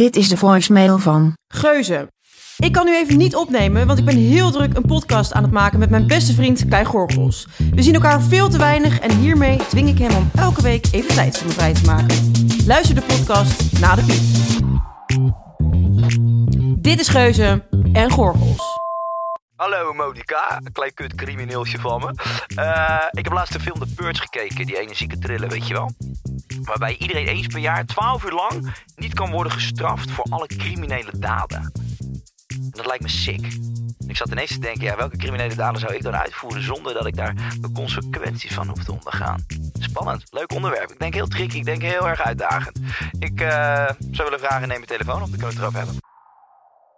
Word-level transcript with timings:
Dit 0.00 0.16
is 0.16 0.28
de 0.28 0.36
voicemail 0.36 0.98
van. 0.98 1.36
Geuze. 1.48 2.12
Ik 2.56 2.72
kan 2.72 2.84
nu 2.84 2.96
even 2.96 3.18
niet 3.18 3.36
opnemen, 3.36 3.86
want 3.86 3.98
ik 3.98 4.04
ben 4.04 4.16
heel 4.16 4.50
druk 4.50 4.74
een 4.76 4.86
podcast 4.86 5.32
aan 5.32 5.42
het 5.42 5.52
maken 5.52 5.78
met 5.78 5.90
mijn 5.90 6.06
beste 6.06 6.34
vriend 6.34 6.68
Kai 6.68 6.84
Gorgels. 6.84 7.46
We 7.74 7.82
zien 7.82 7.94
elkaar 7.94 8.22
veel 8.22 8.48
te 8.48 8.58
weinig 8.58 9.00
en 9.00 9.18
hiermee 9.18 9.56
dwing 9.56 9.88
ik 9.88 9.98
hem 9.98 10.16
om 10.16 10.30
elke 10.34 10.62
week 10.62 10.86
even 10.90 11.14
tijd 11.14 11.38
voor 11.38 11.46
me 11.46 11.52
vrij 11.52 11.74
te 11.74 11.84
maken. 11.84 12.32
Luister 12.66 12.94
de 12.94 13.02
podcast 13.02 13.80
na 13.80 13.94
de 13.94 14.02
piep. 14.02 14.22
Dit 16.82 17.00
is 17.00 17.08
Geuze 17.08 17.64
en 17.92 18.10
Gorgels. 18.10 18.78
Hallo 19.56 19.92
Monica, 19.92 20.60
een 20.64 20.72
klein 20.72 20.94
kut 20.94 21.14
crimineeltje 21.14 21.78
van 21.78 22.00
me. 22.00 22.14
Eh, 22.54 23.04
ik 23.10 23.24
heb 23.24 23.32
laatst 23.32 23.52
de 23.52 23.60
film 23.60 23.78
The 23.78 23.94
Purge 23.94 24.20
gekeken, 24.20 24.66
die 24.66 24.78
energieke 24.78 25.18
trillen, 25.18 25.48
weet 25.48 25.66
je 25.66 25.74
wel? 25.74 25.90
Waarbij 26.62 26.96
iedereen 26.98 27.26
eens 27.26 27.46
per 27.46 27.58
jaar 27.58 27.86
12 27.86 28.24
uur 28.24 28.32
lang 28.32 28.74
niet 28.96 29.14
kan 29.14 29.30
worden 29.30 29.52
gestraft 29.52 30.10
voor 30.10 30.26
alle 30.30 30.46
criminele 30.46 31.18
daden. 31.18 31.72
En 32.46 32.70
dat 32.70 32.86
lijkt 32.86 33.02
me 33.02 33.08
sick. 33.08 33.58
Ik 34.06 34.16
zat 34.16 34.30
ineens 34.30 34.52
te 34.52 34.58
denken, 34.58 34.82
ja, 34.82 34.96
welke 34.96 35.16
criminele 35.16 35.54
daden 35.54 35.80
zou 35.80 35.94
ik 35.94 36.02
dan 36.02 36.16
uitvoeren 36.16 36.62
zonder 36.62 36.94
dat 36.94 37.06
ik 37.06 37.16
daar 37.16 37.34
de 37.60 37.72
consequenties 37.72 38.54
van 38.54 38.68
hoef 38.68 38.84
te 38.84 38.92
ondergaan? 38.92 39.44
Spannend, 39.78 40.24
leuk 40.30 40.52
onderwerp. 40.52 40.90
Ik 40.90 40.98
denk 40.98 41.14
heel 41.14 41.26
tricky, 41.26 41.56
ik 41.56 41.64
denk 41.64 41.82
heel 41.82 42.08
erg 42.08 42.20
uitdagend. 42.20 42.80
Ik 43.18 43.40
eh, 43.40 43.88
zou 44.10 44.24
willen 44.24 44.40
vragen, 44.40 44.68
neem 44.68 44.80
je 44.80 44.86
telefoon 44.86 45.22
op, 45.22 45.28
dan 45.28 45.30
kunnen 45.30 45.48
het 45.48 45.58
erover 45.58 45.78
hebben. 45.78 45.96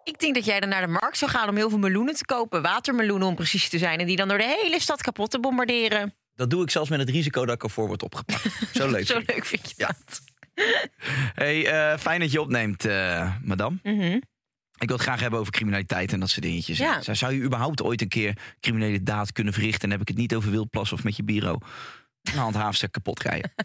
Ik 0.04 0.18
denk 0.18 0.34
dat 0.34 0.44
jij 0.44 0.60
dan 0.60 0.68
naar 0.68 0.86
de 0.86 0.92
markt 0.92 1.18
zou 1.18 1.30
gaan 1.30 1.48
om 1.48 1.56
heel 1.56 1.68
veel 1.68 1.78
meloenen 1.78 2.14
te 2.14 2.24
kopen. 2.24 2.62
Watermeloenen 2.62 3.28
om 3.28 3.34
precies 3.34 3.68
te 3.68 3.78
zijn. 3.78 3.98
En 3.98 4.06
die 4.06 4.16
dan 4.16 4.28
door 4.28 4.38
de 4.38 4.58
hele 4.62 4.80
stad 4.80 5.02
kapot 5.02 5.30
te 5.30 5.40
bombarderen. 5.40 6.14
Dat 6.42 6.50
doe 6.50 6.62
ik 6.62 6.70
zelfs 6.70 6.90
met 6.90 6.98
het 7.00 7.08
risico 7.10 7.44
dat 7.46 7.54
ik 7.54 7.62
ervoor 7.62 7.86
word 7.86 8.02
opgepakt. 8.02 8.46
Zo 8.74 8.90
leuk. 8.90 9.06
Zo 9.06 9.18
leuk 9.26 9.44
vind 9.44 9.68
je 9.68 9.74
Ja. 9.76 9.86
dat. 9.86 10.20
Hey, 11.34 11.66
eh, 11.66 11.98
fijn 11.98 12.20
dat 12.20 12.32
je 12.32 12.40
opneemt, 12.40 12.84
eh, 12.84 13.32
madame. 13.42 13.76
Mhm. 13.82 14.18
Ik 14.78 14.88
wil 14.88 14.96
het 14.96 15.06
graag 15.06 15.20
hebben 15.20 15.40
over 15.40 15.52
criminaliteit 15.52 16.12
en 16.12 16.20
dat 16.20 16.30
soort 16.30 16.42
dingetjes. 16.42 16.78
Ja. 16.78 17.02
Zou, 17.02 17.16
zou 17.16 17.34
je 17.34 17.40
überhaupt 17.42 17.82
ooit 17.82 18.00
een 18.00 18.08
keer 18.08 18.38
criminele 18.60 19.02
daad 19.02 19.32
kunnen 19.32 19.52
verrichten? 19.52 19.82
En 19.82 19.90
heb 19.90 20.00
ik 20.00 20.08
het 20.08 20.16
niet 20.16 20.34
over 20.34 20.50
wildplassen 20.50 20.96
of 20.96 21.04
met 21.04 21.16
je 21.16 21.22
bureau. 21.24 21.58
Een 22.22 22.38
handhaafster 22.38 22.90
kapot 22.90 23.20
rijden. 23.22 23.52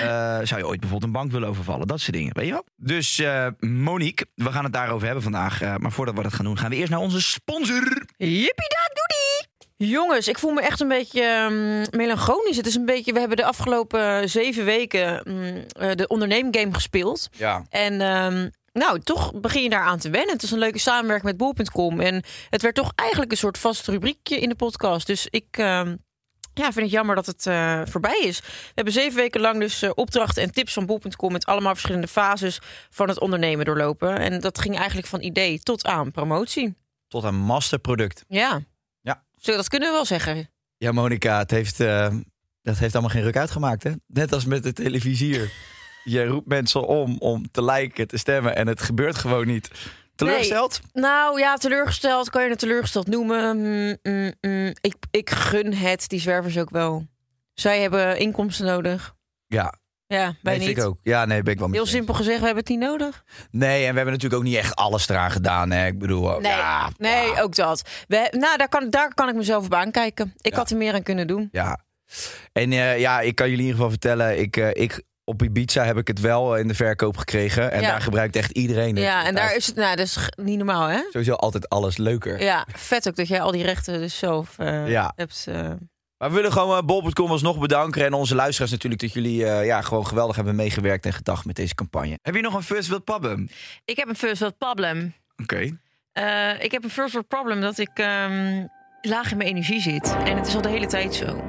Eh, 0.00 0.06
zou 0.42 0.56
je 0.60 0.66
ooit 0.66 0.80
bijvoorbeeld 0.80 1.02
een 1.02 1.12
bank 1.20 1.30
willen 1.32 1.48
overvallen? 1.48 1.86
Dat 1.86 2.00
soort 2.00 2.16
dingen, 2.16 2.34
weet 2.34 2.46
je 2.46 2.52
wel? 2.52 2.66
Dus 2.76 3.18
eh, 3.18 3.46
Monique, 3.58 4.26
we 4.34 4.52
gaan 4.52 4.64
het 4.64 4.72
daarover 4.72 5.04
hebben 5.06 5.22
vandaag. 5.22 5.60
Eh, 5.62 5.76
maar 5.76 5.92
voordat 5.92 6.14
we 6.14 6.22
dat 6.22 6.32
gaan 6.34 6.44
doen, 6.44 6.58
gaan 6.58 6.70
we 6.70 6.76
eerst 6.76 6.90
naar 6.90 7.00
onze 7.00 7.20
sponsor. 7.22 7.82
Jippie-da-doedie! 8.16 9.19
Jongens, 9.86 10.28
ik 10.28 10.38
voel 10.38 10.52
me 10.52 10.60
echt 10.60 10.80
een 10.80 10.88
beetje 10.88 11.22
ehm, 11.22 11.96
melancholisch. 11.96 12.56
Het 12.56 12.66
is 12.66 12.74
een 12.74 12.84
beetje, 12.84 13.12
we 13.12 13.18
hebben 13.18 13.36
de 13.36 13.44
afgelopen 13.44 14.28
zeven 14.28 14.64
weken 14.64 15.22
mm, 15.24 15.64
eh, 15.72 15.90
de 15.94 16.08
onderneemgame 16.08 16.74
gespeeld. 16.74 17.28
Ja. 17.32 17.64
En 17.70 18.00
ehm, 18.00 18.48
nou, 18.72 19.00
toch 19.00 19.40
begin 19.40 19.62
je 19.62 19.68
daar 19.68 19.84
aan 19.84 19.98
te 19.98 20.10
wennen. 20.10 20.32
Het 20.32 20.42
is 20.42 20.50
een 20.50 20.58
leuke 20.58 20.78
samenwerking 20.78 21.26
met 21.26 21.36
Bol.com. 21.36 22.00
En 22.00 22.24
het 22.50 22.62
werd 22.62 22.74
toch 22.74 22.92
eigenlijk 22.94 23.30
een 23.30 23.36
soort 23.36 23.58
vast 23.58 23.86
rubriekje 23.86 24.38
in 24.38 24.48
de 24.48 24.54
podcast. 24.54 25.06
Dus 25.06 25.26
ik 25.30 25.46
ehm, 25.50 25.96
ja, 26.54 26.72
vind 26.72 26.74
het 26.74 26.90
jammer 26.90 27.14
dat 27.14 27.26
het 27.26 27.46
eh, 27.46 27.82
voorbij 27.84 28.20
is. 28.20 28.40
We 28.40 28.72
hebben 28.74 28.94
zeven 28.94 29.16
weken 29.16 29.40
lang 29.40 29.60
dus 29.60 29.82
eh, 29.82 29.90
opdrachten 29.94 30.42
en 30.42 30.52
tips 30.52 30.72
van 30.72 30.86
Bol.com... 30.86 31.32
met 31.32 31.46
allemaal 31.46 31.72
verschillende 31.72 32.08
fases 32.08 32.60
van 32.90 33.08
het 33.08 33.20
ondernemen 33.20 33.64
doorlopen. 33.64 34.18
En 34.18 34.40
dat 34.40 34.58
ging 34.58 34.76
eigenlijk 34.76 35.06
van 35.06 35.22
idee 35.22 35.60
tot 35.60 35.86
aan 35.86 36.10
promotie. 36.10 36.74
Tot 37.08 37.24
een 37.24 37.38
masterproduct. 37.38 38.24
Ja. 38.28 38.62
Dat 39.40 39.68
kunnen 39.68 39.88
we 39.88 39.94
wel 39.94 40.04
zeggen. 40.04 40.50
Ja, 40.76 40.92
Monica, 40.92 41.38
het 41.38 41.50
heeft, 41.50 41.80
eh, 41.80 42.14
dat 42.62 42.78
heeft 42.78 42.92
allemaal 42.92 43.12
geen 43.12 43.22
ruk 43.22 43.36
uitgemaakt, 43.36 43.82
hè? 43.82 43.92
Net 44.06 44.32
als 44.32 44.44
met 44.44 44.62
de 44.62 44.72
televisier. 44.72 45.52
Je 46.04 46.26
roept 46.26 46.46
mensen 46.46 46.86
om 46.86 47.16
om 47.18 47.50
te 47.50 47.64
liken, 47.64 48.06
te 48.06 48.16
stemmen 48.16 48.56
en 48.56 48.66
het 48.66 48.82
gebeurt 48.82 49.16
gewoon 49.16 49.46
niet. 49.46 49.70
Teleurgesteld? 50.14 50.80
Nou 50.92 51.38
ja, 51.38 51.56
teleurgesteld 51.56 52.30
kan 52.30 52.42
je 52.42 52.48
het 52.48 52.58
teleurgesteld 52.58 53.06
noemen. 53.06 53.56
Mm, 53.56 53.96
mm, 54.02 54.32
mm. 54.40 54.72
Ik, 54.80 54.94
ik 55.10 55.30
gun 55.30 55.74
het 55.74 56.08
die 56.08 56.20
zwervers 56.20 56.58
ook 56.58 56.70
wel. 56.70 57.06
Zij 57.54 57.80
hebben 57.80 58.18
inkomsten 58.18 58.66
nodig. 58.66 59.14
Ja, 59.46 59.74
Ja, 60.16 60.18
wij 60.18 60.36
nee, 60.42 60.54
niet. 60.56 60.64
vind 60.64 60.78
ik 60.78 60.84
ook. 60.84 60.98
Ja, 61.02 61.24
nee, 61.24 61.42
ben 61.42 61.52
ik 61.52 61.58
wel 61.58 61.70
Heel 61.70 61.86
simpel 61.86 62.14
gezegd, 62.14 62.38
we 62.38 62.44
hebben 62.44 62.62
het 62.62 62.72
niet 62.72 62.78
nodig. 62.88 63.24
Nee, 63.50 63.74
en 63.84 63.90
we 63.90 63.96
hebben 63.96 64.04
natuurlijk 64.14 64.34
ook 64.42 64.48
niet 64.48 64.56
echt 64.56 64.76
alles 64.76 65.08
eraan 65.08 65.30
gedaan, 65.30 65.70
hè? 65.70 65.86
Ik 65.86 65.98
bedoel, 65.98 66.24
oh, 66.24 66.38
Nee, 66.40 66.52
ja, 66.52 66.90
nee 66.96 67.26
ja, 67.30 67.40
ook 67.40 67.54
dat. 67.54 67.82
We, 68.08 68.28
nou, 68.38 68.56
daar 68.56 68.68
kan, 68.68 68.90
daar 68.90 69.14
kan 69.14 69.28
ik 69.28 69.34
mezelf 69.34 69.64
op 69.64 69.74
aankijken. 69.74 70.32
Ik 70.40 70.52
Ja. 70.52 70.58
had 70.58 70.70
er 70.70 70.76
meer 70.76 70.94
aan 70.94 71.02
kunnen 71.02 71.26
doen. 71.26 71.48
ja. 71.52 71.78
En 72.52 72.72
eh, 72.72 72.98
ja, 72.98 73.20
ik 73.20 73.34
kan 73.34 73.46
jullie 73.50 73.64
in 73.64 73.70
ieder 73.70 73.74
geval 73.76 73.90
vertellen, 73.90 74.40
ik, 74.40 74.56
eh, 74.56 74.68
ik, 74.82 75.02
op 75.24 75.42
Ibiza 75.42 75.84
heb 75.84 75.96
ik 75.98 76.06
het 76.08 76.20
wel 76.20 76.56
in 76.56 76.68
de 76.68 76.74
verkoop 76.74 77.16
gekregen. 77.16 77.70
En 77.72 77.80
Ja. 77.80 77.88
daar 77.90 78.00
gebruikt 78.00 78.36
echt 78.36 78.50
iedereen 78.50 78.94
het. 78.96 79.04
Ja, 79.04 79.24
en 79.24 79.34
daar 79.34 79.56
is 79.56 79.66
het, 79.66 79.76
nou, 79.76 79.96
dat 79.96 80.06
is 80.06 80.18
niet 80.36 80.56
normaal, 80.56 80.86
hè? 80.86 81.00
Sowieso 81.10 81.32
altijd 81.34 81.68
alles 81.68 81.96
leuker. 81.96 82.42
Ja, 82.42 82.66
vet 82.76 83.08
ook 83.08 83.16
dat 83.16 83.28
jij 83.28 83.40
al 83.40 83.50
die 83.52 83.62
rechten 83.62 84.00
dus 84.00 84.18
zelf 84.18 84.58
eh, 84.58 84.88
Ja. 84.88 85.12
hebt. 85.16 85.44
eh. 85.48 85.70
Maar 86.20 86.28
we 86.28 86.34
willen 86.34 86.52
gewoon 86.52 86.76
uh, 86.76 86.82
bol.com 86.82 87.30
alsnog 87.30 87.58
bedanken. 87.58 88.04
En 88.04 88.12
onze 88.12 88.34
luisteraars 88.34 88.70
natuurlijk 88.70 89.00
dat 89.00 89.12
jullie 89.12 89.46
eh, 89.46 89.66
ja, 89.66 89.80
gewoon 89.80 90.06
geweldig 90.06 90.36
hebben 90.36 90.56
meegewerkt 90.56 91.06
en 91.06 91.12
gedacht 91.12 91.44
met 91.44 91.56
deze 91.56 91.74
campagne. 91.74 92.18
Heb 92.22 92.34
je 92.34 92.40
nog 92.40 92.54
een 92.54 92.62
first 92.62 92.88
world 92.88 93.04
problem? 93.04 93.48
Ik 93.84 93.96
heb 93.96 94.08
een 94.08 94.16
first 94.16 94.40
world 94.40 94.58
problem. 94.58 95.14
Oké. 95.36 95.78
Eh, 96.12 96.62
ik 96.62 96.70
heb 96.72 96.84
een 96.84 96.90
first 96.90 97.12
world 97.12 97.28
problem 97.28 97.60
dat 97.60 97.78
ik 97.78 97.90
ehm, 97.94 98.66
laag 99.00 99.30
in 99.30 99.36
mijn 99.36 99.48
energie 99.48 99.80
zit. 99.80 100.14
En 100.24 100.36
het 100.36 100.46
is 100.46 100.54
al 100.54 100.60
de 100.60 100.68
hele 100.68 100.86
tijd 100.86 101.14
zo. 101.14 101.44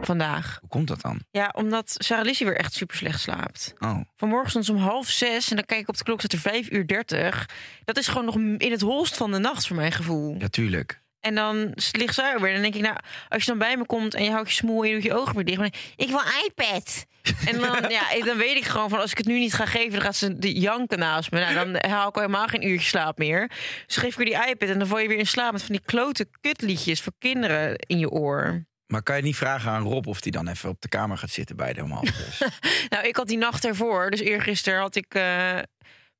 Vandaag. 0.00 0.56
Hoe 0.60 0.68
komt 0.68 0.88
dat 0.88 1.00
dan? 1.00 1.20
Ja, 1.30 1.52
omdat 1.56 1.94
Sarah 1.98 2.24
Lizzie 2.24 2.46
weer 2.46 2.56
echt 2.56 2.74
super 2.74 2.96
slecht 2.96 3.20
slaapt. 3.20 3.74
Oh. 3.78 4.00
Vanmorgen 4.16 4.50
stond 4.50 4.64
ze 4.64 4.72
om 4.72 4.78
half 4.78 5.08
zes 5.08 5.50
en 5.50 5.56
dan 5.56 5.64
kijk 5.64 5.80
ik 5.80 5.88
op 5.88 5.96
de 5.96 6.04
klok, 6.04 6.18
staat 6.18 6.32
er 6.32 6.38
vijf 6.38 6.70
uur 6.70 6.86
dertig. 6.86 7.48
Dat 7.84 7.96
is 7.96 8.08
gewoon 8.08 8.24
nog 8.24 8.34
in 8.58 8.70
het 8.70 8.80
holst 8.80 9.16
van 9.16 9.32
de 9.32 9.38
nacht 9.38 9.66
voor 9.66 9.76
mijn 9.76 9.92
gevoel. 9.92 10.36
Ja, 10.38 10.48
tuurlijk. 10.48 11.04
En 11.26 11.34
dan 11.34 11.72
ligt 11.90 12.14
zij 12.14 12.32
er 12.32 12.40
weer. 12.40 12.52
Dan 12.52 12.62
denk 12.62 12.74
ik, 12.74 12.80
nou, 12.82 12.96
als 13.28 13.44
je 13.44 13.50
dan 13.50 13.58
bij 13.58 13.76
me 13.76 13.86
komt 13.86 14.14
en 14.14 14.24
je 14.24 14.30
houdt 14.30 14.48
je 14.48 14.54
smoel 14.54 14.82
en 14.82 14.88
je 14.88 14.94
doet 14.94 15.02
je 15.02 15.14
ogen 15.14 15.34
weer 15.34 15.44
dicht. 15.44 15.56
Dan 15.56 15.66
ik, 15.66 15.92
ik 15.96 16.08
wil 16.08 16.20
iPad. 16.44 17.06
En 17.46 17.60
dan, 17.60 17.90
ja, 17.90 18.24
dan 18.24 18.36
weet 18.36 18.56
ik 18.56 18.64
gewoon 18.64 18.88
van 18.88 19.00
als 19.00 19.10
ik 19.10 19.18
het 19.18 19.26
nu 19.26 19.38
niet 19.38 19.54
ga 19.54 19.66
geven, 19.66 19.92
dan 19.92 20.00
gaat 20.00 20.16
ze 20.16 20.38
de 20.38 20.52
janken 20.58 20.98
naast 20.98 21.30
me. 21.30 21.40
Nou, 21.40 21.54
dan 21.54 21.90
haal 21.90 22.08
ik 22.08 22.14
al 22.14 22.20
helemaal 22.20 22.46
geen 22.46 22.66
uurtje 22.66 22.88
slaap 22.88 23.18
meer. 23.18 23.50
Dus 23.86 23.96
geef 23.96 24.10
ik 24.10 24.16
weer 24.16 24.26
die 24.26 24.48
iPad 24.48 24.68
en 24.68 24.78
dan 24.78 24.88
val 24.88 24.98
je 24.98 25.08
weer 25.08 25.18
in 25.18 25.26
slaap 25.26 25.52
met 25.52 25.62
van 25.62 25.74
die 25.74 25.84
klote 25.84 26.28
kutliedjes 26.40 27.00
voor 27.02 27.12
kinderen 27.18 27.76
in 27.76 27.98
je 27.98 28.10
oor. 28.10 28.66
Maar 28.86 29.02
kan 29.02 29.16
je 29.16 29.22
niet 29.22 29.36
vragen 29.36 29.70
aan 29.70 29.82
Rob 29.82 30.06
of 30.06 30.22
hij 30.22 30.30
dan 30.30 30.48
even 30.48 30.68
op 30.68 30.80
de 30.80 30.88
kamer 30.88 31.18
gaat 31.18 31.30
zitten 31.30 31.56
bij 31.56 31.72
de 31.72 31.80
half 31.80 32.08
zes? 32.14 32.48
Nou, 32.88 33.06
ik 33.06 33.16
had 33.16 33.28
die 33.28 33.38
nacht 33.38 33.64
ervoor. 33.64 34.10
Dus 34.10 34.20
eergisteren 34.20 34.80
had 34.80 34.96
ik 34.96 35.14
eh, 35.14 35.22
mijn 35.22 35.66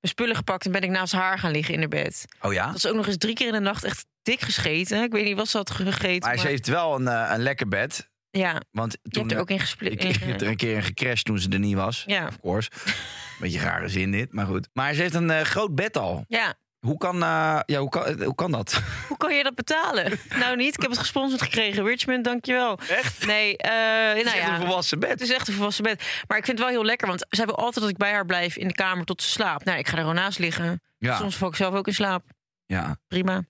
spullen 0.00 0.36
gepakt 0.36 0.66
en 0.66 0.72
ben 0.72 0.82
ik 0.82 0.90
naast 0.90 1.12
haar 1.12 1.38
gaan 1.38 1.50
liggen 1.50 1.74
in 1.74 1.80
haar 1.80 1.88
bed. 1.88 2.24
Oh 2.40 2.52
ja? 2.52 2.66
Dat 2.66 2.76
is 2.76 2.86
ook 2.86 2.96
nog 2.96 3.06
eens 3.06 3.16
drie 3.16 3.34
keer 3.34 3.46
in 3.46 3.52
de 3.52 3.60
nacht 3.60 3.84
echt 3.84 4.06
dik 4.26 4.40
gescheten. 4.40 5.02
Ik 5.02 5.12
weet 5.12 5.24
niet 5.24 5.36
wat 5.36 5.48
ze 5.48 5.56
had 5.56 5.70
gegeten. 5.70 6.28
Maar 6.28 6.38
ze 6.38 6.46
heeft 6.46 6.66
wel 6.66 6.94
een, 6.94 7.08
eh, 7.08 7.30
een 7.34 7.42
lekker 7.42 7.68
bed. 7.68 8.10
Ja, 8.30 8.60
Want 8.70 8.92
je 9.02 9.10
toen, 9.10 9.22
hebt 9.22 9.34
er 9.34 9.40
ook 9.40 9.50
in 9.50 9.60
gesplit. 9.60 10.04
ik, 10.04 10.16
heb 10.16 10.40
er 10.40 10.46
een 10.46 10.56
keer 10.56 10.74
in 10.76 10.82
gecrashed 10.82 11.24
toen 11.24 11.38
ze 11.38 11.48
er 11.48 11.58
niet 11.58 11.74
was. 11.74 12.02
Ja. 12.06 12.26
Of 12.26 12.40
course. 12.40 12.70
Beetje 13.40 13.60
rare 13.60 13.88
zin 13.88 14.10
dit, 14.10 14.32
maar 14.32 14.46
goed. 14.46 14.68
Maar 14.72 14.94
ze 14.94 15.00
heeft 15.02 15.14
een 15.14 15.30
eh, 15.30 15.40
groot 15.40 15.74
bed 15.74 15.96
al. 15.96 16.24
Ja, 16.28 16.54
Hoe 16.86 16.98
kan, 16.98 17.14
eh, 17.22 17.60
ja, 17.66 17.78
hoe, 17.78 17.88
kan, 17.88 18.22
hoe 18.22 18.34
kan 18.34 18.50
dat? 18.50 18.82
Hoe 19.08 19.16
kan 19.16 19.34
je 19.34 19.42
dat 19.42 19.54
betalen? 19.54 20.18
nou 20.40 20.56
niet, 20.56 20.74
ik 20.74 20.80
heb 20.80 20.90
het 20.90 20.98
gesponsord 20.98 21.42
gekregen. 21.42 21.84
Richmond, 21.84 22.24
dankjewel. 22.24 22.78
Echt? 22.88 23.26
Nee, 23.26 23.50
Het 23.56 24.16
is 24.16 24.24
nou 24.24 24.36
echt 24.36 24.46
ja. 24.46 24.54
een 24.54 24.60
volwassen 24.60 24.98
bed. 24.98 25.10
Het 25.10 25.20
is 25.20 25.32
echt 25.32 25.48
een 25.48 25.54
volwassen 25.54 25.84
bed. 25.84 26.22
Maar 26.26 26.38
ik 26.38 26.44
vind 26.44 26.58
het 26.58 26.66
wel 26.66 26.76
heel 26.76 26.84
lekker, 26.84 27.08
want 27.08 27.26
zij 27.28 27.44
wil 27.44 27.56
altijd 27.56 27.80
dat 27.80 27.88
ik 27.88 27.96
bij 27.96 28.12
haar 28.12 28.26
blijf 28.26 28.56
in 28.56 28.68
de 28.68 28.74
kamer 28.74 29.04
tot 29.04 29.22
ze 29.22 29.28
slaapt. 29.28 29.64
Nou, 29.64 29.78
ik 29.78 29.86
ga 29.86 29.92
er 29.92 30.00
gewoon 30.00 30.14
naast 30.14 30.38
liggen. 30.38 30.82
Ja, 30.98 31.16
Soms 31.16 31.36
val 31.36 31.48
ik 31.48 31.56
zelf 31.56 31.74
ook 31.74 31.86
in 31.86 31.94
slaap. 31.94 32.24
ja. 32.66 32.96
Prima. 33.08 33.42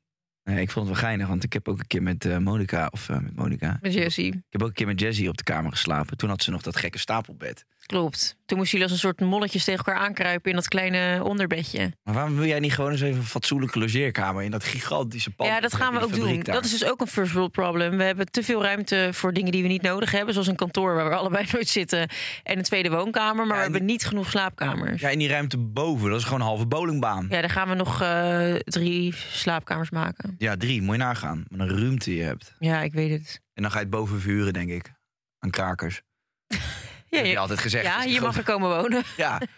Nee, 0.47 0.61
ik 0.61 0.71
vond 0.71 0.89
het 0.89 0.95
wel 0.95 1.05
geinig, 1.05 1.29
want 1.29 1.45
ik 1.45 1.53
heb 1.53 1.69
ook 1.69 1.79
een 1.79 1.87
keer 1.87 2.03
met 2.03 2.25
eh, 2.25 2.39
Monica, 2.39 2.89
of 2.91 3.09
eh, 3.09 3.19
met 3.19 3.37
Monica, 3.37 3.79
Met 3.81 3.93
Jessie. 3.95 4.27
ik 4.35 4.43
heb 4.51 4.63
ook 4.63 4.69
een 4.69 4.75
keer 4.75 4.87
met 4.87 5.01
Jessie 5.01 5.29
op 5.29 5.37
de 5.37 5.43
kamer 5.43 5.71
geslapen. 5.71 6.17
Toen 6.17 6.29
had 6.29 6.43
ze 6.43 6.51
nog 6.51 6.63
dat 6.63 6.77
gekke 6.77 6.99
stapelbed. 6.99 7.65
Klopt. 7.87 8.37
Toen 8.47 8.59
moesten 8.59 8.79
jullie 8.79 8.93
als 8.95 9.03
een 9.03 9.09
soort 9.09 9.29
molletjes 9.29 9.65
tegen 9.65 9.85
elkaar 9.85 10.03
aankruipen 10.03 10.51
in 10.51 10.57
dat 10.57 10.69
kleine 10.69 11.25
onderbedje. 11.25 11.93
Maar 12.03 12.15
waarom 12.15 12.37
wil 12.37 12.47
jij 12.47 12.61
niet 12.61 12.75
gewoon 12.75 12.91
eens 12.91 13.01
even 13.01 13.17
een 13.19 13.25
fatsoenlijke 13.27 13.79
logeerkamer 13.79 14.43
in 14.43 14.51
dat 14.51 14.65
gigantische 14.65 15.31
pand? 15.31 15.51
ja, 15.51 15.61
dat 15.61 15.75
gaan 15.75 15.93
we 15.95 16.01
ook 16.01 16.15
doen. 16.15 16.41
daar? 16.43 16.55
Dat 16.55 16.65
is 16.65 16.71
dus 16.71 16.85
ook 16.85 17.01
een 17.01 17.07
first 17.07 17.33
world 17.33 17.53
problem. 17.53 17.97
We 17.97 18.03
hebben 18.03 18.31
te 18.31 18.43
veel 18.43 18.63
ruimte 18.63 19.09
voor 19.13 19.33
dingen 19.33 19.53
die 19.53 19.63
we 19.63 19.69
niet 19.69 19.83
nodig 19.83 20.11
hebben. 20.11 20.33
Zoals 20.33 20.49
een 20.49 20.57
kantoor 20.57 20.95
waar 20.95 21.09
we 21.09 21.15
allebei 21.27 21.47
nooit 21.53 21.69
zitten. 21.69 22.09
En 22.43 22.57
een 22.59 22.63
tweede 22.65 22.91
woonkamer. 22.91 23.47
Maar 23.47 23.57
Ja, 23.57 23.63
we 23.63 23.67
en 23.67 23.73
hebben 23.73 23.85
niet 23.85 24.05
genoeg 24.07 24.31
slaapkamers. 24.31 25.01
Ja, 25.01 25.09
in 25.09 25.19
die 25.19 25.29
ruimte 25.29 25.59
boven, 25.59 26.11
dat 26.11 26.19
is 26.19 26.25
gewoon 26.25 26.41
een 26.41 26.47
halve 26.47 26.67
bowlingbaan. 26.67 27.27
Ja, 27.31 27.41
daar 27.41 27.51
gaan 27.51 27.69
we 27.69 27.75
nog 27.75 28.03
eh, 28.03 28.55
drie 28.55 29.15
slaapkamers 29.15 29.91
maken. 29.91 30.35
Ja, 30.39 30.57
drie, 30.57 30.83
moet 30.83 30.95
je 30.97 31.03
nagaan. 31.03 31.45
Wat 31.49 31.69
een 31.69 31.79
ruimte 31.79 32.17
je 32.17 32.23
hebt. 32.23 32.55
Ja, 32.59 32.83
ik 32.83 32.93
weet 32.93 33.11
het. 33.11 33.41
En 33.55 33.63
dan 33.63 33.71
ga 33.71 33.77
je 33.79 33.85
het 33.85 33.93
boven 33.95 34.21
vuren, 34.21 34.53
denk 34.53 34.71
ik. 34.71 34.93
Aan 35.39 35.51
krakers. 35.51 36.03
Ja, 37.17 37.23
heb 37.23 37.33
je 37.33 37.39
altijd 37.39 37.59
gezegd. 37.59 37.85
ja, 37.85 38.05
een 38.07 38.23
mag 38.23 38.37
er 38.37 38.43
komen 38.43 38.69
wonen. 38.83 39.03
Ja. 39.17 39.41
En 39.41 39.49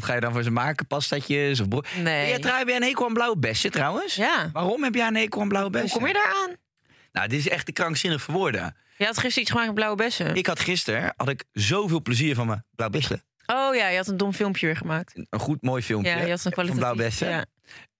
wat 0.00 0.04
ga 0.04 0.14
je 0.14 0.20
dan 0.20 0.32
voor 0.32 0.42
ze 0.42 0.50
maken? 0.50 0.86
Pastatjes 0.86 1.60
of 1.60 1.68
bro- 1.68 1.82
Nee. 2.02 2.38
Ja, 2.38 2.56
heb 2.58 2.68
jij 2.68 2.76
een 2.76 2.82
hekel 2.82 3.06
aan 3.06 3.12
blauwe 3.12 3.38
bessen 3.38 3.70
trouwens? 3.70 4.14
Ja. 4.14 4.50
Waarom 4.52 4.82
heb 4.82 4.94
jij 4.94 5.06
een 5.06 5.16
hekel 5.16 5.40
aan 5.40 5.48
blauwe 5.48 5.70
Hoe 5.70 5.80
bessen? 5.80 5.98
kom 5.98 6.08
je 6.08 6.14
daar 6.14 6.34
aan? 6.44 6.56
Nou, 7.12 7.28
dit 7.28 7.38
is 7.38 7.48
echt 7.48 7.66
te 7.66 7.72
krankzinnig 7.72 8.22
voor 8.22 8.34
woorden. 8.34 8.76
Je 8.96 9.04
had 9.04 9.14
gisteren 9.18 9.40
iets 9.42 9.50
gemaakt 9.50 9.66
met 9.66 9.76
blauwe 9.76 9.96
bessen. 9.96 10.34
Ik 10.34 10.46
had 10.46 10.60
gisteren 10.60 11.12
had 11.16 11.28
ik 11.28 11.44
zoveel 11.52 12.02
plezier 12.02 12.34
van 12.34 12.46
mijn 12.46 12.64
blauwe 12.74 12.96
bessen. 12.96 13.22
Oh 13.46 13.74
ja, 13.74 13.88
je 13.88 13.96
had 13.96 14.06
een 14.06 14.16
dom 14.16 14.32
filmpje 14.32 14.66
weer 14.66 14.76
gemaakt. 14.76 15.12
Een 15.30 15.40
goed, 15.40 15.62
mooi 15.62 15.82
filmpje 15.82 16.10
Ja, 16.10 16.22
je 16.24 16.30
had 16.30 16.44
een 16.44 16.66
van 16.66 16.76
blauwe 16.76 16.96
bessen. 16.96 17.28
Ja. 17.28 17.44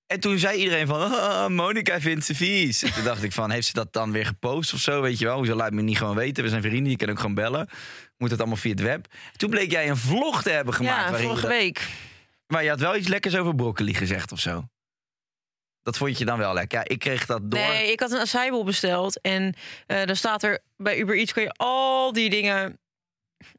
En 0.07 0.21
toen 0.21 0.39
zei 0.39 0.59
iedereen 0.59 0.87
van, 0.87 1.01
oh, 1.03 1.47
Monica 1.49 2.01
vindt 2.01 2.25
ze 2.25 2.35
vies. 2.35 2.83
En 2.83 2.93
toen 2.93 3.05
dacht 3.05 3.23
ik 3.23 3.33
van, 3.33 3.51
heeft 3.51 3.67
ze 3.67 3.73
dat 3.73 3.93
dan 3.93 4.13
weer 4.13 4.27
gepost 4.27 4.73
of 4.73 4.81
zo? 4.81 5.01
Weet 5.01 5.19
je 5.19 5.25
wel, 5.25 5.37
hoezo 5.37 5.55
laat 5.55 5.73
me 5.73 5.83
niet 5.83 5.99
gewoon 5.99 6.17
weten? 6.17 6.43
We 6.45 6.49
zijn 6.51 6.63
vrienden, 6.63 6.91
je 6.91 6.97
kan 6.97 7.11
ook 7.11 7.19
gewoon 7.21 7.35
bellen. 7.35 7.69
Moet 8.25 8.33
het 8.33 8.43
allemaal 8.43 8.63
via 8.63 8.71
het 8.71 8.81
web. 8.81 9.07
Toen 9.37 9.51
bleek 9.51 9.71
jij 9.71 9.89
een 9.89 9.97
vlog 9.97 10.43
te 10.43 10.51
hebben 10.51 10.75
gemaakt. 10.75 11.11
Ja, 11.11 11.25
vorige 11.25 11.41
dat- 11.41 11.51
week. 11.51 11.87
Maar 12.47 12.63
je 12.63 12.69
had 12.69 12.81
wel 12.81 12.97
iets 12.97 13.09
lekkers 13.09 13.37
over 13.37 13.55
broccoli 13.55 13.95
gezegd 13.95 14.33
of 14.33 14.39
zo. 14.41 14.65
Dat 15.83 15.97
vond 15.97 16.19
je 16.19 16.25
dan 16.25 16.39
wel 16.39 16.55
lekker. 16.55 16.79
Ja, 16.79 16.85
ik 16.89 16.99
kreeg 16.99 17.27
dat 17.27 17.51
door. 17.51 17.61
Nee, 17.61 17.93
ik 17.93 18.01
had 18.01 18.11
een 18.11 18.21
acai 18.21 18.65
besteld. 18.65 19.21
En 19.21 19.55
eh 19.87 20.05
dan 20.07 20.17
staat 20.17 20.43
er 20.43 20.59
bij 20.77 20.99
Uber 20.99 21.17
Eats 21.17 21.33
kun 21.33 21.43
je 21.43 21.53
al 21.57 22.13
die 22.13 22.31
dingen 22.31 22.79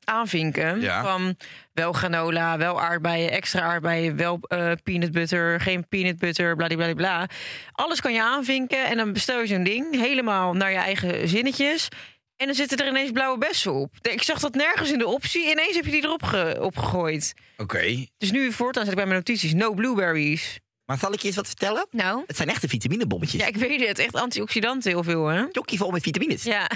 aanvinken. 0.04 0.82
Ja. 0.82 1.04
Van 1.04 1.38
wel 1.74 1.94
granola, 1.94 2.58
wel 2.58 2.82
aardbeien, 2.82 3.32
extra 3.32 3.62
aardbeien, 3.62 4.16
wel 4.16 4.40
eh, 4.42 4.72
peanut 4.84 5.12
butter, 5.12 5.62
geen 5.62 5.88
peanut 5.88 6.18
butter, 6.18 6.56
bladibladibla. 6.56 7.28
Alles 7.72 8.02
kan 8.02 8.14
je 8.14 8.22
aanvinken 8.24 8.86
en 8.86 8.98
dan 8.98 9.14
bestel 9.14 9.40
je 9.40 9.48
zo'n 9.48 9.64
ding 9.64 9.96
helemaal 10.00 10.54
naar 10.54 10.72
je 10.72 10.78
eigen 10.78 11.28
zinnetjes. 11.28 11.88
En 12.38 12.46
dan 12.46 12.56
zitten 12.56 12.78
er 12.78 12.88
ineens 12.88 13.12
blauwe 13.12 13.38
bessen 13.38 13.74
op. 13.74 13.94
Ik 14.02 14.24
zag 14.24 14.40
dat 14.40 14.54
nergens 14.56 14.92
in 14.92 14.98
de 14.98 15.08
optie. 15.08 15.50
Ineens 15.52 15.76
heb 15.76 15.86
je 15.86 15.92
die 15.92 16.04
erop 16.04 16.24
ge- 16.24 16.58
opgegooid. 16.62 17.34
Oké. 17.58 18.06
Dus 18.18 18.32
nu 18.32 18.52
voortaan 18.52 18.82
zet 18.84 18.92
ik 18.92 18.98
bij 18.98 19.08
mijn 19.08 19.18
notities 19.18 19.54
no 19.54 19.74
blueberries. 19.74 20.60
Maar 20.86 20.98
zal 20.98 21.14
ik 21.14 21.20
je 21.20 21.28
eens 21.28 21.36
wat 21.36 21.48
vertellen? 21.48 21.88
Nou, 21.92 22.24
Het 22.28 22.36
zijn 22.38 22.50
echte 22.50 22.68
vitaminebommetjes. 22.68 23.42
ja, 23.42 23.48
ik 23.48 23.56
weet 23.56 23.88
het. 23.88 24.00
Echt 24.00 24.16
antioxidanten 24.16 24.92
heel 24.92 25.04
veel, 25.04 25.26
hè? 25.28 25.46
Jokkie 25.52 25.78
vol 25.78 25.92
met 25.92 26.04
vitamines. 26.04 26.44
Ja. 26.44 26.70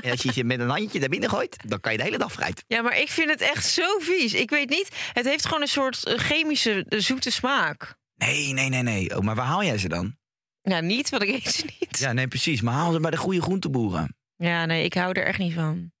En 0.00 0.10
als 0.10 0.22
je 0.22 0.32
ze 0.32 0.44
met 0.44 0.60
een 0.60 0.68
handje 0.68 0.98
naar 1.00 1.08
binnen 1.08 1.30
gooit, 1.30 1.56
dan 1.66 1.80
kan 1.80 1.92
je 1.92 1.98
de 1.98 2.04
hele 2.04 2.18
dag 2.18 2.32
vooruit. 2.32 2.64
Ja, 2.66 2.82
maar 2.82 2.98
ik 3.00 3.08
vind 3.08 3.30
het 3.30 3.40
echt 3.40 3.66
zo 3.66 3.98
vies. 3.98 4.34
Ik 4.34 4.50
weet 4.50 4.68
niet. 4.68 4.88
Het 5.12 5.24
heeft 5.24 5.44
gewoon 5.46 5.60
een 5.62 5.68
soort 5.68 6.04
eh, 6.04 6.18
chemische 6.18 6.84
eh, 6.88 6.98
zoete 7.00 7.30
smaak. 7.30 7.94
Nee, 8.14 8.52
nee, 8.52 8.68
nee, 8.68 8.82
nee. 8.82 9.16
Oh, 9.16 9.22
maar 9.22 9.34
waar 9.34 9.46
haal 9.46 9.64
jij 9.64 9.78
ze 9.78 9.88
dan? 9.88 10.16
Ja, 10.62 10.80
niet, 10.80 11.08
want 11.08 11.22
ik 11.22 11.28
eet 11.28 11.52
ze 11.54 11.64
niet. 11.80 11.98
Ja, 11.98 12.12
nee, 12.12 12.28
precies. 12.28 12.60
Maar 12.60 12.74
haal 12.74 12.92
ze 12.92 13.00
bij 13.00 13.10
de 13.10 13.16
goede 13.16 13.42
groenteboeren. 13.42 14.16
Ja, 14.38 14.66
nee, 14.66 14.84
ik 14.84 14.94
hou 14.94 15.12
er 15.12 15.26
echt 15.26 15.38
niet 15.38 15.54
van. 15.54 15.92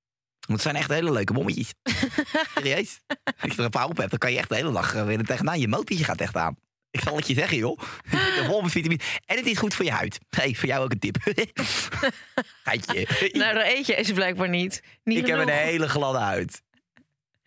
Want 0.46 0.60
het 0.60 0.62
zijn 0.62 0.76
echt 0.76 0.90
hele 0.90 1.12
leuke 1.12 1.32
bommetjes. 1.32 1.74
Serieus. 2.54 3.00
Als 3.40 3.52
je 3.52 3.58
er 3.58 3.64
een 3.64 3.70
paar 3.70 3.88
op 3.88 3.96
hebt, 3.96 4.10
dan 4.10 4.18
kan 4.18 4.32
je 4.32 4.38
echt 4.38 4.48
de 4.48 4.54
hele 4.54 4.72
dag 4.72 4.94
eh, 4.94 5.04
weer 5.04 5.18
er 5.18 5.24
tegenaan. 5.24 5.60
Je 5.60 5.68
motortje 5.68 6.04
gaat 6.04 6.20
echt 6.20 6.36
aan. 6.36 6.56
Ik 6.90 7.00
zal 7.00 7.16
het 7.16 7.26
je 7.26 7.34
zeggen, 7.34 7.56
joh. 7.56 7.78
Vol 8.46 8.60
met 8.60 8.70
vitamine. 8.70 9.02
En 9.26 9.36
het 9.36 9.46
is 9.46 9.58
goed 9.58 9.74
voor 9.74 9.84
je 9.84 9.90
huid. 9.90 10.18
hey, 10.30 10.54
voor 10.54 10.68
jou 10.68 10.84
ook 10.84 10.92
een 10.92 10.98
tip. 10.98 11.16
Geitje. 12.64 13.06
Nou, 13.32 13.54
dan 13.54 13.62
eet 13.64 13.86
je 13.86 14.02
ze 14.02 14.12
blijkbaar 14.12 14.48
niet. 14.48 14.82
Niet 15.04 15.18
ik 15.18 15.26
heb 15.26 15.38
een 15.38 15.48
hele 15.48 15.88
gladde 15.88 16.18
huid. 16.18 16.62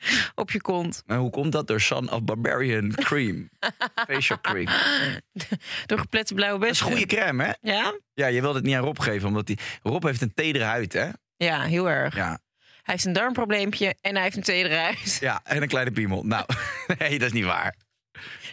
op 0.36 0.51
je 0.51 0.62
kont. 0.62 1.03
Hoe 1.06 1.30
komt 1.30 1.51
dat? 1.51 1.68
Door 1.68 1.81
Son 1.81 2.12
of 2.12 2.24
Barbarian 2.24 2.94
Cream. 2.95 3.50
Facial 4.09 4.42
cream. 4.42 4.68
Door 5.86 6.00
geplette 6.00 6.33
blauwe 6.33 6.59
Dat 6.59 6.69
is 6.69 6.81
goede 6.81 7.06
crème, 7.06 7.44
hè? 7.44 7.51
Ja? 7.62 8.00
Ja, 8.13 8.27
je 8.27 8.42
wilt 8.42 8.56
het 8.56 8.63
niet 8.63 8.75
aan 8.75 8.83
Rob 8.83 9.00
geven, 9.00 9.27
omdat 9.27 9.48
die... 9.48 9.57
Rob 9.83 10.03
heeft 10.03 10.21
een 10.21 10.33
tedere 10.33 10.63
huid, 10.63 10.94
hè? 10.94 11.09
Ja, 11.38 11.62
heel 11.62 11.89
erg. 11.89 12.15
Ja. 12.15 12.39
Hij 12.59 12.94
heeft 12.94 13.06
een 13.06 13.13
darmprobleempje 13.13 13.95
en 14.01 14.13
hij 14.13 14.24
heeft 14.24 14.36
een 14.36 14.44
tedere 14.44 14.75
huid. 14.75 15.18
Ja, 15.19 15.42
en 15.44 15.62
een 15.62 15.68
kleine 15.68 15.92
piemel. 15.92 16.24
Nou, 16.24 16.45
nee, 16.98 17.19
dat 17.19 17.27
is 17.27 17.33
niet 17.33 17.45
waar. 17.45 17.75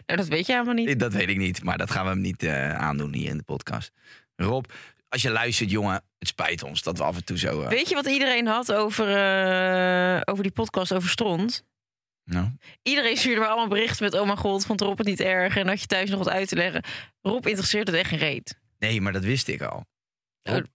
Nou, 0.06 0.20
dat 0.20 0.28
weet 0.28 0.46
je 0.46 0.52
helemaal 0.52 0.74
niet. 0.74 1.00
Dat 1.00 1.12
weet 1.12 1.28
ik 1.28 1.36
niet, 1.36 1.62
maar 1.62 1.78
dat 1.78 1.90
gaan 1.90 2.04
we 2.04 2.10
hem 2.10 2.20
niet 2.20 2.42
eh, 2.42 2.74
aandoen 2.74 3.14
hier 3.14 3.28
in 3.28 3.36
de 3.36 3.42
podcast. 3.42 3.92
Rob, 4.36 4.64
als 5.08 5.22
je 5.22 5.30
luistert, 5.30 5.70
jongen, 5.70 6.02
het 6.18 6.28
spijt 6.28 6.62
ons 6.62 6.82
dat 6.82 6.98
we 6.98 7.04
af 7.04 7.16
en 7.16 7.24
toe 7.24 7.38
zo... 7.38 7.62
eh, 7.62 7.68
Weet 7.68 7.88
je 7.88 7.94
wat 7.94 8.06
iedereen 8.06 8.46
had 8.46 8.72
over, 8.72 9.06
eh, 9.16 10.20
over 10.24 10.42
die 10.42 10.52
podcast 10.52 10.92
over 10.92 11.08
stront? 11.08 11.66
nou, 12.24 12.48
Iedereen 12.82 13.16
stuurde 13.16 13.40
me 13.40 13.46
allemaal 13.46 13.68
berichten 13.68 14.04
met... 14.04 14.14
oh 14.14 14.26
mijn 14.26 14.38
god, 14.38 14.66
vond 14.66 14.80
Rob 14.80 14.98
het 14.98 15.06
niet 15.06 15.20
erg? 15.20 15.56
En 15.56 15.68
had 15.68 15.80
je 15.80 15.86
thuis 15.86 16.10
nog 16.10 16.18
wat 16.18 16.28
uit 16.28 16.48
te 16.48 16.56
leggen? 16.56 16.82
Rob 17.20 17.46
interesseert 17.46 17.86
het 17.86 17.96
echt 17.96 18.08
geen 18.08 18.18
reet. 18.18 18.58
nee, 18.78 19.00
maar 19.00 19.12
dat 19.12 19.24
wist 19.24 19.48
ik 19.48 19.62
al. 19.62 19.76
Oh. 20.42 20.54
Rob- 20.54 20.66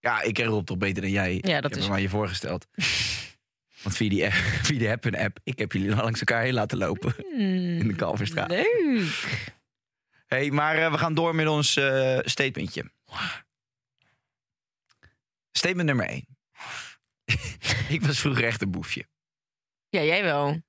ja, 0.00 0.22
ik 0.22 0.34
ken 0.34 0.46
Rob 0.46 0.66
toch 0.66 0.78
beter 0.78 1.02
dan 1.02 1.10
jij. 1.10 1.32
Ja, 1.40 1.60
dat 1.60 1.64
ik 1.64 1.70
heb 1.70 1.78
is- 1.78 1.84
hem 1.84 1.92
aan 1.94 2.02
je 2.02 2.08
voorgesteld. 2.08 2.66
Want 3.82 3.96
via 3.96 4.08
die, 4.08 4.24
app, 4.24 4.34
via 4.62 4.78
de 4.78 4.88
Happen 4.88 5.14
app, 5.16 5.38
ik 5.44 5.58
heb 5.58 5.72
jullie 5.72 5.94
langs 5.94 6.18
elkaar 6.20 6.42
heen 6.42 6.54
laten 6.54 6.78
lopen. 6.78 7.14
In 7.78 7.88
de 7.88 7.94
Kalverstraat. 7.94 8.50
Leuk. 8.50 9.24
hey, 10.26 10.50
maar 10.50 10.76
eh, 10.78 10.90
we 10.90 10.98
gaan 10.98 11.14
door 11.14 11.34
met 11.34 11.46
ons 11.46 11.70
statementje. 12.20 12.84
Statement 15.56 15.86
nummer 15.86 16.06
1. 16.06 16.26
ik 17.96 18.02
was 18.02 18.18
vroeger 18.20 18.44
echt 18.44 18.62
een 18.62 18.70
boefje. 18.70 19.06
Ja, 19.88 20.02
jij 20.02 20.22
wel. 20.22 20.60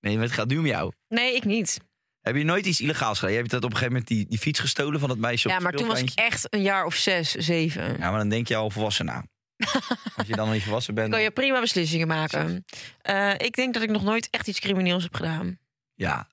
Nee, 0.00 0.14
maar 0.14 0.24
het 0.24 0.32
gaat 0.32 0.48
nu 0.48 0.58
om 0.58 0.66
jou. 0.66 0.92
Nee, 1.08 1.34
ik 1.34 1.44
niet. 1.44 1.78
Heb 2.20 2.36
je 2.36 2.44
nooit 2.44 2.66
iets 2.66 2.80
illegaals 2.80 3.18
gedaan? 3.18 3.32
Je 3.32 3.38
hebt 3.38 3.50
dat 3.50 3.64
op 3.64 3.70
een 3.70 3.76
gegeven 3.76 3.92
moment 3.98 4.10
die, 4.10 4.26
die 4.28 4.38
fiets 4.38 4.60
gestolen 4.60 5.00
van 5.00 5.10
het 5.10 5.18
meisje 5.18 5.44
op 5.48 5.50
Ja, 5.50 5.54
het 5.54 5.64
maar 5.64 5.72
toen 5.72 5.88
was 5.88 6.00
ik 6.00 6.08
speelpleintje? 6.08 6.46
echt 6.46 6.54
een 6.54 6.62
jaar 6.62 6.84
of 6.84 6.94
zes, 6.94 7.30
zeven. 7.30 7.98
Ja, 7.98 8.08
maar 8.10 8.18
dan 8.18 8.28
denk 8.28 8.48
je 8.48 8.56
al 8.56 8.70
volwassen 8.70 9.04
na. 9.04 9.24
Als 10.16 10.26
je 10.26 10.36
dan 10.36 10.44
nog 10.44 10.54
niet 10.54 10.62
volwassen 10.62 10.94
bent. 10.94 11.10
kan 11.10 11.22
je 11.22 11.30
prima 11.30 11.60
beslissingen 11.60 12.06
maken. 12.06 12.64
Eh, 13.00 13.32
ik 13.36 13.54
denk 13.54 13.74
dat 13.74 13.82
ik 13.82 13.90
nog 13.90 14.02
nooit 14.02 14.30
echt 14.30 14.48
iets 14.48 14.60
crimineels 14.60 15.02
heb 15.02 15.14
gedaan. 15.14 15.58
Ja. 15.94 16.28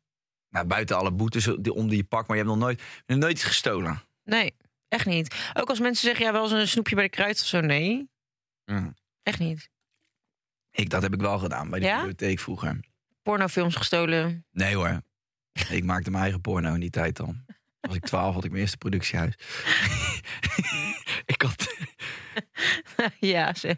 Nou, 0.50 0.66
buiten 0.66 0.98
alle 0.98 1.12
boetes 1.12 1.44
die 1.60 1.74
om 1.74 1.88
die 1.88 1.98
je 1.98 2.04
pakt, 2.04 2.28
maar 2.28 2.38
je 2.38 2.44
hebt 2.44 2.56
nog 2.56 2.64
nooit, 2.64 2.82
nooit 3.06 3.32
iets 3.34 3.44
gestolen. 3.44 4.02
Nee, 4.24 4.56
echt 4.90 5.06
niet. 5.06 5.36
Ook 5.54 5.70
als 5.70 5.80
mensen 5.80 6.08
zeggen, 6.08 6.26
ja, 6.26 6.32
wel 6.32 6.44
eens 6.44 6.52
een 6.52 6.68
snoepje 6.68 6.96
bij 6.96 7.04
de 7.04 7.10
kruid 7.10 7.40
of 7.42 7.46
zo. 7.48 7.60
Nee, 7.62 8.10
Mm. 8.66 8.96
echt 9.24 9.40
niet. 9.40 9.70
Ik, 10.72 10.90
dat 10.90 11.02
heb 11.02 11.14
ik 11.14 11.20
wel 11.22 11.40
gedaan 11.40 11.70
bij 11.70 11.80
de 11.80 11.86
Ja? 11.86 11.96
bibliotheek 11.96 12.40
vroeger. 12.40 12.80
Pornofilms 13.24 13.76
gestolen. 13.76 14.46
Nee 14.52 14.76
hoor. 14.76 15.02
ik 15.70 15.84
maakte 15.84 16.10
mijn 16.10 16.24
eigen 16.24 16.42
porno 16.42 16.74
in 16.74 16.80
die 16.80 16.90
tijd 16.90 17.16
dan. 17.18 17.46
Was 17.82 17.96
ik 17.96 18.04
twaalf, 18.06 18.34
had 18.34 18.44
ik 18.44 18.50
mijn 18.50 18.62
eerste 18.62 18.78
productiehuis. 18.78 19.34
ik 21.34 21.42
had, 21.42 21.76
ja, 23.20 23.54
zeg. 23.54 23.76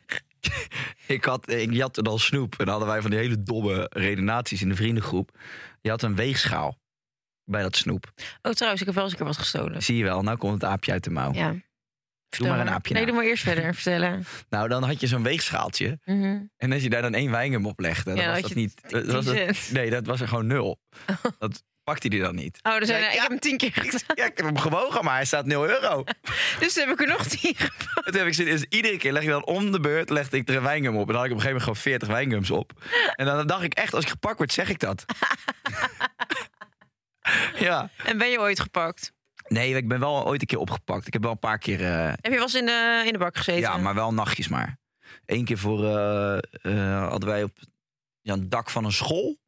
ik 1.07 1.25
had, 1.25 1.49
ik 1.51 1.73
jatte 1.73 2.01
dan 2.03 2.19
snoep. 2.19 2.51
En 2.51 2.57
dan 2.65 2.67
hadden 2.69 2.87
wij 2.87 3.01
van 3.01 3.09
die 3.11 3.19
hele 3.19 3.43
domme 3.43 3.87
redenaties 3.93 4.61
in 4.61 4.69
de 4.69 4.75
vriendengroep. 4.75 5.37
Je 5.81 5.89
had 5.89 6.01
een 6.01 6.15
weegschaal 6.15 6.79
bij 7.45 7.61
dat 7.61 7.75
snoep. 7.75 8.11
Oh, 8.41 8.51
trouwens, 8.51 8.81
ik 8.81 8.87
heb 8.87 8.95
wel 8.95 9.03
eens 9.03 9.11
een 9.13 9.17
keer 9.19 9.27
wat 9.27 9.37
gestolen. 9.37 9.83
Zie 9.83 9.97
je 9.97 10.03
wel, 10.03 10.21
nou 10.21 10.37
komt 10.37 10.53
het 10.53 10.63
aapje 10.63 10.91
uit 10.91 11.03
de 11.03 11.09
mouw. 11.09 11.33
Ja. 11.33 11.55
Vertel 12.29 12.51
maar 12.51 12.59
een 12.59 12.69
aapje 12.73 12.93
Nee, 12.93 13.01
na. 13.03 13.07
doe 13.07 13.17
maar 13.17 13.27
eerst 13.29 13.43
verder 13.43 13.73
vertellen. 13.81 14.25
Nou, 14.49 14.67
dan 14.69 14.83
had 14.83 14.99
je 14.99 15.07
zo'n 15.07 15.23
weegschaaltje. 15.23 15.99
Mhm. 16.05 16.39
En 16.57 16.71
als 16.71 16.81
je 16.83 16.89
daar 16.89 17.01
dan 17.01 17.13
één 17.13 17.31
wijngum 17.31 17.65
op 17.65 17.79
legde, 17.79 18.03
dan 18.03 18.15
Ja, 18.15 18.23
dan 18.23 18.31
was 18.33 18.41
dat 18.41 18.53
niet... 18.53 18.81
dat 18.87 19.05
was 19.05 19.25
dat- 19.25 19.69
nee, 19.71 19.89
dat 19.89 20.05
was 20.05 20.21
er 20.21 20.27
gewoon 20.27 20.47
nul. 20.47 20.79
Dat 21.37 21.63
pakte 21.83 22.07
hij 22.07 22.19
dan 22.19 22.35
niet. 22.35 22.59
Oh, 22.61 22.77
dus 22.79 22.87
Nee, 22.87 23.03
ik 23.03 23.11
ja. 23.13 23.21
heb 23.21 23.29
hem 23.29 23.39
tien 23.39 23.57
keer 23.57 23.71
gedaan. 23.73 23.99
Ja, 24.15 24.25
ik 24.25 24.37
heb 24.37 24.45
hem 24.45 24.57
gewogen, 24.57 25.03
maar 25.03 25.15
hij 25.15 25.25
staat 25.25 25.45
0 25.45 25.67
euro. 25.69 26.03
Dus 26.59 26.73
toen 26.73 26.87
heb 26.87 26.93
ik 26.99 27.01
er 27.01 27.07
nog 27.07 27.25
tien 27.25 27.55
gepakt. 27.55 28.05
En 28.05 28.11
toen 28.11 28.15
heb 28.19 28.27
ik 28.27 28.33
zin, 28.33 28.45
dus 28.45 28.63
iedere 28.69 28.97
keer 28.97 29.11
leg 29.11 29.23
ik 29.23 29.29
dan 29.29 29.45
om 29.45 29.71
de 29.71 29.79
beurt 29.79 30.09
legde 30.09 30.37
ik 30.37 30.49
er 30.49 30.55
een 30.55 30.63
wijngum 30.63 30.95
op. 30.97 31.07
En 31.07 31.13
dan 31.13 31.15
had 31.15 31.25
ik 31.25 31.31
op 31.31 31.37
een 31.37 31.43
gegeven 31.43 31.65
moment 31.65 31.81
gewoon 31.83 31.99
40 31.99 32.07
wijngums 32.07 32.51
op. 32.51 32.71
En 33.15 33.25
dan 33.25 33.47
dacht 33.47 33.63
ik 33.63 33.73
echt, 33.73 33.93
als 33.93 34.03
ik 34.03 34.09
gepakt 34.09 34.37
word, 34.37 34.53
zeg 34.53 34.69
ik 34.69 34.79
dat. 34.79 35.05
ja. 37.67 37.89
En 38.05 38.17
ben 38.17 38.29
je 38.29 38.39
ooit 38.39 38.59
gepakt? 38.59 39.13
Nee, 39.47 39.75
ik 39.75 39.87
ben 39.87 39.99
wel 39.99 40.25
ooit 40.25 40.41
een 40.41 40.47
keer 40.47 40.57
opgepakt. 40.59 41.07
Ik 41.07 41.13
heb 41.13 41.21
wel 41.21 41.31
een 41.31 41.39
paar 41.39 41.57
keer... 41.57 41.81
eh, 41.85 42.05
Heb 42.07 42.23
je 42.25 42.29
wel 42.31 42.41
eens 42.41 42.55
in 42.55 42.65
de, 42.65 43.03
in 43.05 43.11
de 43.11 43.17
bak 43.19 43.37
gezeten? 43.37 43.61
ja, 43.61 43.77
maar 43.77 43.95
wel 43.95 44.13
nachtjes 44.13 44.47
maar. 44.47 44.79
Eén 45.25 45.45
keer 45.45 45.57
voor, 45.57 45.85
eh, 45.85 46.37
eh, 46.61 47.07
hadden 47.09 47.29
wij 47.29 47.43
op 47.43 47.57
ja, 48.21 48.33
het 48.33 48.51
dak 48.51 48.69
van 48.69 48.85
een 48.85 48.91
school. 48.91 49.39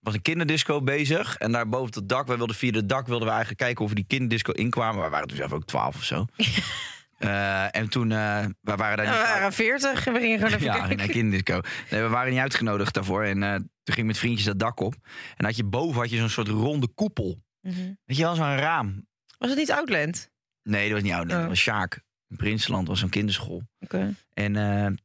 Was 0.00 0.14
een 0.14 0.22
kinderdisco 0.22 0.82
bezig. 0.82 1.36
En 1.36 1.52
daar 1.52 1.68
boven 1.68 1.94
het 1.94 2.08
dak, 2.08 2.26
wij 2.26 2.36
wilden 2.36 2.56
via 2.56 2.72
het 2.72 2.88
dak 2.88 3.06
wilden 3.06 3.24
we 3.26 3.32
eigenlijk 3.32 3.60
kijken 3.62 3.82
of 3.84 3.88
we 3.90 3.96
die 3.96 4.06
kinderdisco 4.06 4.52
inkwamen. 4.52 5.04
We 5.04 5.10
waren 5.10 5.28
toen 5.28 5.36
zelf 5.36 5.52
ook 5.52 5.64
twaalf 5.64 5.96
of 5.96 6.04
zo. 6.04 6.24
Eh, 7.24 7.76
en 7.76 7.88
toen, 7.88 8.12
eh 8.12 8.44
we 8.60 8.76
waren 8.76 8.96
daar 8.96 9.06
niet 9.06 9.16
we 9.16 9.22
waren 9.22 9.52
veertig 9.52 10.06
en 10.06 10.12
we 10.12 10.18
gingen 10.20 10.38
gewoon 10.38 10.52
even 10.54 10.66
ja, 10.66 10.86
naar 10.94 11.06
kinderdisco. 11.06 11.60
Nee, 11.90 12.02
we 12.02 12.08
waren 12.08 12.30
niet 12.32 12.40
uitgenodigd 12.40 12.94
daarvoor. 12.94 13.24
En 13.24 13.42
eh, 13.42 13.54
toen 13.54 13.66
ging 13.84 13.98
ik 13.98 14.04
met 14.04 14.18
vriendjes 14.18 14.46
dat 14.46 14.58
dak 14.58 14.80
op. 14.80 14.94
En 15.36 15.44
had 15.44 15.56
je 15.56 15.64
boven 15.64 16.00
had 16.00 16.10
je 16.10 16.16
zo'n 16.16 16.28
soort 16.28 16.48
ronde 16.48 16.88
koepel. 16.94 17.42
Mhm. 17.60 17.92
Weet 18.04 18.16
je 18.16 18.22
wel, 18.22 18.34
zo'n 18.34 18.56
raam. 18.56 19.06
Was 19.38 19.48
het 19.50 19.58
niet 19.58 19.70
Outland? 19.72 20.30
Nee, 20.62 20.84
dat 20.84 20.92
was 20.92 21.02
niet 21.02 21.12
oud. 21.12 21.28
Dat 21.28 21.40
Oh. 21.42 21.46
was 21.48 21.58
Sjaak. 21.58 22.00
In 22.28 22.36
Prinsenland 22.36 22.88
was 22.88 22.98
zo'n 23.00 23.08
kinderschool. 23.08 23.62
Oké. 23.80 24.14
En 24.32 24.52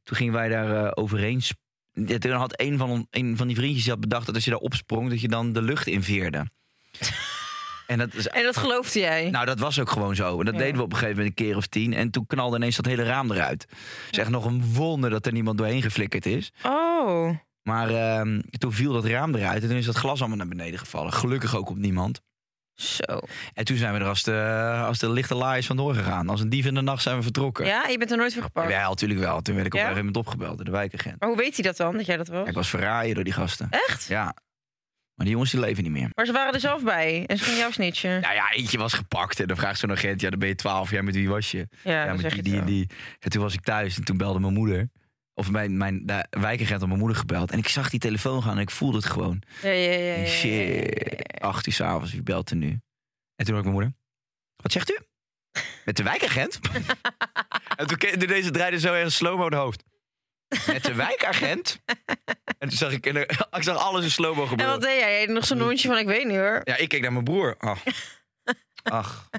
toen 0.03 0.17
gingen 0.17 0.33
wij 0.33 0.49
daar 0.49 0.95
overheen. 0.95 1.41
toen 2.19 2.31
had 2.31 2.61
een 2.61 2.77
van, 2.77 3.07
een 3.09 3.37
van 3.37 3.47
die 3.47 3.55
vriendjes 3.55 3.87
had 3.87 3.99
bedacht 3.99 4.25
dat 4.25 4.35
als 4.35 4.43
je 4.43 4.49
daar 4.49 4.59
opsprong, 4.59 5.09
dat 5.09 5.21
je 5.21 5.27
dan 5.27 5.53
de 5.53 5.61
lucht 5.61 5.87
inveerde. 5.87 6.45
En 7.89 7.97
dat 7.97 8.13
is, 8.13 8.27
En 8.27 8.43
dat 8.43 8.57
geloofde 8.57 8.99
jij? 8.99 9.29
nou, 9.29 9.45
dat 9.45 9.59
was 9.59 9.79
ook 9.79 9.89
gewoon 9.89 10.15
zo. 10.15 10.39
En 10.39 10.45
dat 10.45 10.53
Ja. 10.53 10.59
deden 10.59 10.75
we 10.75 10.81
op 10.83 10.91
een 10.91 10.97
gegeven 10.97 11.17
moment 11.17 11.39
een 11.39 11.45
keer 11.45 11.55
of 11.57 11.67
tien. 11.67 11.93
En 11.93 12.09
toen 12.09 12.27
knalde 12.27 12.55
ineens 12.57 12.75
dat 12.75 12.85
hele 12.85 13.03
raam 13.03 13.31
eruit. 13.31 13.61
Het 13.69 14.11
is 14.11 14.17
echt 14.17 14.29
nog 14.29 14.45
een 14.45 14.73
wonder 14.73 15.09
dat 15.09 15.25
er 15.25 15.31
niemand 15.31 15.57
doorheen 15.57 15.81
geflikkerd 15.81 16.25
is. 16.25 16.51
Oh. 16.63 17.29
Maar 17.63 17.89
ehm, 17.89 18.39
toen 18.57 18.73
viel 18.73 18.93
dat 18.93 19.05
raam 19.05 19.35
eruit 19.35 19.61
en 19.63 19.67
toen 19.69 19.77
is 19.77 19.85
dat 19.85 19.95
glas 19.95 20.19
allemaal 20.19 20.37
naar 20.37 20.47
beneden 20.47 20.79
gevallen. 20.79 21.13
Gelukkig 21.13 21.55
ook 21.55 21.69
op 21.69 21.77
niemand. 21.77 22.21
Zo. 22.75 23.19
En 23.53 23.65
toen 23.65 23.77
zijn 23.77 23.93
we 23.93 23.99
er 23.99 24.05
als 24.07 24.23
de, 24.23 24.73
als 24.85 24.99
de 24.99 25.09
lichte 25.11 25.35
laaiers 25.35 25.65
vandoor 25.67 25.93
gegaan. 25.93 26.29
Als 26.29 26.41
een 26.41 26.49
dief 26.49 26.65
in 26.65 26.73
de 26.73 26.81
nacht 26.81 27.01
zijn 27.03 27.17
we 27.17 27.23
vertrokken. 27.23 27.65
Ja, 27.65 27.87
je 27.87 27.97
bent 27.97 28.11
er 28.11 28.17
nooit 28.17 28.33
voor 28.33 28.43
gepakt. 28.43 28.69
Ja, 28.71 28.87
natuurlijk 28.89 29.19
wel. 29.19 29.41
Toen 29.41 29.55
werd 29.55 29.67
ik 29.67 29.73
op 29.73 29.79
Ja? 29.79 29.85
een 29.85 29.91
gegeven 29.91 30.13
moment 30.13 30.27
opgebeld 30.27 30.55
door 30.55 30.65
de 30.65 30.71
wijkagent. 30.71 31.19
Maar 31.19 31.29
hoe 31.29 31.37
weet 31.37 31.55
hij 31.55 31.63
dat 31.63 31.77
dan, 31.77 31.97
dat 31.97 32.05
jij 32.05 32.17
dat 32.17 32.27
was? 32.27 32.41
Ja, 32.43 32.47
ik 32.49 32.55
was 32.55 32.69
verraaien 32.69 33.15
door 33.15 33.23
die 33.23 33.33
gasten. 33.33 33.67
Echt? 33.69 34.05
Ja. 34.07 34.35
Maar 35.19 35.27
die 35.27 35.37
jongens 35.37 35.53
die 35.53 35.65
leven 35.65 35.83
niet 35.83 35.91
meer. 35.91 36.09
Maar 36.15 36.25
ze 36.25 36.31
waren 36.31 36.53
er 36.53 36.59
zelf 36.59 36.83
bij 36.83 37.23
en 37.25 37.37
ze 37.37 37.43
gingen 37.43 37.59
jou 37.59 37.71
snitchen. 37.71 38.21
Nou 38.21 38.33
ja, 38.33 38.51
eentje 38.51 38.77
was 38.77 38.93
gepakt. 38.93 39.39
En 39.39 39.47
dan 39.47 39.57
vraagt 39.57 39.79
zo'n 39.79 39.91
agent, 39.91 40.21
ja, 40.21 40.29
dan 40.29 40.39
ben 40.39 40.47
je 40.47 40.55
12 40.55 40.91
jaar. 40.91 41.03
Met 41.03 41.15
wie 41.15 41.29
was 41.29 41.51
je? 41.51 41.67
Ja, 41.83 42.05
Ja, 42.05 42.13
met 42.13 42.31
die, 42.31 42.41
die, 42.41 42.63
die. 42.63 42.89
En 43.19 43.29
toen 43.29 43.41
was 43.41 43.53
ik 43.53 43.61
thuis 43.61 43.97
en 43.97 44.03
toen 44.03 44.17
belde 44.17 44.39
mijn 44.39 44.53
moeder. 44.53 44.89
Of 45.33 45.51
mijn, 45.51 45.77
mijn 45.77 46.05
de 46.05 46.25
wijkagent 46.29 46.79
had 46.79 46.87
mijn 46.87 46.99
moeder 46.99 47.17
gebeld. 47.17 47.51
En 47.51 47.57
ik 47.57 47.67
zag 47.67 47.89
die 47.89 47.99
telefoon 47.99 48.43
gaan 48.43 48.55
en 48.55 48.61
ik 48.61 48.71
voelde 48.71 48.97
het 48.97 49.05
gewoon. 49.05 49.41
Ja, 49.61 49.69
ja, 49.69 49.91
ja, 49.91 49.99
ja, 49.99 50.15
ja, 50.15 50.25
shit, 50.25 51.41
acht 51.41 51.67
uur 51.67 51.73
s'avonds, 51.73 52.11
wie 52.11 52.23
belt 52.23 52.49
er 52.49 52.55
nu? 52.55 52.69
En 53.35 53.45
toen 53.45 53.47
hoor 53.47 53.57
ik 53.57 53.63
mijn 53.63 53.73
moeder. 53.73 53.93
Wat 54.55 54.71
zegt 54.71 54.91
u? 54.91 54.97
Met 55.85 55.97
de 55.97 56.03
wijkagent? 56.03 56.59
en 57.77 57.87
toen 57.87 58.27
deze 58.27 58.51
draaide 58.51 58.79
zo 58.79 58.93
erg 58.93 59.11
slow-mo 59.11 59.45
het 59.45 59.53
hoofd. 59.53 59.83
Met 60.67 60.83
de 60.83 60.93
wijkagent? 60.95 61.79
en 62.57 62.69
toen 62.69 62.77
zag 62.77 62.91
ik, 62.91 63.05
in 63.05 63.13
de- 63.13 63.29
ik 63.57 63.63
zag 63.63 63.77
alles 63.77 64.03
in 64.03 64.11
slow-mo 64.11 64.41
En 64.41 64.47
gebeuren. 64.47 64.73
wat 64.75 64.83
deed 64.83 64.99
jij? 64.99 65.25
Nog 65.25 65.45
zo'n 65.45 65.57
mondje 65.57 65.87
van, 65.87 65.97
ik 65.97 66.05
weet 66.05 66.25
niet 66.27 66.37
hoor. 66.37 66.61
Ja, 66.63 66.75
ik 66.75 66.89
keek 66.89 67.01
naar 67.01 67.11
mijn 67.13 67.23
broer. 67.23 67.55
Ach. 67.57 67.83
Ach. 68.83 69.29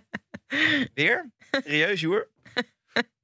Weer? 0.94 1.30
Serieus, 1.50 2.00
Joer? 2.00 2.28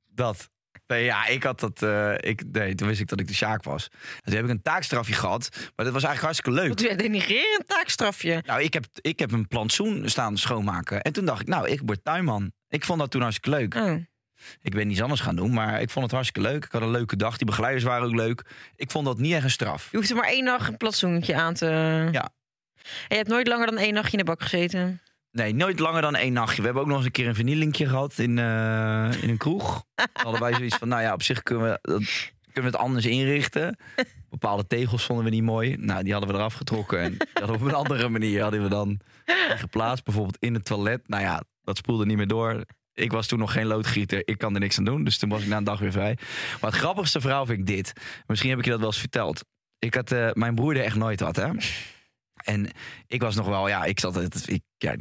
Dat. 0.07 0.51
Nee, 0.87 1.05
ja, 1.05 1.27
ik 1.27 1.43
had 1.43 1.61
dat. 1.61 1.83
eh, 1.83 2.15
ik, 2.21 2.43
nee, 2.53 2.75
toen 2.75 2.89
wist 2.89 3.01
ik 3.01 3.09
dat 3.09 3.21
ik 3.21 3.27
de 3.27 3.35
Sjaak 3.35 3.63
was. 3.63 3.89
En 3.93 4.23
toen 4.25 4.35
heb 4.35 4.45
ik 4.45 4.51
een 4.51 4.63
taakstrafje 4.63 5.15
gehad. 5.15 5.49
Maar 5.53 5.85
dat 5.85 5.95
was 5.95 6.03
eigenlijk 6.05 6.21
hartstikke 6.21 6.51
leuk. 6.61 6.69
Wat 6.69 6.79
doe 6.79 6.87
jij? 6.87 6.97
Denigreren 6.97 7.59
een 7.61 7.67
taakstrafje. 7.67 8.43
Nou, 8.47 8.63
ik 8.63 8.73
heb, 8.75 8.85
ik 9.01 9.19
heb 9.19 9.33
een 9.33 9.49
plantsoen 9.49 10.09
staan 10.09 10.37
schoonmaken. 10.37 11.01
En 11.03 11.13
toen 11.13 11.25
dacht 11.25 11.41
ik, 11.41 11.47
nou, 11.47 11.69
ik 11.69 11.81
word 11.85 12.05
tuinman. 12.05 12.53
Ik 12.69 12.85
vond 12.85 12.99
dat 12.99 13.11
toen 13.11 13.21
hartstikke 13.23 13.59
leuk. 13.59 13.75
Oh. 13.75 13.95
Ik 14.63 14.75
ben 14.75 14.87
niets 14.87 15.03
anders 15.03 15.21
gaan 15.21 15.37
doen, 15.37 15.53
maar 15.53 15.81
ik 15.81 15.91
vond 15.91 16.05
het 16.05 16.15
hartstikke 16.15 16.49
leuk. 16.49 16.65
Ik 16.65 16.73
had 16.73 16.83
een 16.83 16.91
leuke 16.91 17.17
dag. 17.17 17.37
Die 17.37 17.47
begeleiders 17.47 17.85
waren 17.85 18.07
ook 18.07 18.15
leuk. 18.15 18.43
Ik 18.77 18.91
vond 18.91 19.07
dat 19.07 19.19
niet 19.19 19.33
echt 19.33 19.45
een 19.45 19.51
straf. 19.51 19.89
Je 19.91 19.97
hoeft 19.97 20.11
er 20.11 20.17
maar 20.17 20.29
één 20.29 20.45
nacht 20.45 20.69
een 20.69 20.77
plantsoentje 20.77 21.35
aan 21.35 21.55
te... 21.55 21.67
Ja. 22.13 22.31
En 22.87 22.93
je 23.09 23.17
hebt 23.17 23.29
nooit 23.29 23.47
langer 23.47 23.67
dan 23.67 23.79
één 23.79 23.95
nachtje 23.95 24.13
in 24.13 24.25
de 24.25 24.31
bak 24.31 24.43
gezeten? 24.43 25.01
Nee, 25.37 25.55
nooit 25.55 25.79
langer 25.79 26.03
dan 26.03 26.15
één 26.15 26.33
nachtje. 26.33 26.57
We 26.57 26.65
hebben 26.65 26.83
ook 26.83 26.89
nog 26.89 26.97
eens 26.97 27.07
een 27.07 27.13
keer 27.13 27.27
een 27.27 27.35
vernielinkje 27.35 27.87
gehad 27.87 28.19
in, 28.19 28.39
eh, 28.39 29.23
in 29.23 29.29
een 29.29 29.37
kroeg. 29.37 29.85
Hadden 30.23 30.41
wij 30.41 30.53
zoiets 30.53 30.77
van, 30.77 30.89
nou 30.89 31.03
ja, 31.03 31.13
op 31.13 31.23
zich 31.23 31.43
kunnen 31.43 31.65
we, 31.65 31.79
dat, 31.83 32.03
kunnen 32.53 32.73
we 32.73 32.77
het 32.77 32.87
anders 32.87 33.07
inrichten. 33.07 33.79
Bepaalde 34.31 34.67
tegels 34.67 35.05
vonden 35.05 35.25
we 35.25 35.31
niet 35.31 35.43
mooi. 35.43 35.77
Nou, 35.77 36.03
die 36.03 36.13
hadden 36.13 36.31
we 36.31 36.37
eraf 36.37 36.55
getrokken. 36.55 37.17
En 37.35 37.51
op 37.51 37.61
een 37.61 37.75
andere 37.75 38.09
manier 38.09 38.43
hadden 38.43 38.63
we 38.63 38.69
dan 38.69 39.01
geplaatst. 39.65 40.05
Bijvoorbeeld 40.05 40.37
in 40.41 40.55
het 40.55 40.65
toilet. 40.65 41.09
Nou 41.09 41.23
ja, 41.23 41.43
dat 41.63 41.77
spoelde 41.77 42.07
niet 42.07 42.17
meer 42.17 42.27
door. 42.27 42.65
Ik 42.97 43.13
was 43.13 43.27
toen 43.27 43.39
nog 43.39 43.53
geen 43.53 43.67
loodgieter. 43.67 44.23
Ik 44.29 44.39
kan 44.39 44.55
er 44.55 44.61
niks 44.61 44.79
aan 44.79 44.85
doen. 44.85 45.05
Dus 45.05 45.19
toen 45.19 45.29
was 45.29 45.43
ik 45.43 45.49
na 45.49 45.57
een 45.57 45.65
dag 45.65 45.79
weer 45.79 45.93
vrij. 45.93 46.19
Maar 46.61 46.71
het 46.71 46.81
grappigste 46.81 47.21
verhaal 47.21 47.47
vind 47.47 47.59
ik 47.59 47.67
dit. 47.67 47.93
Misschien 48.27 48.51
heb 48.51 48.59
ik 48.59 48.65
je 48.65 48.71
dat 48.71 48.79
wel 48.81 48.89
eens 48.89 48.99
verteld. 48.99 49.45
Ik 49.79 49.95
had 49.95 50.13
eh, 50.13 50.31
mijn 50.33 50.55
broer 50.55 50.77
er 50.77 50.85
echt 50.85 50.97
nooit 50.97 51.21
had, 51.21 51.37
hè. 51.37 51.51
En 52.45 52.71
ik 53.07 53.21
was 53.21 53.35
nog 53.37 53.47
wel, 53.47 53.69
ja, 53.69 53.85
ik 53.85 54.01
zat 54.01 54.15
het, 54.15 54.49
ik 54.49 54.63
ja, 54.77 54.95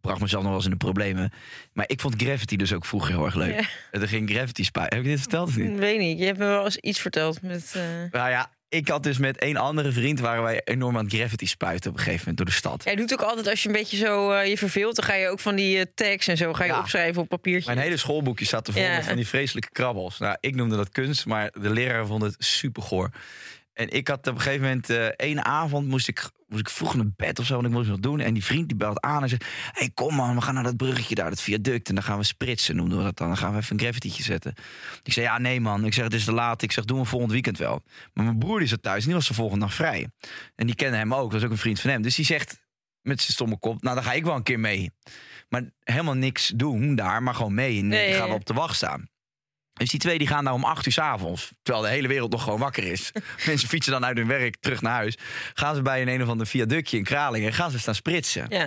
bracht 0.00 0.20
mezelf 0.20 0.42
nog 0.42 0.50
wel 0.50 0.60
eens 0.60 0.64
in 0.70 0.78
de 0.78 0.84
problemen. 0.84 1.32
Maar 1.72 1.84
ik 1.88 2.00
vond 2.00 2.22
Gravity 2.22 2.56
dus 2.56 2.72
ook 2.72 2.84
vroeger 2.84 3.14
heel 3.14 3.24
erg 3.24 3.34
leuk. 3.34 3.60
Ja. 3.60 4.00
Er 4.00 4.08
ging 4.08 4.30
Gravity 4.30 4.64
spy. 4.64 4.80
Heb 4.80 4.92
ik 4.92 5.04
dit 5.04 5.20
verteld 5.20 5.48
of 5.48 5.56
niet? 5.56 5.70
Ik 5.70 5.76
weet 5.76 5.98
niet. 5.98 6.18
Je 6.18 6.24
hebt 6.24 6.38
me 6.38 6.44
wel 6.46 6.64
eens 6.64 6.76
iets 6.76 7.00
verteld 7.00 7.42
met... 7.42 7.72
eh, 7.76 7.82
Nou 8.10 8.30
ja, 8.30 8.50
ik 8.70 8.88
had 8.88 9.02
dus 9.02 9.18
met 9.18 9.42
een 9.42 9.56
andere 9.56 9.92
vriend 9.92 10.20
waren 10.20 10.42
wij 10.42 10.60
enorm 10.64 10.96
aan 10.98 11.04
het 11.04 11.14
Gravity 11.14 11.46
spuiten 11.46 11.90
op 11.90 11.96
een 11.96 12.02
gegeven 12.02 12.20
moment 12.20 12.36
door 12.36 12.46
de 12.46 12.52
stad. 12.52 12.84
Jij 12.84 12.94
doet 12.94 13.12
ook 13.12 13.22
altijd 13.22 13.48
als 13.48 13.62
je 13.62 13.68
een 13.68 13.74
beetje 13.74 13.96
zo 13.96 14.30
eh, 14.30 14.48
je 14.48 14.58
verveelt, 14.58 14.96
dan 14.96 15.04
ga 15.04 15.14
je 15.14 15.28
ook 15.28 15.40
van 15.40 15.54
die 15.56 15.78
eh, 15.78 15.84
tags 15.94 16.26
en 16.28 16.36
zo 16.36 16.52
ga 16.52 16.64
je 16.64 16.70
Ja. 16.72 16.78
opschrijven 16.78 17.22
op 17.22 17.28
papiertje. 17.28 17.74
Mijn 17.74 17.84
hele 17.84 17.96
schoolboekje 17.96 18.44
zat 18.44 18.66
er 18.66 18.72
vol 18.72 18.82
Ja. 18.82 18.96
met 18.96 19.04
van 19.06 19.16
die 19.16 19.26
vreselijke 19.26 19.70
krabbels. 19.72 20.18
Nou, 20.18 20.36
ik 20.40 20.54
noemde 20.54 20.76
dat 20.76 20.88
kunst, 20.88 21.26
maar 21.26 21.50
de 21.60 21.70
leraar 21.70 22.06
vond 22.06 22.22
het 22.22 22.34
super 22.38 22.82
goor. 22.82 23.10
En 23.74 23.88
ik 23.90 24.08
had 24.08 24.26
op 24.26 24.34
een 24.34 24.40
gegeven 24.40 24.62
moment, 24.66 24.90
eh 24.90 25.04
één 25.06 25.44
avond 25.44 25.86
moest 25.88 26.08
ik, 26.08 26.28
moest 26.50 26.60
ik 26.60 26.68
vroeg 26.68 26.94
naar 26.94 27.10
bed 27.16 27.38
of 27.38 27.46
zo, 27.46 27.58
en 27.58 27.64
ik 27.64 27.70
moest 27.70 27.88
nog 27.88 27.98
doen. 27.98 28.20
En 28.20 28.34
die 28.34 28.44
vriend 28.44 28.68
die 28.68 28.76
belt 28.76 29.00
aan 29.00 29.22
en 29.22 29.28
zegt, 29.28 29.44
hey, 29.72 29.90
kom 29.94 30.14
man, 30.14 30.34
we 30.34 30.40
gaan 30.40 30.54
naar 30.54 30.62
dat 30.62 30.76
bruggetje 30.76 31.14
daar, 31.14 31.30
dat 31.30 31.40
viaduct. 31.40 31.88
En 31.88 31.94
dan 31.94 32.04
gaan 32.04 32.18
we 32.18 32.24
spritsen, 32.24 32.76
noemden 32.76 32.98
we 32.98 33.04
dat 33.04 33.16
dan. 33.16 33.28
Dan 33.28 33.36
gaan 33.36 33.52
we 33.52 33.58
even 33.58 33.72
een 33.72 33.80
graffitietje 33.80 34.22
zetten. 34.22 34.54
Ik 35.02 35.12
zei, 35.12 35.26
ja 35.26 35.38
nee 35.38 35.60
man, 35.60 35.84
ik 35.84 35.94
zeg, 35.94 36.04
het 36.04 36.14
is 36.14 36.24
te 36.24 36.32
laat. 36.32 36.62
Ik 36.62 36.72
zeg, 36.72 36.84
doen 36.84 36.98
we 36.98 37.04
volgend 37.04 37.32
weekend 37.32 37.58
wel. 37.58 37.82
Maar 38.14 38.24
mijn 38.24 38.38
broer 38.38 38.58
die 38.58 38.68
zat 38.68 38.82
thuis 38.82 39.00
en 39.00 39.06
die 39.06 39.14
was 39.14 39.28
de 39.28 39.34
volgende 39.34 39.64
dag 39.64 39.74
vrij. 39.74 40.08
En 40.54 40.66
die 40.66 40.74
kende 40.74 40.96
hem 40.96 41.14
ook, 41.14 41.32
was 41.32 41.44
ook 41.44 41.50
een 41.50 41.56
vriend 41.56 41.80
van 41.80 41.90
hem. 41.90 42.02
Dus 42.02 42.14
die 42.14 42.24
zegt 42.24 42.60
met 43.02 43.20
zijn 43.20 43.32
stomme 43.32 43.58
kop, 43.58 43.82
nou 43.82 43.94
dan 43.94 44.04
ga 44.04 44.12
ik 44.12 44.24
wel 44.24 44.34
een 44.34 44.42
keer 44.42 44.60
mee. 44.60 44.90
Maar 45.48 45.62
helemaal 45.82 46.14
niks 46.14 46.48
doen 46.48 46.94
daar, 46.94 47.22
maar 47.22 47.34
gewoon 47.34 47.54
mee. 47.54 47.78
En 47.78 47.86
Nee, 47.86 48.04
die 48.04 48.14
ja, 48.14 48.20
gaan 48.20 48.28
we 48.28 48.34
op 48.34 48.46
de 48.46 48.54
wacht 48.54 48.76
staan. 48.76 49.08
Dus 49.80 49.90
die 49.90 50.00
twee 50.00 50.18
die 50.18 50.26
gaan 50.26 50.44
daar 50.44 50.54
om 50.54 50.64
acht 50.64 50.86
uur 50.86 50.92
's 50.92 50.98
avonds. 50.98 51.50
Terwijl 51.62 51.84
de 51.84 51.90
hele 51.90 52.08
wereld 52.08 52.30
nog 52.30 52.42
gewoon 52.42 52.58
wakker 52.58 52.84
is. 52.84 53.12
Mensen 53.46 53.68
fietsen 53.68 53.92
dan 53.92 54.04
uit 54.04 54.16
hun 54.16 54.26
werk 54.26 54.56
terug 54.60 54.80
naar 54.80 54.92
huis. 54.92 55.18
Gaan 55.54 55.74
ze 55.74 55.82
bij 55.82 56.02
een 56.02 56.08
een 56.08 56.22
of 56.22 56.28
ander 56.28 56.46
viaductje 56.46 56.96
in 56.96 57.04
Kralingen. 57.04 57.48
En 57.48 57.54
gaan 57.54 57.70
ze 57.70 57.78
staan 57.78 57.94
spritsen. 57.94 58.46
Ja. 58.48 58.64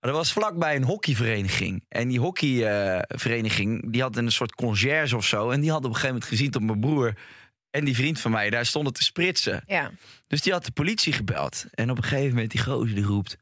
Maar 0.00 0.12
dat 0.12 0.14
was 0.14 0.32
vlakbij 0.32 0.76
een 0.76 0.84
hockeyvereniging. 0.84 1.84
En 1.88 2.08
die 2.08 2.20
hockeyvereniging 2.20 3.92
die 3.92 4.02
had 4.02 4.16
een 4.16 4.32
soort 4.32 4.54
conciërge 4.54 5.16
of 5.16 5.26
zo. 5.26 5.50
En 5.50 5.60
die 5.60 5.70
had 5.70 5.78
op 5.78 5.84
een 5.84 5.90
gegeven 5.90 6.14
moment 6.14 6.30
gezien 6.30 6.50
dat 6.50 6.62
mijn 6.62 6.80
broer 6.80 7.14
en 7.70 7.84
die 7.84 7.94
vriend 7.94 8.20
van 8.20 8.30
mij 8.30 8.50
daar 8.50 8.66
stonden 8.66 8.92
te 8.92 9.02
spritsen. 9.02 9.62
ja. 9.66 9.90
Dus 10.26 10.42
die 10.42 10.52
had 10.52 10.64
de 10.64 10.72
politie 10.72 11.12
gebeld. 11.12 11.64
En 11.70 11.90
op 11.90 11.96
een 11.96 12.02
gegeven 12.02 12.34
moment 12.34 12.50
die 12.50 12.62
gozer 12.62 12.94
die 12.94 13.04
roept... 13.04 13.36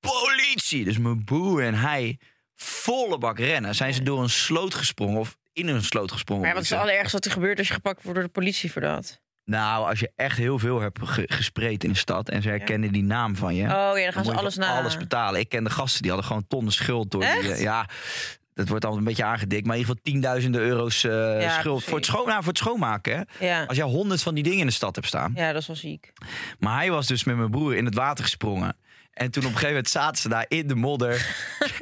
Politie! 0.00 0.84
Dus 0.84 0.98
mijn 0.98 1.24
broer 1.24 1.62
en 1.62 1.74
hij 1.74 2.18
volle 2.54 3.18
bak 3.18 3.38
rennen. 3.38 3.74
Zijn 3.74 3.94
ze 3.94 4.02
door 4.02 4.22
een 4.22 4.30
sloot 4.30 4.74
gesprongen 4.74 5.20
of 5.20 5.36
in 5.52 5.68
een 5.68 5.82
sloot 5.82 6.12
gesprongen? 6.12 6.42
Maar 6.42 6.50
ja, 6.50 6.56
wat 6.56 6.64
is 6.64 6.70
het 6.70 6.78
allerergste 6.80 7.16
wat 7.16 7.24
er 7.24 7.30
gebeurt 7.30 7.58
als 7.58 7.68
je 7.68 7.74
gepakt 7.74 8.02
wordt 8.02 8.18
door 8.18 8.26
de 8.26 8.32
politie 8.34 8.72
voor 8.72 8.82
dat? 8.82 9.20
Nou, 9.44 9.88
als 9.88 10.00
je 10.00 10.10
echt 10.16 10.36
heel 10.36 10.58
veel 10.58 10.80
hebt 10.80 10.98
ge- 11.02 11.24
gespreid 11.32 11.84
in 11.84 11.90
de 11.90 11.96
stad... 11.98 12.28
en 12.28 12.42
ze 12.42 12.48
herkennen 12.48 12.92
die 12.92 13.02
naam 13.02 13.36
van 13.36 13.54
je... 13.54 13.62
Oh 13.62 13.68
ja, 13.68 13.94
dan 13.94 14.12
gaan 14.12 14.22
dan 14.24 14.24
ze 14.24 14.38
alles 14.38 14.56
na. 14.56 14.78
alles 14.78 14.96
betalen. 14.96 15.40
Ik 15.40 15.48
ken 15.48 15.64
de 15.64 15.70
gasten, 15.70 16.00
die 16.02 16.10
hadden 16.10 16.28
gewoon 16.28 16.46
tonnen 16.48 16.72
schuld. 16.72 17.10
Door 17.10 17.20
die, 17.20 17.52
eh, 17.52 17.60
ja, 17.60 17.88
dat 18.54 18.68
wordt 18.68 18.84
allemaal 18.84 19.02
een 19.02 19.08
beetje 19.08 19.24
aangedikt. 19.24 19.66
Maar 19.66 19.74
in 19.76 19.80
ieder 19.80 19.94
geval 19.96 20.12
tienduizenden 20.12 20.60
euro's 20.60 21.04
eh, 21.04 21.40
Ja, 21.42 21.50
schuld. 21.50 21.62
precies. 21.62 21.84
Voor 21.88 21.96
het, 21.98 22.06
schoon, 22.06 22.26
nou, 22.26 22.38
voor 22.38 22.48
het 22.52 22.58
schoonmaken, 22.58 23.16
hè. 23.38 23.46
Ja. 23.46 23.64
Als 23.64 23.76
jij 23.76 23.86
honderd 23.86 24.22
van 24.22 24.34
die 24.34 24.42
dingen 24.44 24.58
in 24.58 24.66
de 24.66 24.72
stad 24.72 24.94
hebt 24.94 25.06
staan... 25.06 25.32
ja, 25.34 25.52
dat 25.52 25.60
is 25.60 25.66
wel 25.66 25.76
ziek. 25.76 26.12
Maar 26.58 26.76
hij 26.76 26.90
was 26.90 27.06
dus 27.06 27.24
met 27.24 27.36
mijn 27.36 27.50
broer 27.50 27.74
in 27.76 27.84
het 27.84 27.94
water 27.94 28.24
gesprongen. 28.24 28.76
En 29.12 29.30
toen 29.30 29.42
op 29.42 29.48
een 29.48 29.54
gegeven 29.54 29.68
moment 29.68 29.88
zaten 29.88 30.22
ze 30.22 30.28
daar 30.28 30.44
in 30.48 30.66
de 30.66 30.74
modder. 30.74 31.26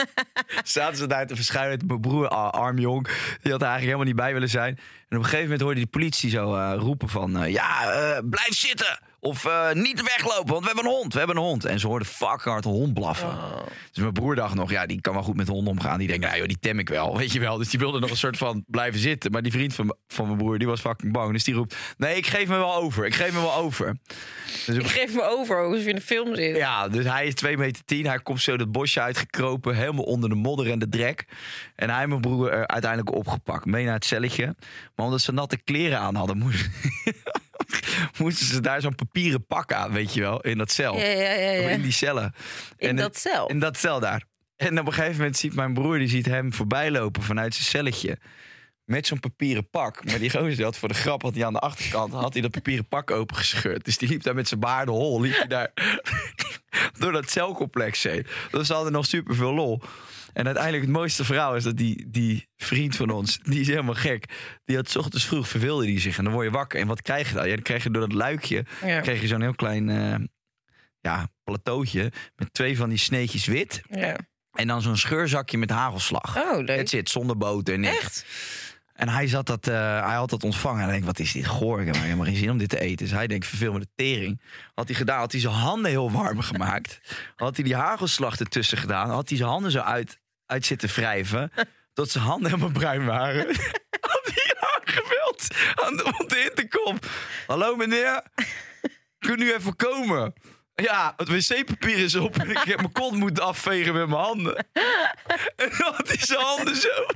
zaten 0.64 0.96
ze 0.96 1.06
daar 1.06 1.26
te 1.26 1.36
verschuilen. 1.36 1.86
Mijn 1.86 2.00
broer, 2.00 2.28
ah, 2.28 2.50
arm 2.50 2.78
jong, 2.78 3.06
die 3.42 3.52
had 3.52 3.60
er 3.60 3.68
eigenlijk 3.68 3.82
helemaal 3.82 4.04
niet 4.04 4.16
bij 4.16 4.32
willen 4.32 4.48
zijn. 4.48 4.76
En 4.76 5.16
op 5.16 5.22
een 5.22 5.24
gegeven 5.24 5.42
moment 5.42 5.60
hoorde 5.60 5.76
die 5.76 5.86
politie 5.86 6.30
zo 6.30 6.54
eh, 6.54 6.72
roepen 6.76 7.08
van... 7.08 7.42
eh, 7.42 7.52
ja, 7.52 7.92
eh, 7.92 8.18
blijf 8.30 8.54
zitten! 8.54 8.98
Of 9.20 9.44
eh, 9.44 9.72
niet 9.72 10.02
weglopen, 10.02 10.52
want 10.52 10.60
we 10.60 10.66
hebben 10.66 10.84
een 10.84 10.96
hond. 10.98 11.12
We 11.12 11.18
hebben 11.18 11.36
een 11.36 11.42
hond. 11.42 11.64
En 11.64 11.80
ze 11.80 11.86
hoorden 11.86 12.08
fucking 12.08 12.40
hard 12.42 12.64
een 12.64 12.70
hond 12.70 12.94
blaffen. 12.94 13.28
Oh. 13.28 13.56
Dus 13.92 13.98
mijn 14.02 14.12
broer 14.12 14.34
dacht 14.34 14.54
nog, 14.54 14.70
ja, 14.70 14.86
die 14.86 15.00
kan 15.00 15.14
wel 15.14 15.22
goed 15.22 15.36
met 15.36 15.46
de 15.46 15.52
hond 15.52 15.68
omgaan. 15.68 15.98
Die 15.98 16.08
denkt, 16.08 16.24
nou 16.24 16.36
joh, 16.38 16.46
die 16.46 16.58
tem 16.60 16.78
ik 16.78 16.88
wel, 16.88 17.16
weet 17.18 17.32
je 17.32 17.40
wel. 17.40 17.56
Dus 17.56 17.68
die 17.70 17.78
wilde 17.78 17.98
nog 17.98 18.10
een 18.10 18.16
soort 18.16 18.36
van 18.36 18.64
blijven 18.66 19.00
zitten. 19.00 19.30
Maar 19.30 19.42
die 19.42 19.52
vriend 19.52 19.74
van, 19.74 19.94
van 20.08 20.26
mijn 20.26 20.38
broer, 20.38 20.58
die 20.58 20.66
was 20.66 20.80
fucking 20.80 21.12
bang. 21.12 21.32
Dus 21.32 21.44
die 21.44 21.54
roept, 21.54 21.76
nee, 21.96 22.16
ik 22.16 22.26
geef 22.26 22.48
me 22.48 22.56
wel 22.56 22.74
over. 22.74 23.06
Ik 23.06 23.14
geef 23.14 23.32
me 23.32 23.40
wel 23.40 23.54
over. 23.54 23.96
Dus 24.66 24.76
Ik 24.76 24.86
geef 24.86 25.14
me 25.14 25.22
over, 25.22 25.64
alsof 25.64 25.82
je 25.82 25.88
in 25.90 25.96
een 25.96 26.02
film 26.02 26.34
zit. 26.34 26.56
ja, 26.56 26.88
dus 26.88 27.04
hij 27.04 27.26
is 27.26 27.34
2 27.34 27.56
meter 27.56 27.84
10. 27.84 28.06
Hij 28.06 28.18
komt 28.18 28.40
zo 28.40 28.56
dat 28.56 28.72
bosje 28.72 29.00
uitgekropen. 29.00 29.74
Helemaal 29.76 30.04
onder 30.04 30.28
de 30.28 30.34
modder 30.34 30.70
en 30.70 30.78
de 30.78 30.88
drek. 30.88 31.24
En 31.76 31.90
hij 31.90 32.02
en 32.02 32.08
mijn 32.08 32.20
broer 32.20 32.50
er 32.50 32.66
uiteindelijk 32.66 33.14
opgepakt. 33.14 33.64
Mee 33.64 33.84
naar 33.84 33.94
het 33.94 34.04
celletje. 34.04 34.54
Maar 34.96 35.06
omdat 35.06 35.20
ze 35.20 35.32
natte 35.32 35.56
kleren 35.56 35.98
aan 35.98 36.14
hadden, 36.14 36.38
moesten, 36.38 36.72
moesten 38.18 38.46
ze 38.46 38.60
daar 38.60 38.80
zo'n 38.80 38.94
papieren 38.94 39.46
pak 39.46 39.72
aan, 39.72 39.92
weet 39.92 40.14
je 40.14 40.20
wel. 40.20 40.40
In 40.40 40.58
dat 40.58 40.70
cel. 40.70 40.96
Ja, 40.96 41.04
ja, 41.04 41.32
ja, 41.32 41.50
ja. 41.50 41.64
Of 41.64 41.70
in 41.70 41.82
die 41.82 41.92
cellen. 41.92 42.34
In 42.76 42.88
En 42.88 42.96
dat 42.96 43.18
cel? 43.18 43.46
In 43.48 43.58
dat 43.58 43.76
cel 43.76 44.00
daar. 44.00 44.24
En 44.56 44.78
op 44.78 44.86
een 44.86 44.92
gegeven 44.92 45.16
moment 45.16 45.36
ziet 45.36 45.54
mijn 45.54 45.74
broer, 45.74 45.98
die 45.98 46.08
ziet 46.08 46.26
hem 46.26 46.52
voorbij 46.52 46.90
lopen 46.90 47.22
vanuit 47.22 47.54
zijn 47.54 47.66
celletje. 47.66 48.18
Met 48.84 49.06
zo'n 49.06 49.20
papieren 49.20 49.70
pak. 49.70 50.04
Maar 50.04 50.18
die 50.18 50.30
gozer 50.30 50.64
had 50.64 50.78
voor 50.78 50.88
de 50.88 50.94
grap, 50.94 51.22
had 51.22 51.34
hij 51.34 51.44
aan 51.44 51.52
de 51.52 51.58
achterkant, 51.58 52.12
had 52.12 52.32
hij 52.32 52.42
dat 52.42 52.50
papieren 52.50 52.88
pak 52.88 53.10
opengescheurd. 53.10 53.84
Dus 53.84 53.98
die 53.98 54.08
liep 54.08 54.22
daar 54.22 54.34
met 54.34 54.48
zijn 54.48 54.60
baarden 54.60 54.94
hol, 54.94 55.20
liep 55.20 55.36
hij 55.36 55.46
daar 55.46 55.72
door 56.98 57.12
dat 57.12 57.30
celcomplex 57.30 58.02
heen. 58.02 58.26
Dus 58.50 58.66
ze 58.66 58.72
hadden 58.72 58.92
nog 58.92 59.06
super 59.06 59.34
veel 59.34 59.54
lol. 59.54 59.80
En 60.32 60.44
uiteindelijk 60.44 60.84
het 60.84 60.92
mooiste 60.92 61.24
verhaal 61.24 61.56
is 61.56 61.64
dat 61.64 61.76
die, 61.76 62.06
die 62.10 62.48
vriend 62.56 62.96
van 62.96 63.10
ons, 63.10 63.38
die 63.42 63.60
is 63.60 63.66
helemaal 63.66 63.94
gek. 63.94 64.24
Die 64.64 64.76
had 64.76 64.90
's 64.90 64.96
ochtends 64.96 65.24
vroeg 65.26 65.48
verveelde 65.48 65.84
die 65.84 66.00
zich 66.00 66.18
en 66.18 66.24
dan 66.24 66.32
word 66.32 66.46
je 66.46 66.52
wakker. 66.52 66.80
En 66.80 66.86
wat 66.86 67.02
krijg 67.02 67.28
je 67.28 67.34
dan? 67.34 67.48
Ja, 67.48 67.54
dan 67.54 67.62
krijg 67.62 67.82
je 67.82 67.90
door 67.90 68.02
dat 68.08 68.12
luikje, 68.12 68.64
Ja. 68.84 69.00
krijg 69.00 69.20
je 69.20 69.26
zo'n 69.26 69.40
heel 69.40 69.54
klein 69.54 69.88
eh, 69.90 70.14
ja, 71.00 71.28
plateautje 71.44 72.12
met 72.36 72.52
twee 72.52 72.76
van 72.76 72.88
die 72.88 72.98
sneetjes 72.98 73.46
wit. 73.46 73.80
Ja. 73.90 74.16
En 74.52 74.66
dan 74.66 74.82
zo'n 74.82 74.96
scheurzakje 74.96 75.58
met 75.58 75.70
hagelslag. 75.70 76.36
Oh, 76.36 76.58
leuk. 76.64 76.78
Het 76.78 76.88
zit 76.88 77.08
zonder 77.10 77.36
boter 77.36 77.74
en 77.74 77.80
niks. 77.80 77.98
Echt? 77.98 78.24
En 78.92 79.08
hij, 79.08 79.26
zat 79.26 79.46
dat, 79.46 79.68
eh, 79.68 79.74
hij 80.06 80.14
had 80.14 80.30
dat 80.30 80.44
ontvangen. 80.44 80.78
En 80.78 80.82
hij 80.84 80.90
denkt, 80.92 81.06
wat 81.06 81.18
is 81.18 81.32
dit 81.32 81.46
goor? 81.46 81.80
Ik 81.80 81.86
heb 81.86 81.96
helemaal 81.96 82.24
geen 82.26 82.36
zin 82.36 82.50
om 82.50 82.58
dit 82.58 82.68
te 82.68 82.80
eten. 82.80 82.96
Dus 83.06 83.10
hij 83.10 83.26
denkt, 83.26 83.46
verveel 83.46 83.72
me 83.72 83.78
de 83.78 83.88
tering. 83.94 84.40
Had 84.74 84.86
hij 84.88 84.96
gedaan, 84.96 85.18
had 85.18 85.32
hij 85.32 85.40
zijn 85.40 85.54
handen 85.54 85.90
heel 85.90 86.10
warm 86.10 86.40
gemaakt. 86.40 87.00
Had 87.36 87.54
hij 87.56 87.64
die 87.64 87.74
hagelslag 87.74 88.38
ertussen 88.40 88.78
gedaan. 88.78 89.10
Had 89.10 89.28
hij 89.28 89.38
zijn 89.38 89.50
handen 89.50 89.70
zo 89.70 89.78
uit, 89.78 90.18
uit 90.50 90.66
zitten 90.66 90.88
wrijven. 90.88 91.52
Tot 91.94 92.10
zijn 92.10 92.24
handen 92.24 92.50
helemaal 92.50 92.72
bruin 92.72 93.04
waren. 93.04 93.46
had 94.12 94.30
hij 94.34 94.54
aangemeld 94.60 95.46
aan 95.74 95.96
de, 95.96 96.04
op 96.18 96.28
de 96.28 96.42
intercom. 96.42 96.98
Hallo 97.46 97.76
meneer, 97.76 98.22
kun 99.18 99.40
u 99.40 99.52
even 99.52 99.76
komen? 99.76 100.34
Ja, 100.74 101.14
het 101.16 101.28
wc-papier 101.28 101.98
is 101.98 102.14
op 102.14 102.36
en 102.36 102.50
ik 102.50 102.58
heb 102.58 102.76
mijn 102.76 102.92
kont 102.92 103.16
moeten 103.16 103.44
afvegen 103.44 103.94
met 103.94 104.08
mijn 104.08 104.22
handen. 104.22 104.56
En 105.56 105.70
dan 105.78 105.94
had 105.94 106.08
hij 106.08 106.18
zijn 106.18 106.40
handen 106.40 106.76
zo 106.76 107.06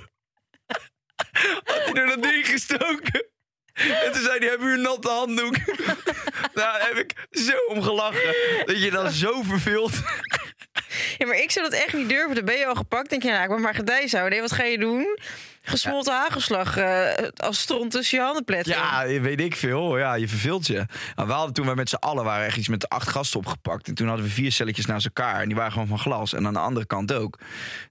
had 1.64 1.84
hij 1.84 1.92
er 1.92 2.06
dat 2.06 2.22
ding 2.22 2.46
gestoken. 2.46 3.26
En 3.72 4.12
toen 4.12 4.22
zei 4.22 4.38
hij, 4.38 4.48
hebben 4.48 4.68
u 4.68 4.72
een 4.72 4.80
natte 4.80 5.08
handdoek? 5.08 5.56
nou, 5.66 6.52
daar 6.54 6.86
heb 6.86 6.96
ik 6.96 7.26
zo 7.30 7.56
om 7.68 7.82
gelachen. 7.82 8.34
Dat 8.64 8.82
je 8.82 8.90
dan 8.90 9.10
zo 9.10 9.42
verveelt. 9.42 9.92
Ja, 11.18 11.26
maar 11.26 11.38
ik 11.38 11.50
zou 11.50 11.70
dat 11.70 11.80
echt 11.80 11.92
niet 11.92 12.08
durven. 12.08 12.34
Dan 12.34 12.44
ben 12.44 12.58
je 12.58 12.66
al 12.66 12.74
gepakt. 12.74 13.10
Denk 13.10 13.22
je, 13.22 13.30
nou, 13.30 13.42
ik 13.42 13.48
ben 13.48 13.60
maar 13.60 13.74
gedijs 13.74 14.12
houden. 14.12 14.32
Nee, 14.32 14.40
wat 14.40 14.52
ga 14.52 14.64
je 14.64 14.78
doen? 14.78 15.18
Gesmolten 15.62 16.14
hagelslag 16.14 16.76
eh, 16.76 17.28
als 17.36 17.60
stront 17.60 17.90
tussen 17.90 18.18
je 18.18 18.24
handen 18.24 18.44
pletten. 18.44 18.72
Ja, 18.72 19.06
weet 19.06 19.40
ik 19.40 19.56
veel. 19.56 19.98
Ja, 19.98 20.14
je 20.14 20.28
verveelt 20.28 20.66
je. 20.66 20.86
Nou, 21.14 21.28
we 21.28 21.34
hadden 21.34 21.54
toen 21.54 21.66
wij 21.66 21.74
met 21.74 21.88
z'n 21.88 21.94
allen 21.94 22.24
waren 22.24 22.46
echt 22.46 22.56
iets 22.56 22.68
met 22.68 22.88
acht 22.88 23.08
gasten 23.08 23.38
opgepakt. 23.38 23.88
En 23.88 23.94
toen 23.94 24.08
hadden 24.08 24.26
we 24.26 24.32
vier 24.32 24.52
celletjes 24.52 24.86
naast 24.86 25.06
elkaar. 25.06 25.40
En 25.40 25.46
die 25.46 25.56
waren 25.56 25.72
gewoon 25.72 25.86
van 25.86 25.98
glas. 25.98 26.32
En 26.32 26.46
aan 26.46 26.52
de 26.52 26.58
andere 26.58 26.86
kant 26.86 27.12
ook. 27.12 27.38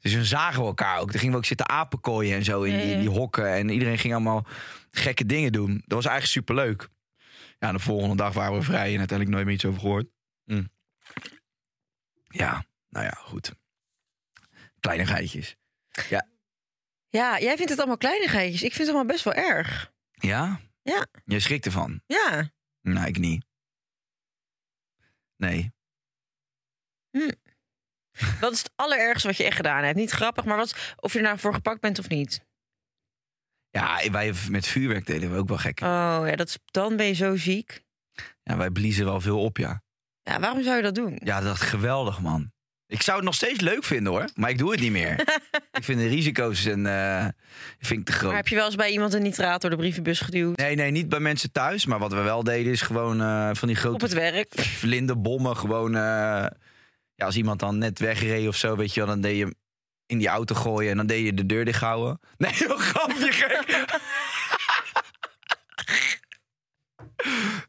Dus 0.01 0.13
dan 0.13 0.23
zagen 0.23 0.61
we 0.61 0.67
elkaar 0.67 0.99
ook. 0.99 1.11
Dan 1.11 1.19
gingen 1.19 1.31
we 1.31 1.39
ook 1.39 1.45
zitten 1.45 1.69
apenkooien 1.69 2.35
en 2.35 2.43
zo 2.43 2.61
in 2.61 2.77
die, 2.77 2.99
die 2.99 3.09
hokken. 3.09 3.53
En 3.53 3.69
iedereen 3.69 3.97
ging 3.97 4.13
allemaal 4.13 4.45
gekke 4.91 5.25
dingen 5.25 5.51
doen. 5.51 5.71
Dat 5.85 6.03
was 6.03 6.05
eigenlijk 6.05 6.25
superleuk. 6.25 6.87
Ja, 7.59 7.71
de 7.71 7.79
volgende 7.79 8.15
dag 8.15 8.33
waren 8.33 8.57
we 8.57 8.63
vrij 8.63 8.91
en 8.91 8.99
uiteindelijk 8.99 9.29
nooit 9.29 9.45
meer 9.45 9.55
iets 9.55 9.65
over 9.65 9.79
gehoord. 9.79 10.05
Hm. 10.45 10.63
Ja, 12.27 12.65
nou 12.93 13.05
ja, 13.05 13.11
goed. 13.11 13.53
Kleinigheidjes. 14.79 15.55
Ja. 16.09 16.27
Ja, 17.07 17.39
jij 17.39 17.55
vindt 17.55 17.69
het 17.69 17.79
allemaal 17.79 17.97
kleinigheidjes. 17.97 18.63
Ik 18.63 18.73
vind 18.73 18.87
het 18.87 18.95
allemaal 18.95 19.13
best 19.13 19.23
wel 19.23 19.33
erg. 19.33 19.91
Ja? 20.11 20.59
Ja. 20.81 21.07
Je 21.25 21.39
schrikt 21.39 21.65
ervan? 21.65 22.01
Ja. 22.05 22.51
Nou, 22.81 23.07
ik 23.07 23.17
niet. 23.17 23.45
Nee. 25.35 25.73
Wat 28.39 28.51
is 28.51 28.57
het 28.57 28.71
allerergste 28.75 29.27
wat 29.27 29.37
je 29.37 29.43
echt 29.43 29.55
gedaan 29.55 29.83
hebt? 29.83 29.97
Niet 29.97 30.11
grappig, 30.11 30.45
maar 30.45 30.57
wat, 30.57 30.95
of 30.95 31.11
je 31.11 31.17
er 31.17 31.23
nou 31.23 31.39
voor 31.39 31.53
gepakt 31.53 31.81
bent 31.81 31.99
of 31.99 32.09
niet. 32.09 32.45
Ja, 33.69 34.11
wij 34.11 34.33
met 34.49 34.67
vuurwerk 34.67 35.05
deden 35.05 35.31
we 35.31 35.37
ook 35.37 35.47
wel 35.47 35.57
gek. 35.57 35.79
Oh 35.81 36.23
ja, 36.25 36.35
dat 36.35 36.47
is, 36.47 36.57
dan 36.65 36.95
ben 36.95 37.05
je 37.05 37.13
zo 37.13 37.35
ziek. 37.35 37.83
Ja, 38.43 38.57
wij 38.57 38.69
bliezen 38.69 39.05
wel 39.05 39.21
veel 39.21 39.43
op, 39.43 39.57
ja. 39.57 39.83
Ja, 40.21 40.39
waarom 40.39 40.63
zou 40.63 40.75
je 40.75 40.81
dat 40.81 40.95
doen? 40.95 41.19
Ja, 41.23 41.41
dat 41.41 41.55
is 41.55 41.61
geweldig, 41.61 42.21
man. 42.21 42.52
Ik 42.93 43.01
zou 43.01 43.17
het 43.17 43.25
nog 43.25 43.35
steeds 43.35 43.59
leuk 43.59 43.83
vinden, 43.83 44.13
hoor. 44.13 44.25
Maar 44.35 44.49
ik 44.49 44.57
doe 44.57 44.71
het 44.71 44.79
niet 44.79 44.91
meer. 44.91 45.19
ik 45.79 45.83
vind 45.83 45.99
de 45.99 46.07
risico's 46.07 46.65
en, 46.65 46.85
eh, 46.85 47.27
vind 47.79 47.99
ik 47.99 48.05
te 48.05 48.11
groot. 48.11 48.27
Maar 48.27 48.35
heb 48.35 48.47
je 48.47 48.55
wel 48.55 48.65
eens 48.65 48.75
bij 48.75 48.91
iemand 48.91 49.13
een 49.13 49.21
nitraat 49.21 49.61
door 49.61 49.69
de 49.69 49.75
brievenbus 49.75 50.19
geduwd? 50.19 50.57
Nee, 50.57 50.75
nee, 50.75 50.91
niet 50.91 51.09
bij 51.09 51.19
mensen 51.19 51.51
thuis. 51.51 51.85
Maar 51.85 51.99
wat 51.99 52.13
we 52.13 52.21
wel 52.21 52.43
deden 52.43 52.71
is 52.71 52.81
gewoon 52.81 53.21
eh, 53.21 53.49
van 53.53 53.67
die 53.67 53.77
grote 53.77 53.95
Op 53.95 54.01
het 54.01 54.13
werk? 54.13 54.53
vlinderbommen. 54.59 55.57
Gewoon, 55.57 55.95
eh, 55.95 56.01
ja, 57.15 57.25
als 57.25 57.35
iemand 57.35 57.59
dan 57.59 57.77
net 57.77 57.99
wegreed 57.99 58.47
of 58.47 58.55
zo, 58.55 58.75
weet 58.75 58.93
je 58.93 58.99
wel, 58.99 59.09
dan 59.09 59.21
deed 59.21 59.37
je 59.37 59.55
in 60.05 60.17
die 60.17 60.27
auto 60.27 60.55
gooien 60.55 60.91
en 60.91 60.97
dan 60.97 61.07
deed 61.07 61.25
je 61.25 61.33
de 61.33 61.45
deur 61.45 61.65
dicht 61.65 61.81
houden. 61.81 62.19
Nee, 62.37 62.51
heel 62.53 62.77
grapje, 62.77 63.31
gek. 63.31 63.85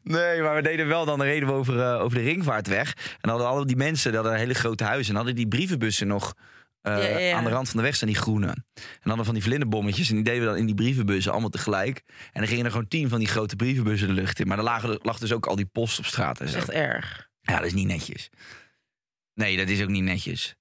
Nee, 0.03 0.41
maar 0.41 0.55
we 0.55 0.61
deden 0.61 0.87
wel, 0.87 1.05
dan 1.05 1.21
reden 1.21 1.47
we 1.47 1.53
over, 1.53 1.79
eh, 1.79 2.01
over 2.01 2.17
de 2.17 2.23
ringvaartweg. 2.23 2.93
En 2.97 3.17
dan 3.21 3.29
hadden 3.29 3.47
al 3.47 3.65
die 3.65 3.75
mensen, 3.75 4.05
die 4.11 4.15
hadden 4.19 4.33
een 4.33 4.43
hele 4.43 4.53
grote 4.53 4.83
huis. 4.83 5.09
En 5.09 5.15
hadden 5.15 5.35
die 5.35 5.47
brievenbussen 5.47 6.07
nog 6.07 6.33
eh, 6.81 6.97
Ja, 6.97 7.07
ja, 7.07 7.17
ja. 7.17 7.35
aan 7.37 7.43
de 7.43 7.49
rand 7.49 7.67
van 7.69 7.77
de 7.77 7.83
weg 7.83 7.95
staan, 7.95 8.07
die 8.07 8.17
groene. 8.17 8.47
En 8.47 8.55
dan 8.75 8.83
hadden 9.03 9.25
van 9.25 9.33
die 9.33 9.43
vlinderbommetjes. 9.43 10.09
En 10.09 10.15
die 10.15 10.23
deden 10.23 10.39
we 10.41 10.45
dan 10.47 10.57
in 10.57 10.65
die 10.65 10.75
brievenbussen 10.75 11.31
allemaal 11.31 11.49
tegelijk. 11.49 12.03
En 12.07 12.39
dan 12.39 12.47
gingen 12.47 12.65
er 12.65 12.71
gewoon 12.71 12.87
tien 12.87 13.09
van 13.09 13.19
die 13.19 13.27
grote 13.27 13.55
brievenbussen 13.55 14.07
de 14.07 14.13
lucht 14.13 14.39
in. 14.39 14.47
Maar 14.47 14.55
dan 14.57 14.65
lagen, 14.65 14.99
lag 15.01 15.19
dus 15.19 15.31
ook 15.31 15.45
al 15.45 15.55
die 15.55 15.65
post 15.65 15.99
op 15.99 16.05
straat 16.05 16.39
en 16.39 16.45
Dat 16.45 16.55
is 16.55 16.61
echt 16.61 16.69
erg. 16.69 17.29
Ja, 17.41 17.55
dat 17.57 17.65
is 17.65 17.73
niet 17.73 17.87
netjes. 17.87 18.29
Nee, 19.33 19.57
dat 19.57 19.69
is 19.69 19.81
ook 19.81 19.89
niet 19.89 20.03
netjes. 20.03 20.55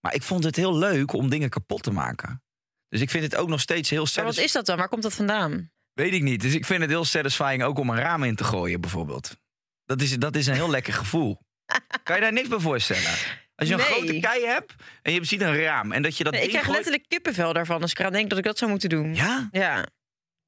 Maar 0.00 0.14
ik 0.14 0.22
vond 0.22 0.44
het 0.44 0.56
heel 0.56 0.76
leuk 0.78 1.12
om 1.12 1.28
dingen 1.28 1.48
kapot 1.48 1.82
te 1.82 1.90
maken. 1.90 2.42
Dus 2.88 3.00
ik 3.00 3.10
vind 3.10 3.24
het 3.24 3.36
ook 3.36 3.48
nog 3.48 3.60
steeds 3.60 3.90
heel 3.90 3.98
Maar 3.98 4.06
wat 4.06 4.14
satisfying. 4.14 4.46
is 4.46 4.52
dat 4.52 4.66
dan? 4.66 4.76
Waar 4.76 4.88
komt 4.88 5.02
dat 5.02 5.14
vandaan? 5.14 5.70
Weet 5.98 6.12
ik 6.12 6.22
niet. 6.22 6.40
Dus 6.40 6.54
ik 6.54 6.64
vind 6.64 6.80
het 6.80 6.90
heel 6.90 7.04
satisfying 7.04 7.62
ook 7.62 7.78
om 7.78 7.90
een 7.90 7.96
raam 7.98 8.22
in 8.22 8.34
te 8.34 8.44
gooien, 8.44 8.80
bijvoorbeeld. 8.80 9.36
Dat 9.84 10.00
is, 10.02 10.16
dat 10.16 10.36
is 10.36 10.46
een 10.46 10.54
heel 10.54 10.70
lekker 10.70 10.92
gevoel. 10.92 11.38
Kan 12.02 12.14
je 12.16 12.22
daar 12.22 12.32
niks 12.32 12.48
bij 12.48 12.58
voorstellen? 12.58 13.10
Als 13.54 13.68
je 13.68 13.74
een 13.74 13.80
Nee. 13.80 13.86
grote 13.88 14.18
kei 14.20 14.44
hebt 14.46 14.74
en 15.02 15.12
je 15.12 15.24
ziet 15.24 15.40
een 15.40 15.56
raam 15.62 15.92
en 15.92 16.02
dat 16.02 16.16
je 16.16 16.24
dat 16.24 16.32
Nee, 16.32 16.42
ik 16.42 16.48
krijg 16.48 16.64
gooit- 16.64 16.76
letterlijk 16.76 17.08
kippenvel 17.08 17.52
daarvan 17.52 17.82
als 17.82 17.90
ik 17.90 17.98
eraan 17.98 18.12
denk 18.12 18.28
dat 18.28 18.38
ik 18.38 18.44
dat 18.44 18.58
zou 18.58 18.70
moeten 18.70 18.88
doen. 18.88 19.14
Ja? 19.14 19.48
Ja. 19.52 19.86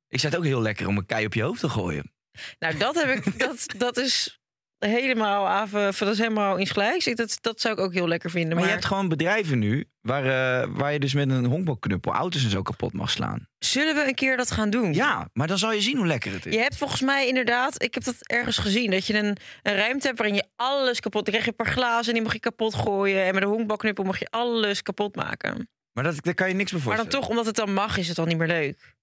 Ik 0.09 0.21
zou 0.21 0.33
het 0.33 0.43
ook 0.43 0.49
heel 0.49 0.63
lekker 0.63 0.87
om 0.87 0.97
een 0.97 1.07
kei 1.07 1.27
op 1.27 1.35
je 1.35 1.43
hoofd 1.43 1.61
te 1.61 1.69
gooien. 1.69 2.13
Nou, 2.59 2.77
dat 2.77 2.95
heb 3.05 3.09
ik. 3.27 3.39
Dat, 3.47 3.67
dat 3.77 3.97
is 3.97 4.40
helemaal 4.89 5.49
af. 5.49 5.71
Dat 5.71 6.09
is 6.09 6.19
helemaal 6.19 6.57
insgelijks. 6.57 7.05
Dat, 7.05 7.39
dat 7.41 7.61
zou 7.61 7.75
ik 7.75 7.81
ook 7.81 7.93
heel 7.93 8.09
lekker 8.09 8.31
vinden. 8.31 8.49
Maar, 8.51 8.59
Maar, 8.59 8.67
je 8.67 8.73
hebt 8.73 8.87
gewoon 8.87 9.09
bedrijven 9.09 9.59
nu 9.59 9.89
waar, 10.01 10.25
eh, 10.25 10.69
waar 10.71 10.93
je 10.93 10.99
dus 10.99 11.15
met 11.15 11.31
een 11.31 11.45
honkbalknuppel 11.45 12.13
auto's 12.13 12.45
en 12.45 12.51
zo 12.51 12.63
kapot 12.63 12.93
mag 12.93 13.11
slaan. 13.11 13.49
zullen 13.59 13.95
we 13.95 14.09
een 14.09 14.15
keer 14.15 14.37
dat 14.37 14.51
gaan 14.51 14.71
doen? 14.71 14.95
Ja, 14.95 15.29
maar 15.33 15.47
dan 15.47 15.59
zal 15.59 15.73
je 15.73 15.81
zien 15.81 15.97
hoe 15.97 16.07
lekker 16.07 16.33
het 16.33 16.47
is. 16.47 16.55
Je 16.55 16.61
hebt 16.61 16.77
volgens 16.77 17.01
mij 17.01 17.29
inderdaad, 17.29 17.83
ik 17.83 17.95
heb 17.95 18.05
dat 18.05 18.17
ergens 18.21 18.59
gezien, 18.59 18.91
dat 18.91 19.07
je 19.07 19.19
een, 19.19 19.37
een 19.63 19.75
ruimte 19.75 20.07
hebt 20.07 20.19
waarin 20.19 20.37
je 20.37 20.45
alles 20.57 21.01
kapot. 21.01 21.25
Dan 21.25 21.35
krijg 21.35 21.45
je 21.45 21.51
een 21.51 21.65
paar 21.65 21.75
glazen 21.75 22.09
en 22.09 22.15
die 22.15 22.23
mag 22.23 22.33
je 22.33 22.41
kapot 22.41 22.75
gooien. 22.75 23.25
En 23.25 23.35
met 23.35 23.43
een 23.43 23.49
honkbalknuppel 23.49 24.05
mag 24.05 24.19
je 24.19 24.31
alles 24.31 24.83
kapot 24.83 25.17
maken. 25.17 25.69
Maar 25.93 26.05
dat, 26.05 26.25
daar 26.25 26.35
kan 26.35 26.49
je 26.49 26.55
niks 26.55 26.73
bij 26.73 26.81
Maar 26.85 26.97
dan 26.97 27.09
toch, 27.09 27.29
omdat 27.29 27.47
het 27.47 27.57
dan 27.57 27.73
mag, 27.73 27.97
is 27.97 28.07
het 28.07 28.17
dan 28.17 28.29
niet 28.29 28.39
meer 28.39 28.47
leuk. 28.47 28.95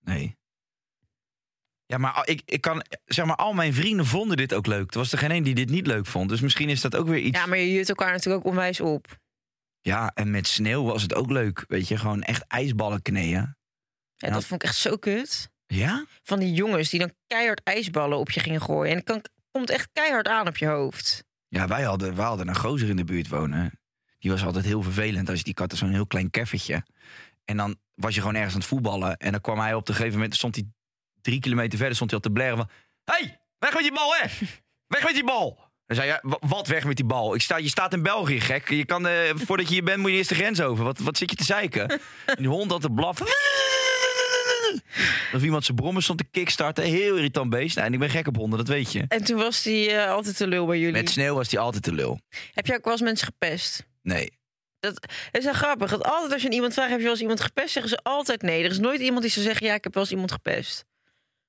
Nee. 0.00 0.36
Ja, 1.86 1.98
maar 1.98 2.22
ik, 2.24 2.42
ik 2.44 2.60
kan, 2.60 2.84
zeg 3.04 3.24
maar, 3.24 3.36
al 3.36 3.52
mijn 3.52 3.74
vrienden 3.74 4.06
vonden 4.06 4.36
dit 4.36 4.54
ook 4.54 4.66
leuk. 4.66 4.92
Er 4.92 4.98
was 4.98 5.12
er 5.12 5.18
geen 5.18 5.30
een 5.30 5.42
die 5.42 5.54
dit 5.54 5.70
niet 5.70 5.86
leuk 5.86 6.06
vond. 6.06 6.28
Dus 6.28 6.40
misschien 6.40 6.68
is 6.68 6.80
dat 6.80 6.96
ook 6.96 7.06
weer 7.08 7.18
iets. 7.18 7.38
Ja, 7.38 7.46
maar 7.46 7.58
je 7.58 7.72
jut 7.72 7.88
elkaar 7.88 8.12
natuurlijk 8.12 8.44
ook 8.44 8.50
onwijs 8.50 8.80
op. 8.80 9.18
Ja, 9.80 10.10
en 10.14 10.30
met 10.30 10.46
sneeuw 10.46 10.82
was 10.82 11.02
het 11.02 11.14
ook 11.14 11.30
leuk. 11.30 11.64
Weet 11.68 11.88
je, 11.88 11.96
gewoon 11.96 12.22
echt 12.22 12.44
ijsballen 12.46 13.02
kneeën. 13.02 13.56
Ja. 14.16 14.30
Dat 14.30 14.44
vond 14.44 14.62
ik 14.62 14.68
echt 14.68 14.78
zo 14.78 14.96
kut. 14.96 15.50
Ja? 15.66 16.06
Van 16.22 16.38
die 16.38 16.52
jongens 16.52 16.90
die 16.90 17.00
dan 17.00 17.12
keihard 17.26 17.60
ijsballen 17.64 18.18
op 18.18 18.30
je 18.30 18.40
gingen 18.40 18.62
gooien. 18.62 18.90
En 18.90 18.96
het 18.96 19.06
kan, 19.06 19.24
komt 19.50 19.70
echt 19.70 19.88
keihard 19.92 20.28
aan 20.28 20.48
op 20.48 20.56
je 20.56 20.66
hoofd. 20.66 21.24
Ja, 21.48 21.66
wij 21.66 21.82
hadden, 21.82 22.14
wij 22.14 22.24
hadden 22.24 22.48
een 22.48 22.56
gozer 22.56 22.88
in 22.88 22.96
de 22.96 23.04
buurt 23.04 23.28
wonen. 23.28 23.78
Die 24.18 24.30
was 24.30 24.44
altijd 24.44 24.64
heel 24.64 24.82
vervelend. 24.82 25.28
Als 25.28 25.38
je 25.38 25.44
die 25.44 25.54
had 25.56 25.76
zo'n 25.76 25.90
heel 25.92 26.06
klein 26.06 26.30
keffertje. 26.30 26.84
En 27.44 27.56
dan 27.56 27.76
was 27.94 28.14
je 28.14 28.20
gewoon 28.20 28.34
ergens 28.34 28.54
aan 28.54 28.60
het 28.60 28.68
voetballen. 28.68 29.16
En 29.16 29.32
dan 29.32 29.40
kwam 29.40 29.58
hij 29.58 29.74
op 29.74 29.88
een 29.88 29.94
gegeven 29.94 30.14
moment, 30.14 30.34
stond 30.34 30.54
hij 30.54 30.64
drie 31.24 31.40
kilometer 31.40 31.78
verder, 31.78 31.94
stond 31.94 32.10
hij 32.10 32.18
al 32.20 32.26
te 32.26 32.32
blaren 32.34 32.56
van... 32.56 32.68
hey, 33.04 33.40
weg 33.58 33.74
met 33.74 33.84
je 33.84 33.92
bal, 33.92 34.14
hè! 34.14 34.26
weg 34.94 35.04
met 35.04 35.14
die 35.14 35.24
bal. 35.24 35.62
Dan 35.86 35.96
zei 35.96 36.08
je, 36.08 36.18
"Wa- 36.22 36.38
wat 36.40 36.66
weg 36.66 36.84
met 36.84 36.96
die 36.96 37.04
bal? 37.04 37.34
Ik 37.34 37.40
sta, 37.40 37.56
je 37.56 37.68
staat 37.68 37.92
in 37.92 38.02
België, 38.02 38.40
gek. 38.40 38.68
Je 38.68 38.84
kan, 38.84 39.06
eh, 39.06 39.30
voordat 39.34 39.68
je 39.68 39.74
hier 39.74 39.84
bent, 39.84 39.98
moet 39.98 40.10
je 40.10 40.16
eerst 40.16 40.28
de 40.28 40.34
grens 40.34 40.60
over. 40.60 40.84
Wat, 40.84 40.98
wat 40.98 41.16
zit 41.16 41.30
je 41.30 41.36
te 41.36 41.44
zeiken? 41.44 41.88
En 42.26 42.36
die 42.36 42.48
hond 42.48 42.70
had 42.70 42.80
te 42.80 42.90
blaffen. 42.90 43.26
Of 45.34 45.42
iemand 45.42 45.64
zijn 45.64 45.76
brommen 45.76 46.02
stond 46.02 46.18
te 46.18 46.24
kickstarten. 46.30 46.84
Heel 46.84 47.16
irritant 47.16 47.50
beest. 47.50 47.74
Nou, 47.76 47.86
en 47.86 47.92
ik 47.92 47.98
ben 47.98 48.10
gek 48.10 48.26
op 48.26 48.36
honden, 48.36 48.58
dat 48.58 48.68
weet 48.68 48.92
je. 48.92 49.04
En 49.08 49.24
toen 49.24 49.36
was 49.36 49.64
hij 49.64 50.02
eh, 50.04 50.10
altijd 50.10 50.36
te 50.36 50.46
lul 50.46 50.66
bij 50.66 50.78
jullie. 50.78 50.92
Met 51.02 51.10
sneeuw 51.10 51.34
was 51.34 51.50
hij 51.50 51.60
altijd 51.60 51.82
te 51.82 51.92
lul. 51.92 52.20
Heb 52.52 52.66
je 52.66 52.74
ook 52.74 52.84
wel 52.84 52.92
eens 52.92 53.02
mensen 53.02 53.26
gepest? 53.26 53.86
Nee. 54.02 54.30
Dat 54.80 55.06
is 55.32 55.44
wel 55.44 55.52
grappig. 55.52 55.90
Dat 55.90 56.04
altijd 56.04 56.32
als 56.32 56.42
je 56.42 56.48
aan 56.48 56.54
iemand 56.54 56.72
vraagt, 56.72 56.88
heb 56.88 56.98
je 56.98 57.04
wel 57.04 57.12
eens 57.12 57.22
iemand 57.22 57.40
gepest? 57.40 57.72
Zeggen 57.72 57.90
ze 57.92 57.98
altijd 58.02 58.42
nee. 58.42 58.64
Er 58.64 58.70
is 58.70 58.78
nooit 58.78 59.00
iemand 59.00 59.22
die 59.22 59.30
zou 59.30 59.44
zeggen, 59.44 59.66
ja, 59.66 59.74
ik 59.74 59.84
heb 59.84 59.94
wel 59.94 60.02
eens 60.02 60.12
iemand 60.12 60.32
gepest. 60.32 60.84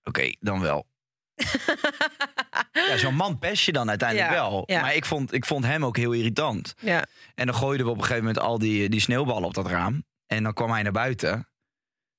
Oké, 0.07 0.35
dan 0.39 0.59
wel. 0.61 0.87
ja, 2.89 2.97
zo'n 2.97 3.15
man 3.15 3.39
pest 3.39 3.65
je 3.65 3.71
dan 3.71 3.89
uiteindelijk 3.89 4.29
Ja, 4.29 4.35
wel. 4.35 4.63
ja. 4.65 4.81
Maar 4.81 4.95
ik 4.95 5.05
vond, 5.05 5.33
ik 5.33 5.45
vond 5.45 5.65
hem 5.65 5.85
ook 5.85 5.97
heel 5.97 6.11
irritant. 6.11 6.73
Ja. 6.79 7.05
En 7.35 7.45
dan 7.45 7.55
gooiden 7.55 7.85
we 7.85 7.91
op 7.91 7.97
een 7.97 8.03
gegeven 8.03 8.25
moment 8.25 8.43
al 8.43 8.59
die, 8.59 8.89
die 8.89 8.99
sneeuwballen 8.99 9.43
op 9.47 9.53
dat 9.53 9.67
raam. 9.67 10.03
En 10.25 10.43
dan 10.43 10.53
kwam 10.53 10.71
hij 10.71 10.83
naar 10.83 10.91
buiten. 10.91 11.49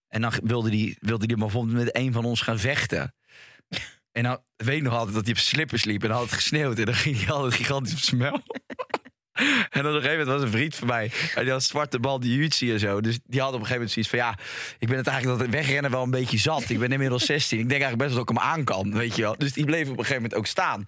En 0.08 0.20
dan 0.20 0.32
wilde 0.42 0.68
hij 0.70 0.96
wilde 1.00 1.26
die 1.26 1.36
bijvoorbeeld 1.36 1.76
met 1.84 1.96
een 1.96 2.12
van 2.12 2.24
ons 2.24 2.40
gaan 2.40 2.58
vechten. 2.58 3.14
En 4.12 4.22
dan 4.22 4.42
weet 4.56 4.76
ik 4.76 4.82
nog 4.82 4.92
altijd 4.94 5.14
dat 5.14 5.24
hij 5.24 5.32
op 5.32 5.38
slippers 5.40 5.84
liep. 5.84 6.02
En 6.02 6.08
dan 6.08 6.16
had 6.16 6.26
het 6.26 6.34
gesneeuwd. 6.34 6.78
En 6.78 6.84
dan 6.84 6.94
ging 6.94 7.18
hij 7.24 7.30
altijd 7.34 7.54
gigantisch 7.54 7.92
op 7.92 7.98
smel. 7.98 8.42
En 9.70 9.80
op 9.80 9.84
een 9.86 10.00
gegeven 10.02 10.10
moment 10.10 10.26
was 10.28 10.42
een 10.42 10.50
vriend 10.50 10.74
van 10.74 10.86
mij. 10.86 11.04
En 11.34 11.42
die 11.42 11.50
had 11.52 11.60
een 11.60 11.66
zwarte 11.66 11.98
bal, 11.98 12.20
die 12.20 12.36
jiu 12.36 12.72
en 12.72 12.78
zo. 12.80 13.00
Dus 13.00 13.18
die 13.26 13.40
had 13.40 13.52
op 13.52 13.60
een 13.60 13.66
gegeven 13.66 13.74
moment 13.74 13.90
zoiets 13.90 14.10
van... 14.10 14.18
Ja, 14.18 14.34
ik 14.78 14.88
ben 14.88 14.96
het 14.96 15.06
eigenlijk 15.06 15.38
dat 15.38 15.48
wegrennen 15.48 15.90
wel 15.90 16.02
een 16.02 16.10
beetje 16.10 16.38
zat. 16.38 16.68
Ik 16.68 16.78
ben 16.78 16.92
inmiddels 16.92 17.24
16. 17.34 17.58
Ik 17.58 17.68
denk 17.68 17.82
eigenlijk 17.82 18.02
best 18.02 18.14
wel 18.16 18.24
dat 18.24 18.34
ik 18.34 18.42
hem 18.42 18.52
aan 18.52 18.64
kan, 18.64 18.92
weet 18.98 19.16
je 19.16 19.22
wel. 19.22 19.34
Dus 19.38 19.52
die 19.52 19.64
bleef 19.64 19.82
op 19.82 19.88
een 19.88 19.96
gegeven 19.96 20.14
moment 20.22 20.34
ook 20.34 20.46
staan. 20.46 20.84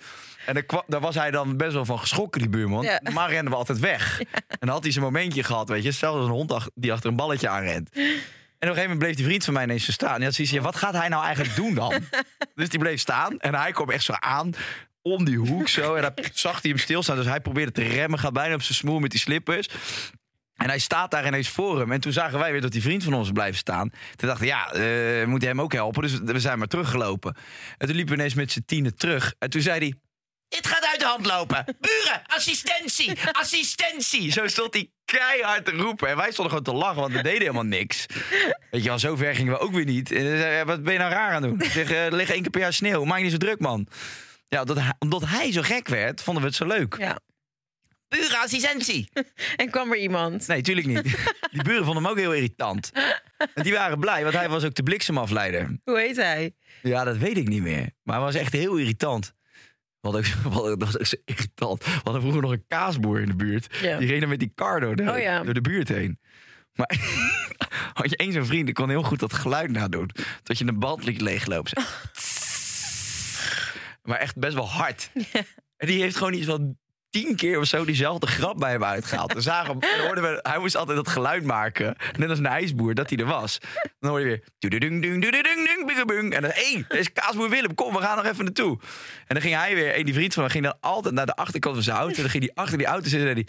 En 0.47 0.55
dan 0.55 0.67
kwam- 0.67 0.83
daar 0.87 1.01
was 1.01 1.15
hij 1.15 1.31
dan 1.31 1.57
best 1.57 1.73
wel 1.73 1.85
van 1.85 1.99
geschrokken, 1.99 2.41
die 2.41 2.51
buurman. 2.51 2.83
Ja. 2.85 3.01
Maar 3.13 3.31
renden 3.31 3.51
we 3.53 3.59
altijd 3.59 3.79
weg. 3.79 4.21
En 4.21 4.47
dan 4.59 4.69
had 4.69 4.83
hij 4.83 4.93
zijn 4.93 5.05
momentje 5.05 5.43
gehad, 5.43 5.69
weet 5.69 5.83
je. 5.83 6.07
Als 6.07 6.25
een 6.25 6.31
hond 6.31 6.53
die 6.75 6.93
achter 6.93 7.11
een 7.11 7.17
balletje 7.17 7.49
aanrent. 7.49 7.91
En 7.93 8.03
op 8.69 8.75
een 8.75 8.83
gegeven 8.83 8.83
moment 8.83 8.99
bleef 8.99 9.15
die 9.17 9.25
vriend 9.25 9.45
van 9.45 9.55
mij 9.55 9.63
ineens 9.63 9.93
staan. 9.93 10.15
En 10.15 10.23
had 10.23 10.35
zoiets 10.35 10.53
van, 10.53 10.63
ja, 10.63 10.67
wat 10.71 10.77
gaat 10.77 10.95
hij 10.95 11.09
nou 11.09 11.25
eigenlijk 11.25 11.57
doen 11.57 11.75
dan? 11.75 11.93
dus 12.55 12.69
die 12.69 12.79
bleef 12.79 13.01
staan. 13.01 13.39
En 13.39 13.55
hij 13.55 13.73
kwam 13.73 13.91
echt 13.91 14.05
zo 14.05 14.13
aan 14.13 14.53
om 15.13 15.25
die 15.25 15.39
hoek 15.39 15.69
zo. 15.69 15.95
En 15.95 16.03
dan 16.03 16.13
zag 16.33 16.63
hij 16.63 16.71
hem 16.71 16.79
stilstaan. 16.79 17.17
Dus 17.17 17.27
hij 17.27 17.41
probeerde 17.41 17.73
te 17.73 17.83
remmen. 17.83 18.19
Gaat 18.19 18.33
bijna 18.33 18.55
op 18.55 18.63
zijn 18.63 18.79
smoel 18.79 18.99
met 18.99 19.11
die 19.11 19.21
slippers. 19.21 19.69
En 20.59 20.69
hij 20.69 20.79
staat 20.79 21.11
daar 21.11 21.27
ineens 21.27 21.49
voor 21.49 21.79
hem. 21.79 21.93
En 21.93 22.01
toen 22.01 22.13
zagen 22.13 22.39
wij 22.39 22.53
weer 22.53 22.61
dat 22.61 22.73
die 22.73 22.83
vriend 22.83 23.05
van 23.05 23.15
ons 23.15 23.31
blijft 23.33 23.59
staan. 23.59 23.91
Toen 24.17 24.29
dachten 24.29 24.47
ja, 24.47 24.73
eh, 24.73 24.81
we 24.81 25.37
hem 25.39 25.61
ook 25.61 25.73
helpen. 25.73 26.03
Dus 26.03 26.19
we 26.19 26.41
zijn 26.41 26.59
maar 26.59 26.69
teruggelopen. 26.69 27.37
En 27.79 27.87
toen 27.87 27.97
liepen 27.97 28.15
we 28.15 28.21
ineens 28.21 28.35
met 28.35 28.53
z'n 28.53 28.63
tienen 28.67 28.97
terug. 28.97 29.35
En 29.39 29.51
toen 29.51 29.61
zei 29.61 29.79
hij... 29.79 29.95
Dit 30.49 30.67
gaat 30.67 30.85
uit 30.85 31.01
de 31.01 31.07
hand 31.07 31.27
lopen. 31.27 31.65
Buren, 31.81 32.23
assistentie, 32.27 33.13
assistentie. 33.33 34.33
Zo 34.33 34.49
stond 34.49 34.75
hij 34.75 34.91
keihard 35.05 35.65
te 35.65 35.71
roepen. 35.71 36.09
En 36.09 36.17
wij 36.17 36.33
stonden 36.33 36.57
gewoon 36.57 36.75
te 36.75 36.85
lachen, 36.85 37.01
want 37.01 37.13
we 37.13 37.23
deden 37.23 37.41
helemaal 37.41 37.63
niks. 37.63 38.07
Weet 38.71 38.83
je 38.83 38.89
wel, 38.89 38.99
zo 38.99 39.17
ver 39.17 39.35
gingen 39.35 39.53
we 39.53 39.59
ook 39.59 39.73
weer 39.73 39.85
niet. 39.85 40.13
En 40.13 40.39
zei 40.39 40.65
wat 40.65 40.83
ben 40.83 40.93
je 40.93 40.99
nou 40.99 41.13
raar 41.13 41.33
aan 41.33 41.43
doen? 41.43 41.61
Ik 41.61 41.71
zeg, 41.71 41.91
eh, 41.91 42.07
één 42.07 42.43
keer 42.43 42.51
per 42.51 42.61
jaar 42.61 42.73
sneeuw. 42.73 43.05
Maak 43.05 43.17
je 43.17 43.23
niet 43.23 43.33
zo 43.33 43.39
druk, 43.39 43.61
man. 43.61 43.89
Ja, 44.49 44.61
omdat 44.61 44.79
hij, 44.79 44.95
omdat 44.99 45.27
hij 45.27 45.53
zo 45.53 45.63
gek 45.63 45.89
werd, 45.89 46.23
vonden 46.23 46.43
we 46.43 46.49
het 46.49 46.57
zo 46.59 46.67
leuk. 46.67 46.97
Ja. 46.99 47.19
Buren, 48.09 48.39
assistentie. 48.39 49.09
En 49.57 49.71
kwam 49.71 49.91
er 49.93 49.99
iemand. 49.99 50.47
Nee, 50.47 50.63
tuurlijk 50.63 50.87
niet. 50.87 51.03
Die 51.53 51.63
buren 51.63 51.85
vonden 51.85 52.03
hem 52.03 52.13
ook 52.13 52.19
heel 52.19 52.35
irritant. 52.35 52.93
En 53.55 53.63
die 53.63 53.73
waren 53.73 53.99
blij, 53.99 54.23
want 54.23 54.35
hij 54.35 54.49
was 54.49 54.65
ook 54.65 54.75
de 54.75 54.83
bliksemafleider. 54.83 55.79
Hoe 55.85 55.99
heet 55.99 56.17
hij? 56.17 56.55
Ja, 56.83 57.05
dat 57.05 57.17
weet 57.17 57.37
ik 57.37 57.49
niet 57.49 57.63
meer. 57.63 57.91
Maar 58.03 58.15
hij 58.17 58.25
was 58.25 58.35
echt 58.35 58.53
heel 58.53 58.77
irritant. 58.77 59.33
Wat 60.01 60.17
ook, 60.17 60.25
wat, 60.55 60.65
dat 60.65 60.79
was 60.79 60.99
ook 60.99 61.07
zo 61.07 61.17
irritant. 61.25 61.85
We 61.85 61.91
hadden 62.03 62.21
vroeger 62.21 62.43
nog 62.43 62.51
een 62.51 62.65
kaasboer 62.69 63.21
in 63.21 63.27
de 63.27 63.37
buurt. 63.37 63.77
Ja. 63.81 63.99
Die 63.99 64.09
reed 64.09 64.21
dan 64.21 64.29
met 64.29 64.39
die 64.39 64.53
car 64.55 64.81
door 64.81 64.97
de, 64.97 65.11
Oh 65.11 65.19
ja. 65.19 65.43
door 65.43 65.55
de 65.55 65.61
buurt 65.61 65.89
heen. 65.89 66.19
Maar 66.73 66.97
had 67.93 68.11
je 68.11 68.17
één 68.17 68.33
zo'n 68.33 68.47
vriend, 68.47 68.65
die 68.65 68.75
kon 68.75 68.89
heel 68.89 69.03
goed 69.03 69.21
dat 69.21 69.33
geluid 69.33 69.71
nadoen. 69.71 70.11
Dat 70.43 70.59
je 70.59 70.67
een 70.67 70.79
band 70.79 71.05
liet 71.05 71.21
leeglopen. 71.21 71.83
Maar 74.09 74.19
echt 74.19 74.37
best 74.37 74.55
wel 74.55 74.69
hard. 74.69 75.11
En 75.77 75.87
die 75.87 76.01
heeft 76.01 76.17
gewoon 76.17 76.33
iets 76.33 76.47
van 76.47 76.77
tien 77.11 77.37
keer 77.37 77.59
of 77.59 77.67
zo 77.67 77.85
diezelfde 77.85 78.27
grap 78.27 78.59
bij 78.59 78.71
hem 78.71 78.85
uitgehaald. 78.85 79.33
We 79.33 79.41
zagen 79.41 79.71
hem, 79.71 79.81
en 79.81 79.97
dan 79.97 80.07
hoorden 80.07 80.25
we, 80.25 80.39
hij 80.43 80.59
moest 80.59 80.77
altijd 80.77 80.97
dat 80.97 81.09
geluid 81.09 81.45
maken. 81.45 81.97
Net 82.17 82.29
als 82.29 82.39
een 82.39 82.47
ijsboer, 82.47 82.95
dat 82.95 83.11
hij 83.11 83.19
er 83.19 83.27
was. 83.27 83.59
Dan 84.01 84.11
hoor 84.11 84.21
je 84.21 84.25
weer... 84.25 84.43
En 86.33 86.43
dan, 86.43 86.51
hé, 86.55 86.85
hey, 86.89 86.99
is 86.99 87.13
kaasboer 87.13 87.51
Willem, 87.51 87.75
kom, 87.75 87.95
we 87.95 88.01
gaan 88.01 88.17
nog 88.17 88.27
even 88.27 88.45
naartoe. 88.45 88.79
En 89.27 89.35
dan 89.35 89.41
ging 89.41 89.55
hij 89.55 89.75
weer, 89.75 89.95
en 89.95 90.05
die 90.05 90.15
vriend 90.15 90.35
van 90.35 90.43
hem 90.43 90.53
ging 90.53 90.65
dan 90.65 90.77
altijd 90.81 91.15
naar 91.15 91.27
de 91.27 91.35
achterkant 91.35 91.75
van 91.75 91.85
zijn 91.85 91.97
auto. 91.97 92.15
En 92.15 92.23
dan 92.23 92.31
ging 92.31 92.45
hij 92.45 92.55
achter 92.55 92.79
die 92.79 92.87
auto 92.87 93.09
zitten 93.09 93.29
en 93.29 93.35
die... 93.35 93.49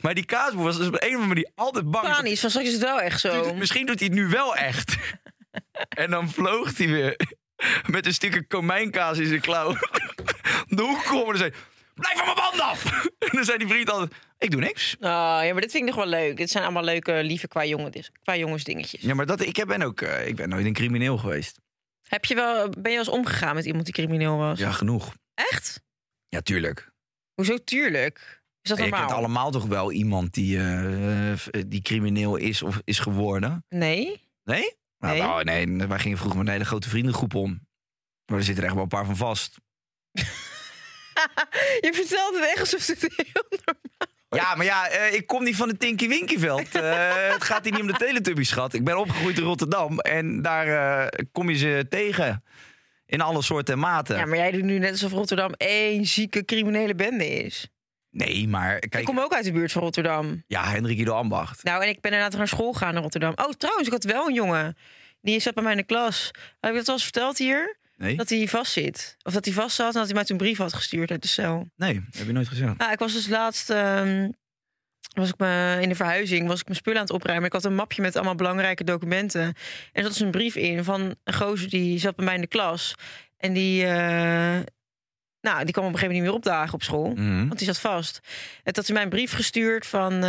Maar 0.00 0.14
die 0.14 0.24
kaasboer 0.24 0.64
was 0.64 0.76
dus 0.76 0.86
op 0.86 0.94
een 0.94 0.98
of 0.98 1.04
andere 1.04 1.28
manier 1.28 1.50
altijd 1.54 1.90
bang. 1.90 2.08
Panisch, 2.08 2.40
van 2.40 2.50
straks 2.50 2.68
is 2.68 2.74
het 2.74 2.82
wel 2.82 3.00
echt 3.00 3.20
zo. 3.20 3.54
Misschien 3.54 3.86
doet 3.86 3.98
hij 3.98 4.08
het 4.08 4.16
nu 4.16 4.28
wel 4.28 4.56
echt. 4.56 4.96
en 6.02 6.10
dan 6.10 6.30
vloog 6.30 6.76
hij 6.76 6.88
weer 6.88 7.16
met 7.86 8.06
een 8.06 8.14
stukje 8.14 8.46
komijnkaas 8.46 9.18
in 9.18 9.26
zijn 9.26 9.40
klauw. 9.40 9.72
De 10.68 10.82
hoek 10.82 11.04
komen 11.04 11.32
en 11.32 11.38
zei... 11.38 11.52
Blijf 11.94 12.16
van 12.16 12.24
mijn 12.24 12.36
band 12.36 12.60
af! 12.60 12.84
en 13.18 13.28
dan 13.32 13.44
zei 13.44 13.58
die 13.58 13.66
vriend 13.68 13.90
altijd... 13.90 14.12
Ik 14.38 14.50
doe 14.50 14.60
niks. 14.60 14.94
Oh, 14.94 15.00
ja, 15.42 15.52
maar 15.52 15.60
dit 15.60 15.70
vind 15.70 15.88
ik 15.88 15.94
nog 15.94 15.96
wel 15.96 16.06
leuk. 16.06 16.36
Dit 16.36 16.50
zijn 16.50 16.64
allemaal 16.64 16.84
leuke, 16.84 17.22
lieve 17.22 17.48
qua, 17.48 17.64
jongen, 17.64 17.92
qua 18.22 18.36
jongensdingetjes. 18.36 19.02
Ja, 19.02 19.14
maar 19.14 19.26
dat, 19.26 19.40
ik 19.40 19.64
ben 19.66 19.82
ook... 19.82 20.00
eh, 20.00 20.26
ik 20.26 20.36
ben 20.36 20.48
nooit 20.48 20.66
een 20.66 20.72
crimineel 20.72 21.18
geweest. 21.18 21.60
Heb 22.08 22.24
je 22.24 22.34
wel, 22.34 22.68
ben 22.68 22.82
je 22.82 22.82
wel 22.82 22.98
eens 22.98 23.08
omgegaan 23.08 23.54
met 23.54 23.64
iemand 23.64 23.84
die 23.84 23.94
crimineel 23.94 24.36
was? 24.36 24.58
Ja, 24.58 24.70
genoeg. 24.70 25.14
Echt? 25.34 25.82
Ja, 26.28 26.40
tuurlijk. 26.40 26.92
Hoezo 27.34 27.64
tuurlijk? 27.64 28.42
Is 28.62 28.68
dat 28.70 28.78
je 28.78 28.82
normaal? 28.84 29.06
kent 29.06 29.18
allemaal 29.18 29.50
toch 29.50 29.64
wel 29.66 29.92
iemand 29.92 30.34
die, 30.34 30.56
eh, 30.58 31.32
eh, 31.32 31.38
die 31.66 31.82
crimineel 31.82 32.36
is 32.36 32.62
of 32.62 32.80
is 32.84 32.98
geworden? 32.98 33.64
Nee? 33.68 34.20
Nee? 34.44 34.74
Nou, 34.98 35.14
Nee. 35.14 35.22
nou, 35.22 35.44
nee, 35.44 35.88
wij 35.88 35.98
gingen 35.98 36.18
vroeger 36.18 36.38
met 36.38 36.46
een 36.46 36.52
hele 36.52 36.64
grote 36.64 36.88
vriendengroep 36.88 37.34
om. 37.34 37.66
Maar 38.26 38.38
er 38.38 38.44
zitten 38.44 38.62
er 38.62 38.68
echt 38.68 38.74
wel 38.74 38.82
een 38.82 38.88
paar 38.98 39.04
van 39.04 39.16
vast. 39.16 39.56
Je 41.80 41.90
vertelt 41.92 42.34
het 42.34 42.44
echt 42.44 42.60
alsof 42.60 42.86
het 42.86 43.00
heel 43.00 43.44
normaal 43.48 44.44
Ja, 44.48 44.54
maar 44.54 44.64
ja, 44.66 44.88
eh, 44.88 45.14
ik 45.14 45.26
kom 45.26 45.44
niet 45.44 45.56
van 45.56 45.68
het 45.68 45.80
Tinky 45.80 46.08
Winkyveld. 46.08 46.74
Eh 46.74 47.30
het 47.32 47.44
gaat 47.44 47.64
hier 47.64 47.72
niet 47.72 47.80
om 47.80 47.86
de 47.86 47.92
Teletubbies, 47.92 48.48
schat. 48.48 48.74
Ik 48.74 48.84
ben 48.84 48.98
opgegroeid 48.98 49.38
in 49.38 49.44
Rotterdam 49.44 49.98
en 49.98 50.42
daar 50.42 50.66
eh, 51.06 51.24
kom 51.32 51.50
je 51.50 51.56
ze 51.56 51.86
tegen. 51.88 52.44
In 53.06 53.20
alle 53.20 53.42
soorten 53.42 53.74
en 53.74 53.80
maten. 53.80 54.16
Ja, 54.16 54.26
maar 54.26 54.36
jij 54.38 54.50
doet 54.50 54.62
nu 54.62 54.78
net 54.78 54.90
alsof 54.90 55.12
Rotterdam 55.12 55.52
één 55.52 56.06
zieke 56.06 56.44
criminele 56.44 56.94
bende 56.94 57.28
is. 57.28 57.68
Nee, 58.16 58.48
maar 58.48 58.76
Ik 58.80 58.90
kijk... 58.90 59.04
kom 59.04 59.18
ook 59.20 59.32
uit 59.34 59.44
de 59.44 59.52
buurt 59.52 59.72
van 59.72 59.82
Rotterdam. 59.82 60.42
Ja, 60.46 60.64
Hendrik 60.70 60.98
Ido 60.98 61.14
Ambacht. 61.14 61.62
Nou, 61.64 61.82
en 61.82 61.88
ik 61.88 62.00
ben 62.00 62.12
inderdaad 62.12 62.38
naar 62.38 62.48
school 62.48 62.72
gegaan 62.72 62.96
in 62.96 63.02
Rotterdam. 63.02 63.32
Oh, 63.36 63.50
trouwens, 63.50 63.86
ik 63.86 63.92
had 63.92 64.04
wel 64.04 64.26
een 64.28 64.34
jongen. 64.34 64.76
Die 65.20 65.40
zat 65.40 65.54
bij 65.54 65.62
mij 65.62 65.72
in 65.72 65.78
de 65.78 65.84
klas. 65.84 66.30
Heb 66.60 66.70
ik 66.70 66.76
dat 66.76 66.88
al 66.88 66.94
eens 66.94 67.02
verteld 67.02 67.38
hier? 67.38 67.76
Nee? 67.96 68.16
Dat 68.16 68.28
hij 68.28 68.48
vast 68.48 68.72
zit. 68.72 69.16
Of 69.22 69.32
dat 69.32 69.44
hij 69.44 69.54
vast 69.54 69.76
zat 69.76 69.86
en 69.86 69.98
dat 69.98 70.04
hij 70.04 70.14
mij 70.14 70.24
toen 70.24 70.36
een 70.36 70.42
brief 70.44 70.58
had 70.58 70.72
gestuurd 70.72 71.10
uit 71.10 71.22
de 71.22 71.28
cel. 71.28 71.68
Nee, 71.76 72.04
heb 72.10 72.26
je 72.26 72.32
nooit 72.32 72.48
gezegd. 72.48 72.78
Nou, 72.78 72.92
ik 72.92 72.98
was 72.98 73.12
dus 73.12 73.28
laatst... 73.28 73.70
ehm, 73.70 74.30
was 75.14 75.28
ik 75.28 75.38
me, 75.38 75.78
in 75.80 75.88
de 75.88 75.94
verhuizing 75.94 76.48
was 76.48 76.60
ik 76.60 76.64
mijn 76.66 76.76
spullen 76.78 76.98
aan 76.98 77.04
het 77.06 77.14
opruimen. 77.14 77.46
Ik 77.46 77.52
had 77.52 77.64
een 77.64 77.74
mapje 77.74 78.02
met 78.02 78.16
allemaal 78.16 78.34
belangrijke 78.34 78.84
documenten. 78.84 79.42
En 79.42 79.54
er 79.92 80.02
zat 80.02 80.12
dus 80.12 80.20
een 80.20 80.30
brief 80.30 80.56
in 80.56 80.84
van 80.84 81.14
een 81.24 81.34
gozer 81.34 81.70
die 81.70 81.98
zat 81.98 82.16
bij 82.16 82.24
mij 82.24 82.34
in 82.34 82.40
de 82.40 82.46
klas. 82.46 82.94
En 83.36 83.52
die... 83.52 83.84
eh, 83.86 84.58
nou, 85.46 85.64
die 85.64 85.72
kwam 85.72 85.84
op 85.86 85.92
een 85.92 85.98
gegeven 85.98 86.16
moment 86.16 86.34
niet 86.34 86.44
meer 86.44 86.52
opdagen 86.52 86.74
op 86.74 86.82
school. 86.82 87.10
Mhm. 87.14 87.46
Want 87.46 87.58
die 87.58 87.66
zat 87.66 87.78
vast. 87.80 88.20
En 88.62 88.72
dat 88.72 88.86
hij 88.86 88.94
mij 88.94 89.04
een 89.04 89.08
brief 89.08 89.32
gestuurd 89.32 89.86
van... 89.86 90.12
eh, 90.12 90.20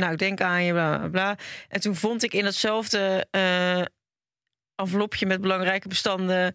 nou, 0.00 0.12
ik 0.12 0.18
denk 0.18 0.40
aan 0.40 0.64
je, 0.64 0.72
bla, 0.72 0.98
bla, 0.98 1.08
bla. 1.08 1.36
En 1.68 1.80
toen 1.80 1.94
vond 1.96 2.22
ik 2.22 2.32
in 2.32 2.44
datzelfde 2.44 3.26
eh, 3.30 3.82
envelopje 4.74 5.26
met 5.26 5.40
belangrijke 5.40 5.88
bestanden... 5.88 6.54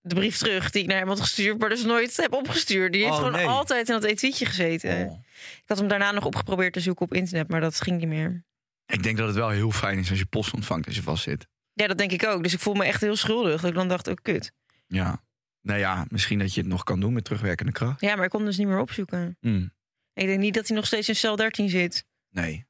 de 0.00 0.14
brief 0.14 0.38
terug 0.38 0.70
die 0.70 0.82
ik 0.82 0.88
naar 0.88 0.98
hem 0.98 1.08
had 1.08 1.20
gestuurd... 1.20 1.58
maar 1.58 1.68
dus 1.68 1.84
nooit 1.84 2.16
heb 2.16 2.32
opgestuurd. 2.32 2.92
Die 2.92 3.00
heeft 3.02 3.14
Oh, 3.14 3.18
gewoon 3.18 3.32
nee. 3.32 3.46
altijd 3.46 3.88
in 3.88 3.94
dat 3.94 4.04
etuietje 4.04 4.46
gezeten. 4.46 5.06
Oh. 5.06 5.18
Ik 5.36 5.68
had 5.68 5.78
hem 5.78 5.88
daarna 5.88 6.10
nog 6.10 6.24
opgeprobeerd 6.24 6.72
te 6.72 6.80
zoeken 6.80 7.04
op 7.04 7.14
internet... 7.14 7.48
maar 7.48 7.60
dat 7.60 7.80
ging 7.80 7.98
niet 7.98 8.08
meer. 8.08 8.44
Ik 8.86 9.02
denk 9.02 9.16
dat 9.16 9.26
het 9.26 9.36
wel 9.36 9.48
heel 9.48 9.70
fijn 9.70 9.98
is 9.98 10.10
als 10.10 10.18
je 10.18 10.26
post 10.26 10.54
ontvangt 10.54 10.86
als 10.86 10.96
je 10.96 11.02
vast 11.02 11.22
zit. 11.22 11.46
Ja, 11.72 11.86
dat 11.86 11.98
denk 11.98 12.12
ik 12.12 12.26
ook. 12.26 12.42
Dus 12.42 12.52
ik 12.52 12.60
voel 12.60 12.74
me 12.74 12.84
echt 12.84 13.00
heel 13.00 13.16
schuldig. 13.16 13.60
Dat 13.60 13.70
ik 13.70 13.76
dan 13.76 13.88
dacht, 13.88 14.08
oh 14.08 14.14
kut. 14.22 14.52
Ja. 14.86 15.22
Nou 15.62 15.78
ja, 15.78 16.04
misschien 16.08 16.38
dat 16.38 16.54
je 16.54 16.60
het 16.60 16.70
nog 16.70 16.84
kan 16.84 17.00
doen 17.00 17.12
met 17.12 17.24
terugwerkende 17.24 17.72
kracht. 17.72 18.00
Ja, 18.00 18.14
maar 18.14 18.24
ik 18.24 18.30
kon 18.30 18.40
hem 18.40 18.48
dus 18.48 18.58
niet 18.58 18.66
meer 18.66 18.80
opzoeken. 18.80 19.36
Hm. 19.40 19.68
Ik 20.14 20.26
denk 20.26 20.38
niet 20.40 20.54
dat 20.54 20.66
hij 20.66 20.76
nog 20.76 20.86
steeds 20.86 21.08
in 21.08 21.16
cel 21.16 21.36
13 21.36 21.68
zit. 21.68 22.04
Nee. 22.30 22.66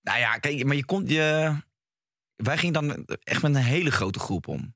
Nou 0.00 0.18
ja, 0.18 0.36
kijk, 0.38 0.64
maar 0.64 0.76
je 0.76 0.84
kon 0.84 1.06
je. 1.06 1.56
Wij 2.36 2.58
gingen 2.58 2.72
dan 2.72 3.04
echt 3.22 3.42
met 3.42 3.54
een 3.54 3.62
hele 3.62 3.90
grote 3.90 4.18
groep 4.18 4.48
om. 4.48 4.74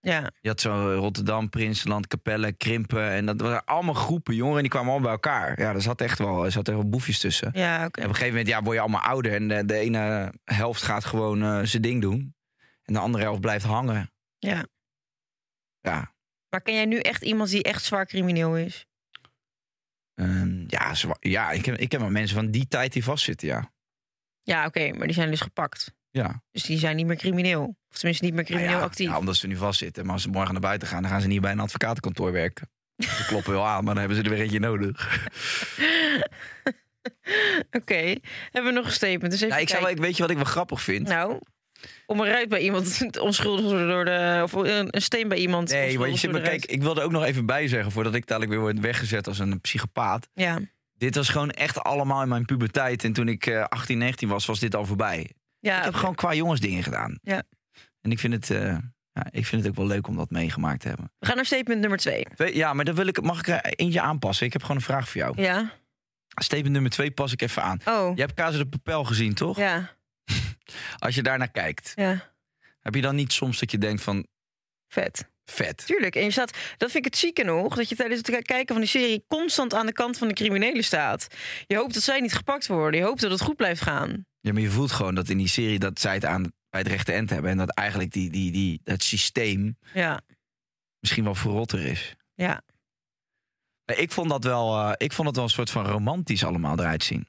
Ja, 0.00 0.30
Je 0.40 0.48
had 0.48 0.60
zo 0.60 0.94
Rotterdam, 0.94 1.48
Prinsenland, 1.48 2.06
Capelle, 2.06 2.52
Krimpen. 2.52 3.10
En 3.10 3.26
dat 3.26 3.40
waren 3.40 3.64
allemaal 3.64 3.94
groepen 3.94 4.34
jongeren 4.34 4.56
en 4.56 4.62
die 4.62 4.70
kwamen 4.70 4.90
allemaal 4.92 5.16
bij 5.18 5.30
elkaar. 5.30 5.60
Ja, 5.60 5.74
er 5.74 5.82
zat 5.82 6.00
echt 6.00 6.18
wel, 6.18 6.44
er 6.44 6.52
zat 6.52 6.68
echt 6.68 6.76
wel 6.76 6.88
boefjes 6.88 7.18
tussen. 7.18 7.50
ja 7.54 7.84
oké. 7.86 8.00
En 8.00 8.04
op 8.06 8.10
een 8.10 8.16
gegeven 8.16 8.28
moment 8.28 8.48
ja, 8.48 8.62
word 8.62 8.74
je 8.74 8.80
allemaal 8.80 9.00
ouder. 9.00 9.34
En 9.34 9.48
de, 9.48 9.64
de 9.64 9.74
ene 9.74 10.32
helft 10.44 10.82
gaat 10.82 11.04
gewoon 11.04 11.42
eh, 11.42 11.60
zijn 11.62 11.82
ding 11.82 12.00
doen. 12.00 12.34
En 12.82 12.92
de 12.94 13.00
andere 13.00 13.24
helft 13.24 13.40
blijft 13.40 13.64
hangen. 13.64 14.10
Ja. 14.38 14.66
Ja. 15.80 16.14
Maar 16.50 16.60
ken 16.60 16.74
jij 16.74 16.84
nu 16.84 16.98
echt 16.98 17.22
iemand 17.22 17.50
die 17.50 17.62
echt 17.62 17.84
zwaar 17.84 18.06
crimineel 18.06 18.56
is? 18.56 18.86
Ehm, 20.14 20.64
ja, 20.66 20.94
zwa- 20.94 21.16
ja 21.20 21.50
ik, 21.50 21.64
heb, 21.64 21.76
ik 21.76 21.92
heb 21.92 22.00
wel 22.00 22.10
mensen 22.10 22.36
van 22.36 22.50
die 22.50 22.68
tijd 22.68 22.92
die 22.92 23.04
vastzitten, 23.04 23.48
ja. 23.48 23.72
Ja, 24.42 24.66
oké, 24.66 24.92
maar 24.92 25.06
die 25.06 25.14
zijn 25.16 25.30
dus 25.30 25.40
gepakt. 25.40 25.92
Ja. 26.10 26.42
Dus 26.50 26.62
die 26.62 26.78
zijn 26.78 26.96
niet 26.96 27.06
meer 27.06 27.16
crimineel. 27.16 27.76
Of 27.90 27.96
tenminste 27.96 28.24
niet 28.24 28.34
meer 28.34 28.44
crimineel 28.44 28.70
ja, 28.78 28.80
actief. 28.80 29.08
Ja, 29.08 29.18
omdat 29.18 29.36
ze 29.36 29.46
nu 29.46 29.56
vastzitten. 29.56 30.04
Maar 30.04 30.12
als 30.12 30.22
ze 30.22 30.28
morgen 30.28 30.52
naar 30.52 30.60
buiten 30.62 30.88
gaan, 30.88 31.02
dan 31.02 31.10
gaan 31.10 31.20
ze 31.20 31.26
niet 31.26 31.40
bij 31.40 31.50
een 31.52 31.60
advocatenkantoor 31.60 32.32
werken. 32.32 32.70
Ze 32.96 33.24
kloppen 33.26 33.52
wel 33.52 33.66
aan, 33.66 33.84
maar 33.84 33.94
dan 33.94 33.96
hebben 34.02 34.16
ze 34.16 34.22
er 34.22 34.30
weer 34.30 34.40
eentje 34.40 34.58
nodig. 34.60 35.28
Oké, 37.80 38.14
hebben 38.50 38.72
we 38.72 38.78
nog 38.78 38.86
een 38.86 38.92
statement? 38.92 39.30
Dus 39.30 39.40
even 39.40 39.48
Nou, 39.48 39.60
ik 39.60 39.68
zou 39.68 39.80
wel, 39.80 39.88
kijken. 39.88 39.90
ik 39.90 40.08
weet 40.08 40.16
je 40.16 40.22
wat 40.22 40.30
ik 40.30 40.36
wel 40.36 40.44
grappig 40.46 40.82
vind? 40.82 41.08
Nou, 41.08 41.40
om 42.06 42.20
eruit 42.20 42.48
bij 42.48 42.60
iemand 42.60 43.00
onschuldig 43.20 43.88
door 43.88 44.04
de... 44.04 44.40
Of 44.42 44.52
een, 44.52 44.88
een 44.90 45.02
steen 45.02 45.28
bij 45.28 45.38
iemand 45.38 45.70
nee, 45.70 45.98
maar 45.98 46.08
je 46.08 46.16
zit 46.16 46.32
maar 46.32 46.40
kijk, 46.40 46.64
ik 46.64 46.82
wil 46.82 46.96
er 46.96 47.02
ook 47.02 47.10
nog 47.10 47.24
even 47.24 47.46
bij 47.46 47.68
zeggen... 47.68 47.92
voordat 47.92 48.14
ik 48.14 48.26
dadelijk 48.26 48.52
weer 48.52 48.60
word 48.60 48.80
weggezet 48.80 49.26
als 49.26 49.38
een 49.38 49.60
psychopaat. 49.60 50.28
Ja, 50.34 50.58
Dit 50.94 51.14
was 51.14 51.28
gewoon 51.28 51.50
echt 51.50 51.82
allemaal 51.82 52.22
in 52.22 52.28
mijn 52.28 52.44
puberteit. 52.44 53.04
En 53.04 53.12
toen 53.12 53.28
ik 53.28 53.46
eh, 53.46 53.64
18, 53.64 53.98
19 53.98 54.28
was, 54.28 54.46
was 54.46 54.58
dit 54.58 54.74
al 54.74 54.86
voorbij. 54.86 55.30
ja 55.60 55.78
ik 55.78 55.84
heb 55.84 55.94
gewoon 55.94 56.14
qua 56.14 56.34
jongens 56.34 56.60
dingen 56.60 56.82
gedaan. 56.82 57.18
Ja. 57.22 57.42
En 58.00 58.10
ik 58.10 58.18
vind, 58.18 58.32
het, 58.32 58.50
eh, 58.50 58.76
ja, 59.12 59.26
ik 59.30 59.46
vind 59.46 59.62
het 59.62 59.70
ook 59.70 59.76
wel 59.76 59.86
leuk 59.86 60.08
om 60.08 60.16
dat 60.16 60.30
meegemaakt 60.30 60.80
te 60.80 60.88
hebben. 60.88 61.12
we 61.18 61.26
gaan 61.26 61.36
naar 61.36 61.46
statement 61.46 61.80
nummer 61.80 61.98
twee. 61.98 62.26
Ja, 62.36 62.72
maar 62.72 62.84
dan 62.84 62.94
wil 62.94 63.06
ik, 63.06 63.22
mag 63.22 63.38
ik 63.38 63.48
er 63.48 63.64
eentje 63.64 64.00
aanpassen? 64.00 64.46
Ik 64.46 64.52
heb 64.52 64.62
gewoon 64.62 64.76
een 64.76 64.82
vraag 64.82 65.08
voor 65.08 65.20
jou. 65.20 65.42
Ja? 65.42 65.72
Statement 66.40 66.72
nummer 66.72 66.90
twee 66.90 67.10
pas 67.10 67.32
ik 67.32 67.42
even 67.42 67.62
aan. 67.62 67.78
Oh, 67.84 68.12
Je 68.14 68.20
hebt 68.20 68.34
Kaze 68.34 68.58
de 68.58 68.66
Papel 68.66 69.04
gezien, 69.04 69.34
toch? 69.34 69.56
ja, 69.56 69.90
Als 70.98 71.14
je 71.14 71.22
daarnaar 71.22 71.50
kijkt, 71.50 71.92
ja. 71.94 72.32
heb 72.80 72.94
je 72.94 73.00
dan 73.00 73.14
niet 73.14 73.32
soms 73.32 73.58
dat 73.58 73.70
je 73.70 73.78
denkt 73.78 74.02
van 74.02 74.26
Vet. 74.88 75.28
vet? 75.44 75.86
Tuurlijk. 75.86 76.16
En 76.16 76.24
je 76.24 76.30
staat, 76.30 76.56
dat 76.76 76.90
vind 76.90 77.06
ik 77.06 77.12
het 77.12 77.20
zieke 77.20 77.44
nog, 77.44 77.74
dat 77.76 77.88
je 77.88 77.96
tijdens 77.96 78.20
het 78.20 78.42
kijken 78.46 78.66
van 78.74 78.80
die 78.80 78.86
serie 78.90 79.24
constant 79.28 79.74
aan 79.74 79.86
de 79.86 79.92
kant 79.92 80.18
van 80.18 80.28
de 80.28 80.34
criminelen 80.34 80.84
staat. 80.84 81.26
Je 81.66 81.76
hoopt 81.76 81.94
dat 81.94 82.02
zij 82.02 82.20
niet 82.20 82.34
gepakt 82.34 82.66
worden. 82.66 83.00
Je 83.00 83.06
hoopt 83.06 83.20
dat 83.20 83.30
het 83.30 83.40
goed 83.40 83.56
blijft 83.56 83.82
gaan. 83.82 84.26
Ja, 84.40 84.52
maar 84.52 84.62
je 84.62 84.70
voelt 84.70 84.92
gewoon 84.92 85.14
dat 85.14 85.28
in 85.28 85.36
die 85.36 85.48
serie 85.48 85.78
dat 85.78 86.00
zij 86.00 86.14
het 86.14 86.24
aan 86.24 86.52
bij 86.70 86.80
het 86.80 86.88
rechte 86.88 87.12
eind 87.12 87.30
hebben. 87.30 87.50
En 87.50 87.56
dat 87.56 87.70
eigenlijk 87.70 88.12
die, 88.12 88.30
die, 88.30 88.52
die, 88.52 88.80
het 88.84 89.02
systeem 89.02 89.78
Ja, 89.94 90.20
misschien 91.00 91.24
wel 91.24 91.34
verrotter 91.34 91.86
is. 91.86 92.14
ja. 92.34 92.62
Maar 93.84 93.98
Ik 93.98 94.12
vond 94.12 94.30
dat 94.30 94.44
wel, 94.44 94.78
eh, 94.78 94.92
ik 94.96 95.12
vond 95.12 95.26
het 95.26 95.36
wel 95.36 95.44
een 95.44 95.50
soort 95.50 95.70
van 95.70 95.86
romantisch 95.86 96.44
allemaal 96.44 96.78
eruit 96.78 97.04
zien. 97.04 97.28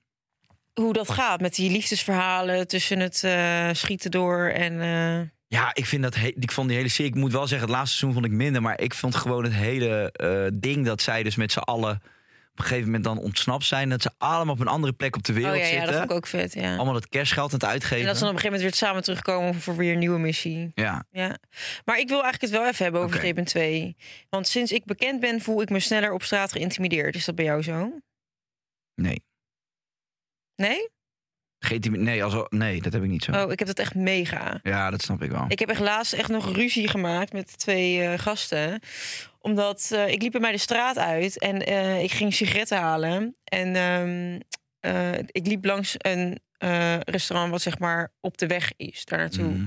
Hoe 0.73 0.93
dat 0.93 1.09
gaat 1.11 1.41
met 1.41 1.55
die 1.55 1.71
liefdesverhalen 1.71 2.67
tussen 2.67 2.99
het 2.99 3.23
eh, 3.23 3.69
schieten 3.71 4.11
door 4.11 4.47
en... 4.47 4.81
eh, 4.81 5.29
Ja, 5.47 5.69
ik 5.73 5.85
vind 5.85 6.03
dat 6.03 6.15
ik 6.15 6.51
vond 6.51 6.67
die 6.67 6.77
hele 6.77 6.89
serie. 6.89 7.11
Ik 7.11 7.17
moet 7.17 7.31
wel 7.31 7.47
zeggen, 7.47 7.67
het 7.67 7.77
laatste 7.77 7.97
seizoen 7.97 8.21
vond 8.21 8.33
ik 8.33 8.37
minder. 8.39 8.61
Maar 8.61 8.79
ik 8.81 8.93
vond 8.93 9.15
gewoon 9.15 9.43
het 9.43 9.53
hele 9.53 10.11
eh, 10.11 10.47
ding 10.53 10.85
dat 10.85 11.01
zij 11.01 11.23
dus 11.23 11.35
met 11.35 11.51
z'n 11.51 11.59
allen 11.59 12.01
op 12.51 12.57
een 12.59 12.63
gegeven 12.63 12.85
moment 12.85 13.03
dan 13.03 13.17
ontsnapt 13.17 13.65
zijn. 13.65 13.89
Dat 13.89 14.01
ze 14.01 14.11
allemaal 14.17 14.53
op 14.53 14.59
een 14.59 14.67
andere 14.67 14.93
plek 14.93 15.15
op 15.15 15.23
de 15.23 15.33
wereld 15.33 15.53
oh 15.55 15.59
ja, 15.59 15.65
ja, 15.65 15.69
zitten. 15.71 15.87
dat 15.91 15.97
vond 15.99 16.09
ik 16.11 16.15
ook 16.17 16.27
vet, 16.27 16.53
ja. 16.53 16.75
Allemaal 16.75 16.93
dat 16.93 17.09
kerstgeld 17.09 17.53
aan 17.53 17.59
het 17.59 17.67
uitgeven. 17.69 17.99
En 17.99 18.05
dat 18.05 18.15
ze 18.17 18.21
dan 18.23 18.29
op 18.29 18.35
een 18.35 18.41
gegeven 18.41 18.61
moment 18.63 18.79
weer 18.79 18.87
samen 18.89 19.03
terugkomen 19.03 19.61
voor 19.61 19.75
weer 19.75 19.93
een 19.93 19.99
nieuwe 19.99 20.19
missie. 20.19 20.71
Ja, 20.75 21.05
Ja. 21.11 21.37
Maar 21.85 21.99
ik 21.99 22.07
wil 22.07 22.21
eigenlijk 22.23 22.41
het 22.53 22.61
wel 22.61 22.69
even 22.69 22.83
hebben 22.83 23.01
over 23.01 23.15
Oké. 23.15 23.23
statement 23.23 23.47
2. 23.49 23.95
Want 24.29 24.47
sinds 24.47 24.71
ik 24.71 24.85
bekend 24.85 25.19
ben, 25.19 25.41
voel 25.41 25.61
ik 25.61 25.69
me 25.69 25.79
sneller 25.79 26.13
op 26.13 26.23
straat 26.23 26.51
geïntimideerd. 26.51 27.15
Is 27.15 27.25
dat 27.25 27.35
bij 27.35 27.45
jou 27.45 27.61
zo? 27.63 27.91
nee. 28.95 29.23
Nee? 30.61 30.89
GT, 31.59 31.89
nee, 31.89 32.23
also, 32.23 32.45
nee, 32.49 32.81
dat 32.81 32.93
heb 32.93 33.03
ik 33.03 33.09
niet 33.09 33.23
zo. 33.23 33.31
Oh, 33.31 33.51
ik 33.51 33.59
heb 33.59 33.67
dat 33.67 33.79
echt 33.79 33.95
mega. 33.95 34.59
Ja, 34.63 34.89
dat 34.89 35.01
snap 35.01 35.21
ik 35.21 35.31
wel. 35.31 35.45
Ik 35.47 35.59
heb 35.59 35.69
echt 35.69 35.79
laatst 35.79 36.13
echt 36.13 36.29
nog 36.29 36.55
ruzie 36.55 36.87
gemaakt 36.87 37.33
met 37.33 37.57
twee 37.57 38.01
eh, 38.01 38.19
gasten. 38.19 38.79
Omdat 39.41 39.89
eh, 39.93 40.07
ik 40.07 40.21
liep 40.21 40.31
bij 40.31 40.41
mij 40.41 40.51
de 40.51 40.57
straat 40.57 40.97
uit 40.97 41.39
en 41.39 41.65
eh, 41.65 42.03
ik 42.03 42.11
ging 42.11 42.33
sigaretten 42.33 42.77
halen. 42.77 43.35
En 43.43 43.75
ehm, 43.75 44.39
eh, 44.79 45.19
ik 45.25 45.47
liep 45.47 45.65
langs 45.65 45.95
een 45.97 46.39
restaurant 47.05 47.51
wat 47.51 47.61
zeg 47.61 47.79
maar 47.79 48.11
op 48.19 48.37
de 48.37 48.47
weg 48.47 48.71
is 48.77 49.05
daar 49.05 49.19
naartoe. 49.19 49.51
Mhm. 49.51 49.65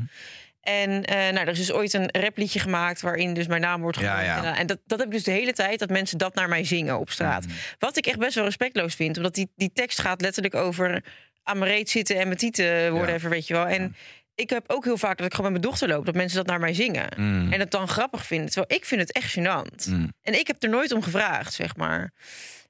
En 0.65 1.05
eh, 1.05 1.17
nou, 1.17 1.37
er 1.37 1.49
is 1.49 1.59
dus 1.59 1.73
ooit 1.73 1.93
een 1.93 2.09
rapliedje 2.13 2.59
gemaakt 2.59 3.01
waarin 3.01 3.35
dus 3.35 3.47
mijn 3.47 3.61
naam 3.61 3.81
wordt 3.81 3.97
genoemd. 3.97 4.21
ja. 4.21 4.45
En, 4.45 4.55
En 4.55 4.67
dat, 4.67 4.79
dat 4.87 4.99
heb 4.99 5.09
ik 5.09 5.15
dus 5.15 5.23
de 5.23 5.31
hele 5.31 5.53
tijd, 5.53 5.79
dat 5.79 5.91
mensen 5.91 6.19
dat 6.19 6.35
naar 6.35 6.49
mij 6.49 6.65
zingen 6.65 6.99
op 6.99 7.11
straat. 7.11 7.47
Mhm. 7.47 7.55
Wat 7.79 7.97
ik 7.97 8.07
echt 8.07 8.19
best 8.19 8.35
wel 8.35 8.45
respectloos 8.45 8.95
vind. 8.95 9.17
Omdat 9.17 9.35
die, 9.35 9.51
die 9.57 9.71
tekst 9.73 10.01
gaat 10.01 10.21
letterlijk 10.21 10.55
over 10.55 11.05
aan 11.43 11.59
mijn 11.59 11.71
reet 11.71 11.91
zitten 11.91 12.19
en 12.19 12.27
mijn 12.27 12.39
tieten 12.39 12.93
worden 12.93 13.15
even, 13.15 13.31
weet 13.31 13.47
je 13.47 13.55
wel. 13.55 13.67
En 13.67 13.97
ik 14.35 14.51
heb 14.51 14.65
ook 14.67 14.85
heel 14.85 14.99
vaak 14.99 15.17
dat 15.17 15.27
ik 15.27 15.35
gewoon 15.35 15.53
met 15.53 15.61
mijn 15.61 15.73
dochter 15.73 15.89
loop, 15.89 16.07
dat 16.07 16.15
mensen 16.15 16.37
dat 16.37 16.47
naar 16.47 16.61
mij 16.61 16.75
zingen. 16.75 17.09
Mm. 17.17 17.53
En 17.53 17.61
het 17.61 17.71
dan 17.71 17.89
grappig 17.89 18.27
vinden. 18.27 18.51
Terwijl 18.51 18.81
ik 18.81 18.85
vind 18.85 19.01
het 19.01 19.13
echt 19.13 19.39
gênant. 19.39 19.89
Mm. 19.89 20.13
En 20.23 20.39
ik 20.39 20.47
heb 20.47 20.63
er 20.63 20.69
nooit 20.69 20.93
om 20.93 21.03
gevraagd, 21.03 21.53
zeg 21.53 21.77
maar. 21.77 22.13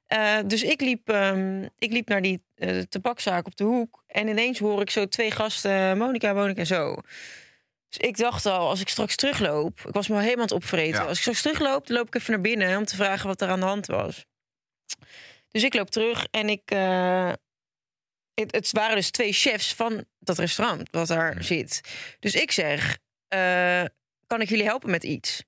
Eh, 0.06 0.36
dus 0.46 0.62
ik 0.62 0.80
liep, 0.80 1.08
ehm, 1.08 1.62
ik 1.78 1.92
liep 1.92 2.08
naar 2.08 2.22
die 2.22 2.42
eh 2.54 2.78
tabakzaak 2.78 3.46
op 3.46 3.56
de 3.56 3.64
hoek. 3.64 4.04
En 4.06 4.28
ineens 4.28 4.58
hoor 4.58 4.80
ik 4.80 4.90
zo 4.90 5.06
twee 5.06 5.30
gasten, 5.30 5.98
Monica, 5.98 6.32
Monica 6.32 6.60
en 6.60 6.66
zo. 6.66 6.96
Dus 7.96 8.08
ik 8.08 8.16
dacht 8.16 8.46
al, 8.46 8.68
als 8.68 8.80
ik 8.80 8.88
straks 8.88 9.16
terugloop... 9.16 9.80
Ik 9.86 9.94
was 9.94 10.08
me 10.08 10.14
al 10.14 10.20
helemaal 10.20 10.40
aan 10.40 10.54
het 10.54 10.62
opvreten. 10.62 11.00
Ja. 11.00 11.06
Als 11.06 11.16
ik 11.16 11.20
straks 11.20 11.42
terugloop, 11.42 11.86
dan 11.86 11.96
loop 11.96 12.06
ik 12.06 12.14
even 12.14 12.32
naar 12.32 12.40
binnen... 12.40 12.76
om 12.76 12.84
te 12.84 12.96
vragen 12.96 13.26
wat 13.26 13.40
er 13.40 13.48
aan 13.48 13.60
de 13.60 13.66
hand 13.66 13.86
was. 13.86 14.24
Dus 15.48 15.62
ik 15.62 15.74
loop 15.74 15.90
terug 15.90 16.26
en 16.30 16.48
ik... 16.48 16.70
eh, 16.70 17.32
het, 18.34 18.54
het 18.54 18.72
waren 18.72 18.96
dus 18.96 19.10
twee 19.10 19.32
chefs 19.32 19.74
van 19.74 20.04
dat 20.18 20.38
restaurant 20.38 20.88
wat 20.90 21.06
daar 21.06 21.44
zit. 21.44 21.80
Dus 22.20 22.34
ik 22.34 22.52
zeg, 22.52 22.98
eh, 23.28 23.84
kan 24.26 24.40
ik 24.40 24.48
jullie 24.48 24.64
helpen 24.64 24.90
met 24.90 25.04
iets? 25.04 25.42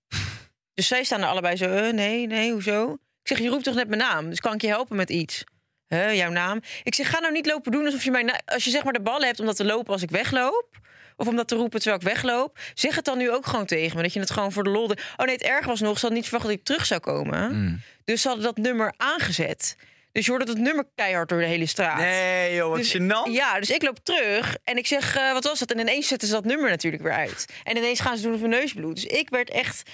Dus 0.75 0.87
zij 0.87 1.05
staan 1.05 1.23
er 1.23 1.29
allebei 1.29 1.57
zo, 1.57 1.65
eh, 1.65 1.93
nee, 1.93 2.27
nee, 2.27 2.53
hoezo? 2.53 2.93
Ik 2.93 3.29
zeg, 3.29 3.39
je 3.39 3.49
roept 3.49 3.65
toch 3.65 3.75
net 3.75 3.89
mijn 3.89 4.01
naam, 4.01 4.29
dus 4.29 4.41
kan 4.41 4.55
ik 4.55 4.61
je 4.61 4.69
helpen 4.69 4.97
met 4.97 5.11
iets? 5.11 5.45
Huh, 5.87 6.15
jouw 6.15 6.31
naam? 6.31 6.61
Ik 6.83 6.95
zeg, 6.95 7.11
ga 7.11 7.19
nou 7.19 7.33
niet 7.33 7.47
lopen 7.47 7.73
doen 7.73 7.85
alsof 7.85 8.05
je 8.05 8.11
mij... 8.11 8.41
Als 8.45 8.65
je 8.65 8.71
zeg 8.71 8.85
maar 8.85 8.93
de 8.93 9.01
ballen 9.01 9.27
hebt 9.27 9.41
om 9.41 9.47
dat 9.47 9.57
te 9.57 9.65
lopen 9.65 9.93
als 9.93 10.03
ik 10.03 10.11
wegloop... 10.11 10.85
of 11.17 11.27
om 11.27 11.37
dat 11.37 11.49
te 11.49 11.55
roepen 11.55 11.81
terwijl 11.81 12.01
ik 12.03 12.09
wegloop... 12.09 12.59
zeg 12.75 12.95
het 12.95 13.05
dan 13.05 13.19
nu 13.19 13.31
ook 13.31 13.47
gewoon 13.47 13.67
tegen 13.67 13.97
me. 13.97 14.03
Dat 14.03 14.13
je 14.13 14.21
het 14.21 14.31
gewoon 14.31 14.53
voor 14.53 14.65
de 14.65 14.71
lol... 14.71 14.87
deed. 14.87 15.03
Oh 15.17 15.27
nee, 15.27 15.35
het 15.35 15.45
erg 15.45 15.67
was 15.67 15.81
nog, 15.81 15.95
ze 15.95 16.01
hadden 16.01 16.19
niet 16.19 16.29
verwacht 16.29 16.45
dat 16.47 16.59
ik 16.59 16.65
terug 16.65 16.87
zou 16.87 17.01
komen. 17.01 17.55
Mm. 17.55 17.81
Dus 18.05 18.23
ze 18.23 18.29
hadden 18.29 18.47
dat 18.47 18.57
nummer 18.57 18.95
aangezet. 18.97 19.77
Dus 20.13 20.25
je 20.25 20.31
hoorde 20.31 20.47
dat 20.47 20.59
nummer 20.59 20.85
keihard 20.95 21.29
door 21.29 21.39
de 21.39 21.47
hele 21.47 21.67
straat. 21.67 21.99
Nee, 21.99 22.55
joh, 22.55 22.69
wat 22.69 22.79
Dus- 22.79 22.97
gênant. 22.97 23.31
Ja, 23.31 23.61
dus 23.61 23.71
ik 23.71 23.83
loop 23.83 23.99
terug 24.03 24.57
en 24.65 24.77
ik 24.77 24.87
zeg, 24.87 25.17
eh, 25.17 25.33
wat 25.33 25.45
was 25.45 25.59
dat? 25.59 25.71
En 25.71 25.79
ineens 25.79 26.09
zetten 26.09 26.29
ze 26.29 26.35
dat 26.35 26.45
nummer 26.45 26.71
natuurlijk 26.71 27.03
weer 27.03 27.13
uit. 27.13 27.47
En 27.65 27.77
ineens 27.77 28.01
gaan 28.01 28.17
ze 28.17 28.23
doen 28.23 28.35
of 28.35 28.41
hun 28.41 28.51
neus 28.51 28.73
bloedt. 28.73 28.95
Dus 28.95 29.05
ik 29.19 29.29
werd 29.29 29.51
echt... 29.51 29.91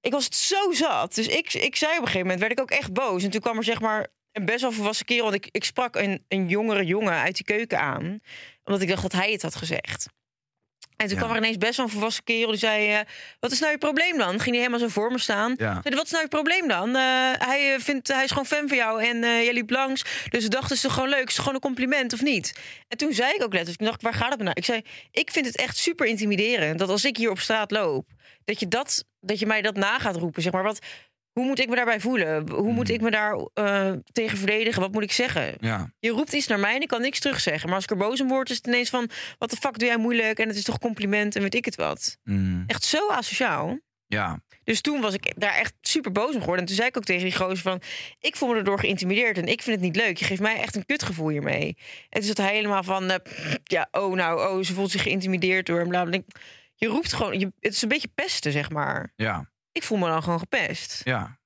Ik 0.00 0.12
was 0.12 0.24
het 0.24 0.34
zo 0.34 0.72
zat. 0.72 1.14
Dus 1.14 1.26
ik, 1.26 1.54
ik 1.54 1.76
zei 1.76 1.90
op 1.92 1.98
een 1.98 2.04
gegeven 2.04 2.20
moment, 2.20 2.40
werd 2.40 2.52
ik 2.52 2.60
ook 2.60 2.70
echt 2.70 2.92
boos. 2.92 3.22
En 3.22 3.30
toen 3.30 3.40
kwam 3.40 3.56
er 3.56 3.64
zeg 3.64 3.80
maar 3.80 4.06
een 4.32 4.44
best 4.44 4.60
wel 4.60 4.72
volwassen 4.72 5.06
kerel... 5.06 5.22
want 5.22 5.34
ik, 5.34 5.48
ik 5.50 5.64
sprak 5.64 5.96
een, 5.96 6.24
een 6.28 6.48
jongere 6.48 6.84
jongen 6.84 7.12
uit 7.12 7.34
die 7.34 7.44
keuken 7.44 7.80
aan. 7.80 8.20
Omdat 8.64 8.82
ik 8.82 8.88
dacht 8.88 9.02
dat 9.02 9.12
hij 9.12 9.32
het 9.32 9.42
had 9.42 9.54
gezegd. 9.54 10.06
En 10.96 11.06
toen 11.06 11.16
Ja. 11.16 11.22
kwam 11.22 11.30
er 11.36 11.42
ineens 11.42 11.56
best 11.58 11.76
wel 11.76 11.86
een 11.86 11.92
volwassen 11.92 12.24
kerel 12.24 12.50
die 12.50 12.58
zei... 12.58 12.92
eh, 12.92 13.00
wat 13.40 13.52
is 13.52 13.58
nou 13.60 13.72
je 13.72 13.78
probleem 13.78 14.18
dan? 14.18 14.28
Ging 14.30 14.46
hij 14.46 14.56
helemaal 14.56 14.78
zo 14.78 14.88
voor 14.88 15.10
me 15.12 15.18
staan. 15.18 15.54
Ja. 15.58 15.80
Zei, 15.82 15.94
wat 15.94 16.04
is 16.04 16.10
nou 16.10 16.22
je 16.22 16.28
probleem 16.28 16.68
dan? 16.68 16.88
Eh, 16.96 17.02
hij, 17.38 17.74
eh, 17.74 17.80
vindt, 17.80 18.08
hij 18.08 18.24
is 18.24 18.30
gewoon 18.30 18.46
fan 18.46 18.68
van 18.68 18.76
jou 18.76 19.02
en 19.04 19.18
jij 19.20 19.52
liep 19.52 19.70
langs. 19.70 20.04
Dus 20.30 20.42
we 20.42 20.48
dachten, 20.50 20.76
is 20.76 20.80
toch 20.82 20.92
gewoon 20.92 21.08
leuk? 21.08 21.28
Is 21.28 21.32
het 21.32 21.38
gewoon 21.38 21.54
een 21.54 21.60
compliment 21.60 22.12
of 22.12 22.22
niet? 22.22 22.58
En 22.88 22.96
toen 22.98 23.12
zei 23.12 23.34
ik 23.34 23.42
ook 23.42 23.52
letterlijk, 23.52 23.80
ik 23.80 23.86
dacht, 23.86 24.02
waar 24.02 24.14
gaat 24.14 24.28
het 24.28 24.38
me 24.38 24.44
nou? 24.44 24.56
Ik 24.56 24.64
zei, 24.64 24.82
ik 25.10 25.30
vind 25.30 25.46
het 25.46 25.56
echt 25.56 25.76
super 25.76 26.06
intimiderend... 26.06 26.78
dat 26.78 26.88
als 26.88 27.04
ik 27.04 27.16
hier 27.16 27.30
op 27.30 27.38
straat 27.38 27.70
loop, 27.70 28.06
dat 28.44 28.60
je, 28.60 28.68
dat, 28.68 29.04
dat 29.20 29.38
je 29.38 29.46
mij 29.46 29.62
dat 29.62 29.76
na 29.76 29.98
gaat 29.98 30.16
roepen. 30.16 30.42
Zeg 30.42 30.52
maar. 30.52 30.62
Wat, 30.62 30.78
hoe 31.36 31.44
moet 31.46 31.58
ik 31.60 31.68
me 31.68 31.74
daarbij 31.76 32.00
voelen? 32.00 32.50
Hoe 32.50 32.72
moet 32.72 32.90
ik 32.90 33.00
me 33.00 33.10
daar 33.10 33.36
eh, 33.54 33.92
tegen 34.12 34.38
verdedigen? 34.38 34.80
Wat 34.82 34.92
moet 34.92 35.02
ik 35.02 35.12
zeggen? 35.12 35.54
Ja. 35.60 35.92
Je 35.98 36.10
roept 36.10 36.32
iets 36.32 36.46
naar 36.46 36.58
mij 36.60 36.74
en 36.74 36.80
ik 36.80 36.88
kan 36.88 37.00
niks 37.00 37.20
terugzeggen. 37.20 37.66
Maar 37.66 37.74
als 37.74 37.84
ik 37.84 37.90
er 37.90 37.96
boos 37.96 38.20
om 38.20 38.28
word, 38.28 38.50
is 38.50 38.56
het 38.56 38.66
ineens 38.66 38.90
van... 38.90 39.10
wat 39.38 39.50
de 39.50 39.56
fuck 39.56 39.78
doe 39.78 39.88
jij 39.88 39.96
moeilijk? 39.96 40.38
En 40.38 40.48
het 40.48 40.56
is 40.56 40.62
toch 40.64 40.78
compliment 40.78 41.36
en 41.36 41.42
weet 41.42 41.54
ik 41.54 41.64
het 41.64 41.74
wat. 41.76 42.16
Mm. 42.24 42.64
Echt 42.66 42.84
zo 42.84 43.08
asociaal. 43.10 43.78
ja. 44.06 44.44
Dus 44.64 44.80
toen 44.80 45.00
was 45.00 45.14
ik 45.14 45.32
daar 45.36 45.54
echt 45.54 45.74
super 45.80 46.12
boos 46.12 46.34
om 46.34 46.40
geworden. 46.40 46.60
En 46.60 46.66
toen 46.66 46.76
zei 46.76 46.88
ik 46.88 46.96
ook 46.96 47.04
tegen 47.04 47.22
die 47.24 47.36
gozer 47.36 47.56
van... 47.56 47.80
ik 48.20 48.36
voel 48.36 48.48
me 48.48 48.54
erdoor 48.56 48.78
geïntimideerd 48.80 49.38
en 49.38 49.46
ik 49.46 49.62
vind 49.62 49.76
het 49.76 49.84
niet 49.84 49.96
leuk. 49.96 50.16
Je 50.16 50.24
geeft 50.24 50.40
mij 50.40 50.60
echt 50.60 50.76
een 50.76 50.86
kutgevoel 50.86 51.28
hiermee. 51.28 51.76
En 52.08 52.20
toen 52.20 52.22
zat 52.28 52.36
hij 52.36 52.54
helemaal 52.54 52.82
van... 52.82 53.10
eh, 53.10 53.16
ja, 53.64 53.88
oh 53.90 54.14
nou, 54.14 54.48
oh, 54.56 54.64
ze 54.64 54.74
voelt 54.74 54.90
zich 54.90 55.02
geïntimideerd 55.02 55.66
door... 55.66 56.06
Ik- 56.10 56.24
Je 56.74 56.86
roept 56.88 57.12
gewoon... 57.12 57.38
Je, 57.38 57.52
het 57.60 57.72
is 57.72 57.82
een 57.82 57.88
beetje 57.88 58.08
pesten, 58.14 58.52
zeg 58.52 58.70
maar. 58.70 59.12
Ja. 59.16 59.50
Ik 59.76 59.82
voel 59.82 59.98
me 59.98 60.06
dan 60.06 60.22
gewoon 60.22 60.38
gepest. 60.38 61.00
Ja. 61.04 61.38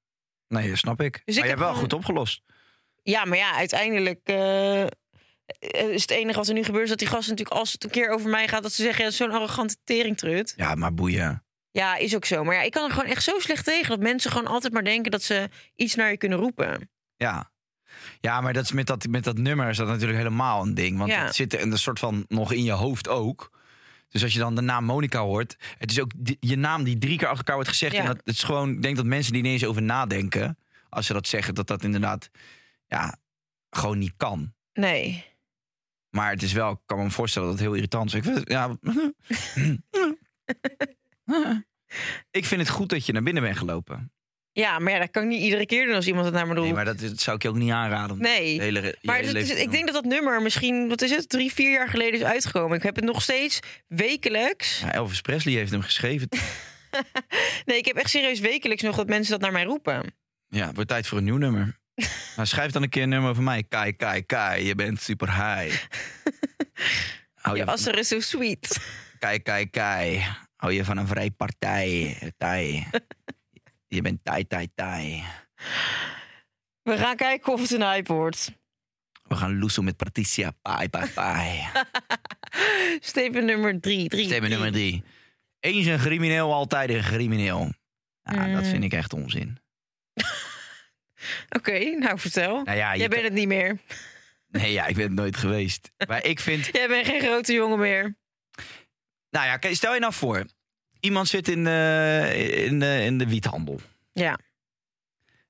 Nee, 0.49 0.69
dat 0.69 0.79
snap 0.79 1.01
ik. 1.01 1.13
Dus 1.13 1.21
ik 1.25 1.27
maar 1.27 1.35
je 1.35 1.41
heb 1.41 1.49
hebt 1.49 1.61
wel 1.61 1.69
gewoon- 1.69 1.83
goed 1.83 1.93
opgelost. 1.93 2.43
Ja, 3.03 3.25
maar 3.25 3.39
ja, 3.39 3.55
uiteindelijk... 3.55 4.21
eh, 4.25 4.85
is 5.93 6.01
het 6.03 6.11
enige 6.11 6.39
wat 6.39 6.49
er 6.49 6.55
nu 6.55 6.63
gebeurt... 6.65 6.85
is 6.85 6.91
dat 6.91 6.99
die 6.99 7.09
gasten 7.09 7.31
natuurlijk 7.31 7.59
als 7.61 7.73
het 7.73 7.85
een 7.85 7.91
keer 7.91 8.09
over 8.11 8.31
mij 8.31 8.49
gaat... 8.49 8.63
dat 8.63 8.73
ze 8.73 8.83
zeggen, 8.83 9.05
ja, 9.05 9.11
zo'n 9.11 9.31
arrogante 9.31 9.77
teringtrut. 9.85 10.53
Ja, 10.57 10.75
maar 10.75 10.95
boeien. 10.95 11.45
Ja, 11.71 11.97
is 11.97 12.15
ook 12.15 12.25
zo. 12.25 12.45
Maar 12.45 12.55
ja, 12.55 12.63
ik 12.63 12.71
kan 12.73 12.85
er 12.85 12.91
gewoon 12.91 13.11
echt 13.11 13.23
zo 13.23 13.39
slecht 13.39 13.65
tegen... 13.65 13.89
dat 13.89 14.01
mensen 14.01 14.31
gewoon 14.31 14.47
altijd 14.47 14.73
maar 14.73 14.85
denken 14.85 15.11
dat 15.11 15.23
ze 15.23 15.49
iets 15.77 15.95
naar 15.95 16.11
je 16.11 16.17
kunnen 16.17 16.39
roepen. 16.39 16.91
Ja. 17.17 17.51
Ja, 18.21 18.41
maar 18.41 18.53
dat 18.53 18.65
is 18.65 18.73
met, 18.73 18.87
dat, 18.87 19.07
met 19.07 19.25
dat 19.25 19.37
nummer 19.39 19.69
is 19.69 19.77
dat 19.77 19.87
natuurlijk 19.87 20.19
helemaal 20.19 20.63
een 20.63 20.75
ding. 20.75 20.99
Want 20.99 21.11
Ja. 21.11 21.25
het 21.25 21.35
zit 21.35 21.53
er 21.55 21.63
een 21.63 21.79
soort 21.79 21.99
van 21.99 22.25
nog 22.29 22.53
in 22.53 22.65
je 22.65 22.73
hoofd 22.73 23.09
ook. 23.09 23.60
Dus 24.11 24.23
als 24.23 24.33
je 24.33 24.39
dan 24.39 24.55
de 24.55 24.61
naam 24.61 24.85
Monica 24.85 25.21
hoort, 25.21 25.57
het 25.79 25.91
is 25.91 26.01
ook 26.01 26.11
die- 26.17 26.37
je 26.41 26.57
naam 26.57 26.85
die 26.85 26.99
drie 26.99 27.17
keer 27.17 27.27
achter 27.27 27.39
elkaar 27.39 27.55
wordt 27.55 27.71
gezegd. 27.71 27.93
Ja. 27.95 28.01
En 28.01 28.07
dat, 28.07 28.17
het 28.17 28.35
is 28.35 28.43
gewoon, 28.43 28.71
ik 28.71 28.83
denk 28.83 28.97
dat 28.97 29.05
mensen 29.05 29.33
die 29.33 29.43
niet 29.43 29.53
eens 29.53 29.65
over 29.65 29.83
nadenken, 29.83 30.59
als 30.89 31.07
ze 31.07 31.13
dat 31.13 31.27
zeggen, 31.27 31.55
dat 31.55 31.67
dat 31.67 31.83
inderdaad 31.85 32.31
ja, 32.87 33.17
gewoon 33.71 33.99
niet 33.99 34.15
kan. 34.17 34.53
Nee. 34.73 35.25
Maar 36.11 36.31
het 36.31 36.43
is 36.43 36.53
wel, 36.53 36.71
ik 36.73 36.79
kan 36.87 36.99
me 36.99 37.11
voorstellen 37.11 37.49
dat 37.49 37.59
het 37.59 37.67
heel 37.67 37.77
irritant 37.77 38.07
is. 38.09 38.15
Ik 38.15 38.25
vind, 38.25 38.37
het- 38.37 38.49
ja, 38.49 38.77
ik 42.31 42.45
vind 42.45 42.61
het 42.61 42.71
goed 42.71 42.89
dat 42.89 43.07
je 43.07 43.13
naar 43.13 43.23
binnen 43.23 43.43
bent 43.43 43.59
gelopen. 43.59 44.13
Ja, 44.53 44.79
maar 44.79 44.93
ja, 44.93 44.99
dat 44.99 45.11
kan 45.11 45.23
ik 45.23 45.29
niet 45.29 45.43
iedere 45.43 45.67
keer 45.67 45.87
doen 45.87 45.95
als 45.95 46.07
iemand 46.07 46.25
het 46.25 46.35
naar 46.35 46.47
me 46.47 46.55
doet. 46.55 46.65
Nee, 46.65 46.73
maar 46.73 46.85
dat, 46.85 46.99
dat 46.99 47.21
zou 47.21 47.37
ik 47.37 47.43
je 47.43 47.49
ook 47.49 47.57
niet 47.57 47.71
aanraden. 47.71 48.19
Nee. 48.19 48.61
hele, 48.61 48.81
je 48.83 48.97
Maar 49.03 49.17
hele 49.17 49.33
leven 49.33 49.57
te 49.57 49.63
ik 49.63 49.71
denk 49.71 49.85
dat 49.85 49.95
dat 49.95 50.05
nummer 50.05 50.43
misschien, 50.43 50.89
wat 50.89 51.03
is 51.03 51.11
het, 51.11 51.29
drie, 51.29 51.53
vier 51.53 51.71
jaar 51.71 51.89
geleden 51.89 52.21
is 52.21 52.27
uitgekomen. 52.27 52.77
Ik 52.77 52.83
heb 52.83 52.97
het 52.97 53.05
nog 53.05 53.23
steeds 53.23 53.61
wekelijks. 53.87 54.81
Ja, 54.81 54.93
Elvis 54.93 55.21
Presley 55.21 55.55
heeft 55.55 55.71
hem 55.71 55.83
geschreven. 55.83 56.29
Nee, 57.65 57.79
ik 57.79 57.85
heb 57.87 57.97
echt 57.97 58.11
serieus 58.11 58.41
wekelijks 58.41 58.83
nog 58.83 58.97
dat 58.97 59.07
mensen 59.07 59.33
dat 59.33 59.41
naar 59.41 59.53
mij 59.53 59.65
roepen. 59.65 60.15
Ja, 60.49 60.67
het 60.67 60.75
wordt 60.75 60.91
tijd 60.91 61.07
voor 61.07 61.19
een 61.19 61.25
nieuw 61.25 61.37
nummer. 61.37 61.79
Nou, 62.37 62.49
schrijf 62.49 62.73
dan 62.73 62.83
een 62.83 62.89
keer 62.89 63.03
een 63.03 63.09
nummer 63.09 63.35
van 63.35 63.45
mij. 63.45 63.63
Kai, 63.69 63.93
Kai, 63.93 64.23
Kai, 64.23 64.67
je 64.67 64.75
bent 64.75 65.01
super 65.01 65.29
high. 65.29 65.77
Hou 67.35 67.57
je 67.57 67.65
Je 67.65 67.71
asser 67.71 67.99
is 67.99 68.09
zo 68.09 68.21
sweet. 68.21 68.79
Kai, 69.19 69.39
Kai, 69.39 69.71
Kai. 69.71 70.25
Hou 70.57 70.73
je 70.73 70.85
van 70.85 70.97
een 70.97 71.07
vrij 71.07 71.31
partij. 71.31 72.17
Tai. 72.39 72.87
Je 73.91 74.03
bent 74.03 74.25
tai, 74.25 74.47
tai, 74.47 74.69
tai. 74.75 75.23
We 76.83 76.97
gaan 76.97 77.17
kijken 77.17 77.53
of 77.53 77.61
het 77.61 77.71
een 77.71 77.83
hype 77.83 78.13
wordt. 78.13 78.53
We 79.23 79.35
gaan 79.37 79.59
loesoe 79.59 79.85
met 79.85 79.97
Patricia. 79.97 80.51
Pai, 80.63 80.89
pai, 80.89 81.09
pai. 81.09 81.69
Steven 83.11 83.45
nummer 83.45 83.81
drie. 83.81 84.09
drie 84.09 84.29
drie. 84.29 84.41
nummer 84.41 84.73
drie. 84.73 85.05
Eens 85.61 85.87
een 85.87 85.99
crimineel, 85.99 86.53
altijd 86.53 86.91
een 86.91 87.03
crimineel. 87.03 87.73
Nou, 88.23 88.53
dat 88.53 88.63
Mm. 88.63 88.69
vind 88.69 88.85
ik 88.85 88.93
echt 88.93 89.13
onzin. 89.13 89.59
Oké, 91.59 91.79
nou 91.79 92.19
vertel. 92.19 92.63
Nou 92.63 92.77
ja, 92.77 92.93
je 92.93 92.99
Jij 92.99 93.09
bent 93.09 93.23
het 93.23 93.33
niet 93.33 93.49
meer. 93.49 93.79
Nee, 94.49 94.73
ja, 94.73 94.87
ik 94.87 94.95
ben 94.95 95.05
het 95.05 95.13
nooit 95.13 95.37
geweest. 95.37 95.93
Maar 96.09 96.25
ik 96.25 96.41
vind... 96.41 96.67
Jij 96.73 96.89
bent 96.89 97.07
geen 97.07 97.21
grote 97.21 97.53
jongen 97.53 97.79
meer. 97.79 98.17
Nou 99.31 99.47
ja, 99.47 99.75
stel 99.75 99.95
je 99.95 100.01
nou 100.01 100.13
voor. 100.13 100.45
Iemand 101.01 101.29
zit 101.29 101.49
in 101.49 101.65
de, 101.65 102.63
in 102.67 102.79
de, 102.79 103.03
in 103.05 103.19
de 103.19 103.27
wiethandel. 103.27 103.81
Ja. 104.13 104.39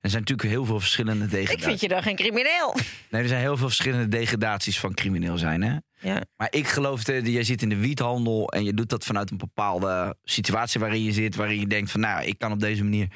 Er 0.00 0.10
zijn 0.10 0.22
natuurlijk 0.22 0.48
heel 0.48 0.64
veel 0.64 0.80
verschillende 0.80 1.24
Ik 1.24 1.30
degradaties. 1.30 1.64
vind 1.64 1.80
je 1.80 1.88
dan 1.88 2.02
geen 2.02 2.16
crimineel. 2.16 2.74
Nee, 3.10 3.22
er 3.22 3.28
zijn 3.28 3.40
heel 3.40 3.56
veel 3.56 3.66
verschillende 3.66 4.08
degradaties 4.08 4.80
van 4.80 4.94
crimineel 4.94 5.38
zijn. 5.38 5.62
Hè? 5.62 5.76
Ja. 5.98 6.22
Maar 6.36 6.48
ik 6.50 6.68
geloof, 6.68 7.04
dat 7.04 7.26
jij 7.26 7.42
zit 7.42 7.62
in 7.62 7.68
de 7.68 7.76
wiethandel 7.76 8.48
en 8.48 8.64
je 8.64 8.74
doet 8.74 8.88
dat 8.88 9.04
vanuit 9.04 9.30
een 9.30 9.36
bepaalde 9.36 10.16
situatie 10.24 10.80
waarin 10.80 11.02
je 11.02 11.12
zit. 11.12 11.34
Waarin 11.36 11.60
je 11.60 11.66
denkt 11.66 11.90
van, 11.90 12.00
nou, 12.00 12.24
ik 12.24 12.38
kan 12.38 12.52
op 12.52 12.60
deze 12.60 12.82
manier 12.82 13.08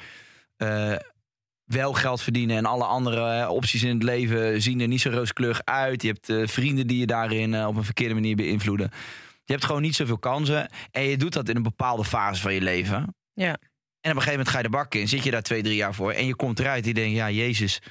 eh, 0.57 0.95
wel 1.65 1.93
geld 1.93 2.21
verdienen. 2.21 2.57
En 2.57 2.65
alle 2.65 2.85
andere 2.85 3.41
eh, 3.41 3.49
opties 3.49 3.83
in 3.83 3.93
het 3.93 4.03
leven 4.03 4.61
zien 4.61 4.79
er 4.79 4.87
niet 4.87 5.01
zo 5.01 5.09
rooskleurig 5.09 5.61
uit. 5.63 6.01
Je 6.01 6.07
hebt 6.07 6.29
eh, 6.29 6.47
vrienden 6.47 6.87
die 6.87 6.99
je 6.99 7.05
daarin 7.05 7.65
op 7.65 7.75
een 7.75 7.83
verkeerde 7.83 8.13
manier 8.13 8.35
beïnvloeden. 8.35 8.91
Je 9.45 9.53
hebt 9.53 9.65
gewoon 9.65 9.81
niet 9.81 9.95
zoveel 9.95 10.17
kansen. 10.17 10.69
En 10.91 11.03
je 11.03 11.17
doet 11.17 11.33
dat 11.33 11.49
in 11.49 11.55
een 11.55 11.63
bepaalde 11.63 12.03
fase 12.05 12.41
van 12.41 12.53
je 12.53 12.61
leven. 12.61 13.15
Ja. 13.33 13.47
En 14.01 14.11
op 14.11 14.17
een 14.17 14.23
gegeven 14.23 14.29
moment 14.31 14.49
ga 14.49 14.57
je 14.57 14.63
de 14.63 14.69
bak 14.69 14.95
in, 14.95 15.07
zit 15.07 15.23
je 15.23 15.31
daar 15.31 15.41
twee, 15.41 15.63
drie 15.63 15.75
jaar 15.75 15.93
voor. 15.93 16.11
En 16.11 16.25
je 16.25 16.35
komt 16.35 16.59
eruit 16.59 16.81
en 16.81 16.87
je 16.87 16.93
denkt, 16.93 17.15
ja, 17.15 17.29
Jezus, 17.29 17.81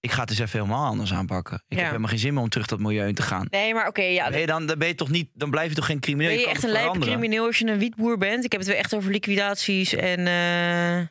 ik 0.00 0.10
ga 0.10 0.20
het 0.20 0.30
eens 0.30 0.38
even 0.38 0.60
helemaal 0.60 0.86
anders 0.86 1.12
aanpakken. 1.12 1.54
Ik 1.54 1.62
Ja. 1.68 1.76
heb 1.76 1.86
helemaal 1.86 2.08
geen 2.08 2.18
zin 2.18 2.34
meer 2.34 2.42
om 2.42 2.48
terug 2.48 2.66
dat 2.66 2.78
milieu 2.78 3.08
in 3.08 3.14
te 3.14 3.22
gaan. 3.22 3.46
Nee, 3.50 3.74
maar 3.74 3.86
oké, 3.88 4.02
ja. 4.02 4.30
Ben 4.30 4.40
je 4.40 4.46
dan, 4.46 4.66
dan 4.66 4.78
ben 4.78 4.88
je 4.88 4.94
toch 4.94 5.10
niet, 5.10 5.28
dan 5.34 5.50
blijf 5.50 5.68
je 5.68 5.74
toch 5.74 5.86
geen 5.86 6.00
crimineel? 6.00 6.30
Ben 6.34 6.40
je 6.40 6.48
echt 6.48 6.62
een 6.62 6.70
lijpe 6.70 6.98
crimineel 6.98 7.46
als 7.46 7.58
je 7.58 7.66
een 7.66 7.78
wietboer 7.78 8.18
bent? 8.18 8.44
Ik 8.44 8.52
heb 8.52 8.60
het 8.60 8.70
weer 8.70 8.78
echt 8.78 8.94
over 8.94 9.10
liquidaties 9.10 9.94
en... 9.94 10.26
eh, 10.26 11.06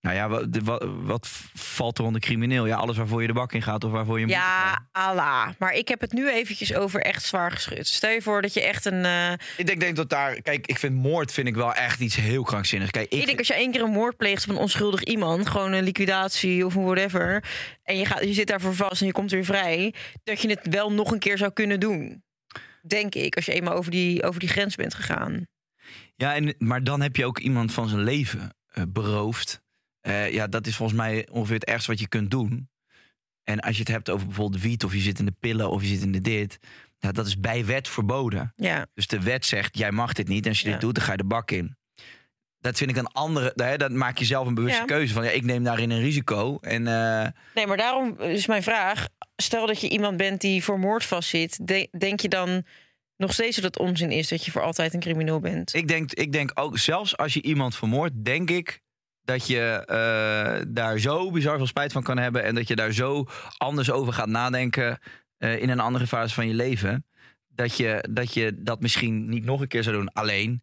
Nou 0.00 0.16
ja, 0.16 0.28
wat, 0.28 0.46
wat, 0.62 0.86
wat 1.02 1.28
valt 1.54 1.98
er 1.98 2.04
onder 2.04 2.20
crimineel? 2.20 2.66
Ja, 2.66 2.76
alles 2.76 2.96
waarvoor 2.96 3.20
je 3.20 3.26
de 3.26 3.32
bak 3.32 3.52
in 3.52 3.62
gaat 3.62 3.84
of 3.84 3.90
waarvoor 3.90 4.18
je 4.18 4.24
moet. 4.26 4.34
Ja, 4.34 4.88
Allah. 4.92 5.48
Maar 5.58 5.72
ik 5.72 5.88
heb 5.88 6.00
het 6.00 6.12
nu 6.12 6.30
eventjes 6.30 6.74
over 6.74 7.00
echt 7.00 7.22
zwaar 7.22 7.50
geschud. 7.50 7.86
Stel 7.86 8.10
je 8.10 8.22
voor 8.22 8.42
dat 8.42 8.54
je 8.54 8.62
echt 8.62 8.84
een... 8.84 9.04
eh, 9.04 9.32
Ik 9.56 9.66
denk, 9.66 9.80
denk 9.80 9.96
dat 9.96 10.08
daar, 10.10 10.42
kijk, 10.42 10.66
ik 10.66 10.78
vind 10.78 10.94
moord 10.94 11.32
vind 11.32 11.48
ik 11.48 11.54
wel 11.54 11.74
echt 11.74 12.00
iets 12.00 12.16
heel 12.16 12.42
krankzinnigs. 12.42 12.90
Kijk, 12.90 13.12
ik, 13.12 13.20
Ik 13.20 13.26
denk 13.26 13.38
als 13.38 13.46
je 13.46 13.54
één 13.54 13.70
keer 13.72 13.82
een 13.82 13.90
moord 13.90 14.16
pleegt 14.16 14.44
op 14.44 14.50
een 14.50 14.56
onschuldig 14.60 15.02
iemand, 15.04 15.48
gewoon 15.48 15.72
een 15.72 15.84
liquidatie 15.84 16.66
of 16.66 16.74
whatever, 16.74 17.44
en 17.82 17.96
je, 17.96 18.04
gaat, 18.06 18.24
je 18.24 18.32
zit 18.32 18.46
daarvoor 18.46 18.74
vast 18.74 19.00
en 19.00 19.06
je 19.06 19.12
komt 19.12 19.30
weer 19.30 19.44
vrij, 19.44 19.94
dat 20.24 20.40
je 20.42 20.48
het 20.48 20.66
wel 20.70 20.92
nog 20.92 21.10
een 21.12 21.18
keer 21.18 21.38
zou 21.38 21.52
kunnen 21.52 21.80
doen. 21.80 22.22
Denk 22.86 23.14
ik, 23.14 23.36
als 23.36 23.44
je 23.46 23.52
eenmaal 23.52 23.74
over 23.74 23.90
die, 23.90 24.22
over 24.22 24.40
die 24.40 24.48
grens 24.48 24.74
bent 24.74 24.94
gegaan. 24.94 25.46
Ja, 26.16 26.34
en, 26.34 26.54
maar 26.58 26.84
dan 26.84 27.00
heb 27.00 27.16
je 27.16 27.24
ook 27.26 27.38
iemand 27.38 27.72
van 27.72 27.88
zijn 27.88 28.02
leven 28.02 28.54
eh, 28.70 28.82
beroofd. 28.88 29.60
Eh, 30.00 30.32
ja, 30.32 30.46
dat 30.46 30.66
is 30.66 30.76
volgens 30.76 30.98
mij 30.98 31.28
ongeveer 31.30 31.54
het 31.54 31.64
ergste 31.64 31.90
wat 31.90 32.00
je 32.00 32.08
kunt 32.08 32.30
doen. 32.30 32.68
En 33.44 33.60
als 33.60 33.74
je 33.74 33.80
het 33.82 33.88
hebt 33.90 34.10
over 34.10 34.26
bijvoorbeeld 34.26 34.62
wiet, 34.62 34.84
of 34.84 34.92
je 34.92 35.00
zit 35.00 35.18
in 35.18 35.24
de 35.24 35.34
pillen, 35.40 35.70
of 35.70 35.82
je 35.82 35.88
zit 35.88 36.02
in 36.02 36.12
de 36.12 36.20
dit. 36.20 36.58
Ja, 36.98 37.12
dat 37.12 37.26
is 37.26 37.40
bij 37.40 37.64
wet 37.64 37.88
verboden. 37.88 38.52
Ja, 38.56 38.86
Dus 38.94 39.06
de 39.06 39.20
wet 39.22 39.46
zegt, 39.46 39.78
jij 39.78 39.90
mag 39.92 40.12
dit 40.12 40.28
niet. 40.28 40.42
En 40.44 40.48
als 40.48 40.60
je 40.60 40.66
Ja. 40.66 40.72
dit 40.72 40.80
doet, 40.80 40.94
dan 40.94 41.04
ga 41.04 41.10
je 41.12 41.18
de 41.18 41.24
bak 41.24 41.50
in. 41.50 41.76
Dat 42.58 42.76
vind 42.76 42.90
ik 42.90 42.96
een 42.96 43.06
andere... 43.06 43.52
Hè, 43.54 43.76
dat 43.76 43.90
maak 43.90 44.18
je 44.18 44.24
zelf 44.24 44.46
een 44.46 44.54
bewuste 44.54 44.84
keuze 44.84 45.12
van... 45.14 45.24
Ja, 45.24 45.30
ik 45.30 45.44
neem 45.44 45.64
daarin 45.64 45.90
een 45.90 46.00
risico. 46.00 46.58
En 46.60 46.86
eh, 46.86 47.26
nee, 47.54 47.66
maar 47.66 47.76
daarom 47.76 48.18
is 48.20 48.46
mijn 48.46 48.62
vraag, 48.62 49.06
stel 49.36 49.66
dat 49.66 49.80
je 49.80 49.88
iemand 49.88 50.16
bent 50.16 50.40
die 50.40 50.64
voor 50.64 50.78
moord 50.78 51.04
vastzit, 51.04 51.58
de- 51.66 51.88
denk 51.98 52.20
je 52.20 52.28
dan 52.28 52.64
nog 53.16 53.32
steeds 53.32 53.56
dat 53.56 53.64
het 53.64 53.78
onzin 53.78 54.10
is 54.10 54.28
dat 54.28 54.44
je 54.44 54.50
voor 54.50 54.62
altijd 54.62 54.94
een 54.94 55.00
crimineel 55.00 55.40
bent? 55.40 55.74
ik, 55.74 55.88
denk, 55.88 56.12
ik 56.12 56.32
denk 56.32 56.50
ook, 56.54 56.78
zelfs 56.78 57.16
als 57.16 57.34
je 57.34 57.42
iemand 57.42 57.76
vermoordt... 57.76 58.24
denk 58.24 58.50
ik 58.50 58.80
dat 59.30 59.46
je 59.46 59.84
eh, 59.86 60.66
daar 60.68 60.98
zo 60.98 61.30
bizar 61.30 61.56
veel 61.56 61.66
spijt 61.66 61.92
van 61.92 62.02
kan 62.02 62.18
hebben... 62.18 62.44
en 62.44 62.54
dat 62.54 62.68
je 62.68 62.76
daar 62.76 62.92
zo 62.92 63.26
anders 63.58 63.90
over 63.90 64.12
gaat 64.12 64.28
nadenken... 64.28 64.98
eh, 65.38 65.62
in 65.62 65.68
een 65.70 65.80
andere 65.80 66.06
fase 66.06 66.34
van 66.34 66.48
je 66.48 66.54
leven... 66.54 67.04
Dat 67.54 67.76
je, 67.76 68.04
dat 68.10 68.34
je 68.34 68.62
dat 68.62 68.80
misschien 68.80 69.28
niet 69.28 69.44
nog 69.44 69.60
een 69.60 69.68
keer 69.68 69.82
zou 69.82 69.96
doen. 69.96 70.12
Alleen, 70.12 70.62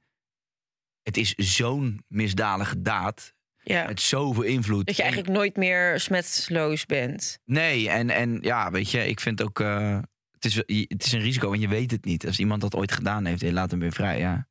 het 1.04 1.18
is 1.18 1.34
zo'n 1.36 2.04
misdadige 2.08 2.82
daad... 2.82 3.34
Ja. 3.64 3.86
met 3.86 4.02
zoveel 4.02 4.44
invloed. 4.44 4.86
Dat 4.86 4.96
je 4.96 5.02
En- 5.02 5.08
eigenlijk 5.08 5.38
nooit 5.38 5.56
meer 5.56 6.00
smetloos 6.00 6.86
bent. 6.86 7.40
Nee, 7.46 7.90
en, 7.90 8.10
en 8.10 8.38
ja, 8.42 8.72
weet 8.72 8.92
je, 8.92 9.08
ik 9.08 9.20
vind 9.20 9.42
ook. 9.44 9.60
eh, 9.60 10.00
het, 10.32 10.46
is, 10.46 10.56
het 10.88 11.06
is 11.06 11.12
een 11.12 11.20
risico 11.22 11.54
en 11.54 11.60
je 11.60 11.68
weet 11.68 11.92
het 11.92 12.06
niet. 12.06 12.26
Als 12.28 12.40
iemand 12.40 12.62
dat 12.62 12.76
ooit 12.76 12.92
gedaan 12.92 13.26
heeft, 13.26 13.42
je 13.42 13.54
laat 13.54 13.72
hem 13.72 13.80
weer 13.80 13.92
vrij. 13.94 14.20
Ja. 14.20 14.48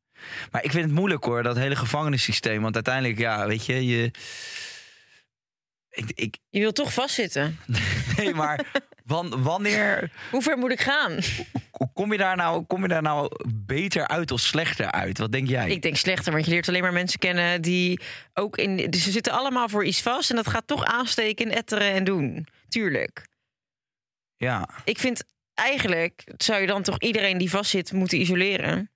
Maar 0.51 0.65
ik 0.65 0.71
vind 0.71 0.85
het 0.85 0.95
moeilijk 0.95 1.25
hoor, 1.25 1.43
dat 1.43 1.57
hele 1.57 1.77
gevangenissysteem. 1.77 2.63
Want 2.63 2.75
uiteindelijk, 2.75 3.19
ja, 3.19 3.47
weet 3.47 3.67
je, 3.67 3.87
je. 3.87 4.11
Ik, 5.91 6.11
ik, 6.15 6.37
Je 6.51 6.61
wil 6.61 6.73
toch 6.73 6.93
vastzitten. 6.93 7.59
nee, 8.17 8.35
maar 8.35 8.67
wan- 9.05 9.43
wanneer 9.43 10.11
Hoe 10.31 10.43
ver 10.43 10.59
moet 10.59 10.71
ik 10.71 10.81
gaan? 10.81 11.19
kom 11.93 12.13
je, 12.13 12.19
daar 12.19 12.37
nou, 12.37 12.65
kom 12.65 12.83
je 12.83 12.89
daar 12.89 13.03
nou 13.03 13.31
beter 13.55 14.09
uit 14.09 14.31
of 14.31 14.41
slechter 14.41 14.91
uit? 14.91 15.19
Wat 15.19 15.33
denk 15.33 15.49
jij? 15.49 15.71
Ik 15.71 15.83
denk 15.83 15.97
slechter, 15.97 16.33
want 16.33 16.45
je 16.45 16.51
leert 16.51 16.69
alleen 16.69 16.83
maar 16.83 16.93
mensen 16.93 17.19
kennen 17.19 17.63
die 17.63 18.01
ook 18.35 18.57
in. 18.59 18.91
Dus 18.91 19.03
ze 19.03 19.11
zitten 19.11 19.33
allemaal 19.33 19.69
voor 19.69 19.85
iets 19.85 20.03
vast 20.03 20.31
en 20.31 20.37
dat 20.37 20.49
gaat 20.49 20.67
toch 20.67 20.85
aansteken, 20.85 21.51
etteren 21.51 21.93
en 21.93 22.05
doen. 22.05 22.47
Tuurlijk. 22.69 23.27
Ja, 24.37 24.69
Ik 24.85 24.99
vind 24.99 25.25
eigenlijk 25.55 26.25
zou 26.37 26.61
je 26.61 26.67
dan 26.67 26.83
toch 26.83 26.99
iedereen 26.99 27.39
die 27.39 27.51
vastzit 27.51 27.93
moeten 27.93 28.21
isoleren. 28.21 28.91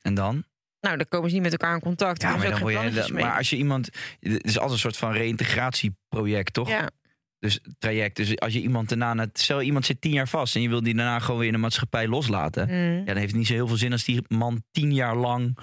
en 0.00 0.14
dan? 0.14 0.44
Nou, 0.86 0.96
dan 0.98 1.08
komen 1.08 1.28
ze 1.28 1.34
niet 1.34 1.42
met 1.44 1.52
elkaar 1.52 1.74
in 1.74 1.80
contact. 1.80 2.22
Ja, 2.22 2.36
maar, 2.36 2.50
dan 2.50 2.58
word 2.60 2.72
je, 3.06 3.12
maar 3.12 3.36
als 3.36 3.50
je 3.50 3.56
iemand. 3.56 3.88
Het 4.20 4.44
is 4.44 4.54
altijd 4.54 4.72
een 4.72 4.78
soort 4.78 4.96
van 4.96 5.12
reïntegratieproject, 5.12 6.52
toch? 6.52 6.68
Ja, 6.68 6.90
Dus 7.38 7.60
traject. 7.78 8.16
Dus 8.16 8.38
als 8.38 8.52
je 8.52 8.60
iemand 8.60 8.88
daarna. 8.88 9.14
net- 9.14 9.38
Stel, 9.38 9.62
iemand 9.62 9.86
zit 9.86 10.00
tien 10.00 10.12
jaar 10.12 10.28
vast 10.28 10.54
en 10.54 10.62
je 10.62 10.68
wil 10.68 10.82
die 10.82 10.94
daarna 10.94 11.18
gewoon 11.18 11.38
weer 11.38 11.46
in 11.48 11.52
de 11.54 11.58
maatschappij 11.60 12.08
loslaten. 12.08 12.68
mm. 12.68 12.98
Ja, 12.98 13.04
dan 13.04 13.16
heeft 13.16 13.28
het 13.30 13.36
niet 13.36 13.46
zo 13.46 13.52
heel 13.52 13.66
veel 13.68 13.76
zin 13.76 13.92
als 13.92 14.04
die 14.04 14.22
man 14.28 14.62
tien 14.70 14.94
jaar 14.94 15.16
lang 15.16 15.58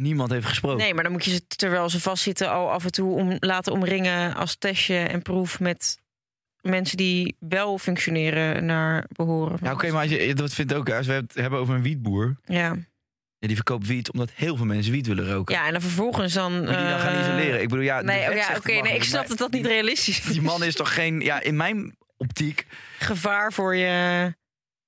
niemand 0.00 0.30
heeft 0.30 0.46
gesproken. 0.46 0.78
Nee, 0.78 0.94
maar 0.94 1.02
dan 1.02 1.12
moet 1.12 1.24
je 1.24 1.30
ze 1.30 1.46
terwijl 1.46 1.90
ze 1.90 2.00
vastzitten 2.00 2.50
al 2.50 2.70
af 2.70 2.84
en 2.84 2.92
toe 2.92 3.14
om, 3.14 3.36
laten 3.38 3.72
omringen 3.72 4.34
als 4.34 4.56
testje 4.56 4.96
en 4.98 5.22
proef 5.22 5.60
met 5.60 5.98
mensen 6.60 6.96
die 6.96 7.36
wel 7.38 7.78
functioneren 7.78 8.64
naar 8.64 9.04
behoren. 9.08 9.58
Ja, 9.62 9.72
oké, 9.72 9.90
maar 9.90 10.02
als 10.02 10.10
je, 10.10 10.34
dat 10.34 10.54
vindt 10.54 10.74
ook. 10.74 10.90
Als 10.90 11.06
we 11.06 11.12
het 11.12 11.34
hebben 11.34 11.58
over 11.58 11.74
een 11.74 11.82
wietboer. 11.82 12.36
Ja. 12.44 12.76
Ja, 13.38 13.46
die 13.46 13.56
verkoopt 13.56 13.86
wiet 13.86 14.12
omdat 14.12 14.30
heel 14.34 14.56
veel 14.56 14.66
mensen 14.66 14.92
wiet 14.92 15.06
willen 15.06 15.32
roken. 15.32 15.54
ja, 15.54 15.66
en 15.66 15.72
dan 15.72 15.80
vervolgens 15.80 16.32
dan. 16.32 16.52
Die 16.52 16.66
dan 16.66 16.98
gaan 16.98 17.12
eh, 17.12 17.20
isoleren? 17.20 17.62
Ik 17.62 17.68
bedoel, 17.68 17.84
ja. 17.84 18.00
Nee, 18.00 18.28
oh 18.28 18.34
ja, 18.34 18.56
oké, 18.56 18.72
nee, 18.72 18.94
ik 18.94 19.04
snap 19.04 19.18
maar 19.18 19.28
dat 19.28 19.38
dat 19.38 19.52
niet 19.52 19.66
realistisch 19.66 20.18
is. 20.18 20.32
Die 20.32 20.42
man 20.42 20.64
is 20.64 20.74
toch 20.74 20.94
geen. 20.94 21.20
Ja, 21.20 21.40
in 21.40 21.56
mijn 21.56 21.96
optiek. 22.16 22.66
gevaar 22.98 23.52
voor 23.52 23.76
je. 23.76 24.34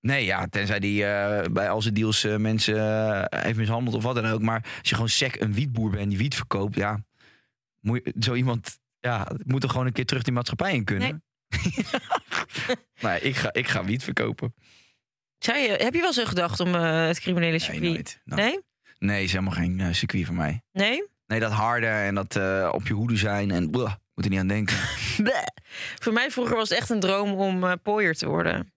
Nee, 0.01 0.25
ja, 0.25 0.47
tenzij 0.47 0.81
die 0.81 1.05
eh, 1.05 1.53
bij 1.53 1.71
al 1.71 1.83
zijn 1.83 1.95
deals 1.95 2.25
eh, 2.25 2.37
mensen 2.37 2.77
heeft 3.37 3.59
mishandeld 3.59 3.97
of 3.97 4.03
wat 4.03 4.15
dan 4.15 4.27
ook. 4.27 4.43
Maar 4.43 4.63
als 4.79 4.89
je 4.89 4.95
gewoon 4.95 5.09
sec 5.09 5.41
een 5.41 5.55
wietboer 5.55 5.91
bent 5.91 6.09
die 6.09 6.19
wiet 6.19 6.35
verkoopt, 6.35 6.75
ja, 6.75 7.05
moet 7.81 8.01
je, 8.05 8.15
zo 8.21 8.35
iemand, 8.35 8.79
ja, 8.99 9.31
moet 9.45 9.63
er 9.63 9.71
gewoon 9.71 9.87
een 9.87 9.93
keer 9.93 10.07
terug 10.07 10.23
die 10.23 10.33
maatschappij 10.33 10.75
in 10.75 10.85
kunnen. 10.85 11.23
Nee, 13.01 13.21
ik, 13.31 13.37
ga, 13.37 13.53
ik 13.53 13.69
ga 13.69 13.85
wiet 13.85 14.05
verkopen. 14.05 14.55
Zou 15.45 15.59
je, 15.59 15.69
heb 15.69 15.95
je 15.95 16.01
wel 16.01 16.13
zo 16.13 16.25
gedacht 16.25 16.61
om 16.61 16.75
eh, 16.75 17.07
het 17.07 17.21
criminele 17.21 17.51
Nee, 17.51 17.61
circuit? 17.61 17.83
nooit. 17.83 18.21
nooit. 18.25 18.41
Nee? 18.43 18.61
Nee, 18.99 19.25
is 19.25 19.33
helemaal 19.33 19.55
geen 19.55 19.81
eh, 19.81 19.93
circuit 19.93 20.27
voor 20.27 20.35
mij. 20.35 20.63
Nee? 20.73 21.05
Nee, 21.27 21.41
dat 21.41 21.53
harde 21.53 21.87
en 21.87 22.15
dat 22.15 22.37
eh, 22.37 22.69
op 22.73 22.87
je 22.87 22.93
hoede 22.95 23.17
zijn 23.17 23.51
en 23.51 23.71
blah, 23.71 23.93
moet 24.15 24.25
er 24.25 24.31
niet 24.31 24.41
aan 24.41 24.47
denken. 24.47 24.77
Voor 26.03 26.13
mij 26.13 26.31
vroeger 26.31 26.57
was 26.57 26.69
het 26.69 26.79
echt 26.79 26.91
een 26.91 27.01
droom 27.01 27.33
om 27.35 27.81
pooier 27.83 28.15
te 28.15 28.29
worden. 28.29 28.73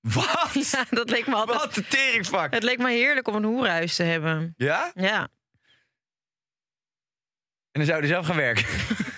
Wat? 0.00 0.50
Ja, 0.72 0.84
dat 0.90 1.10
leek 1.10 1.26
me 1.26 1.34
altijd... 1.34 1.58
Wat 1.58 1.76
een 1.76 1.86
teringvak. 1.88 2.52
Het 2.54 2.62
leek 2.62 2.78
me 2.78 2.90
heerlijk 2.90 3.28
om 3.28 3.34
een 3.34 3.44
hoerhuis 3.44 3.96
te 3.96 4.02
hebben. 4.02 4.54
Ja? 4.56 4.90
Ja. 4.94 5.20
En 7.70 7.80
dan 7.80 7.84
zou 7.84 8.02
je 8.02 8.06
zelf 8.08 8.26
gaan 8.26 8.36
werken. 8.36 8.64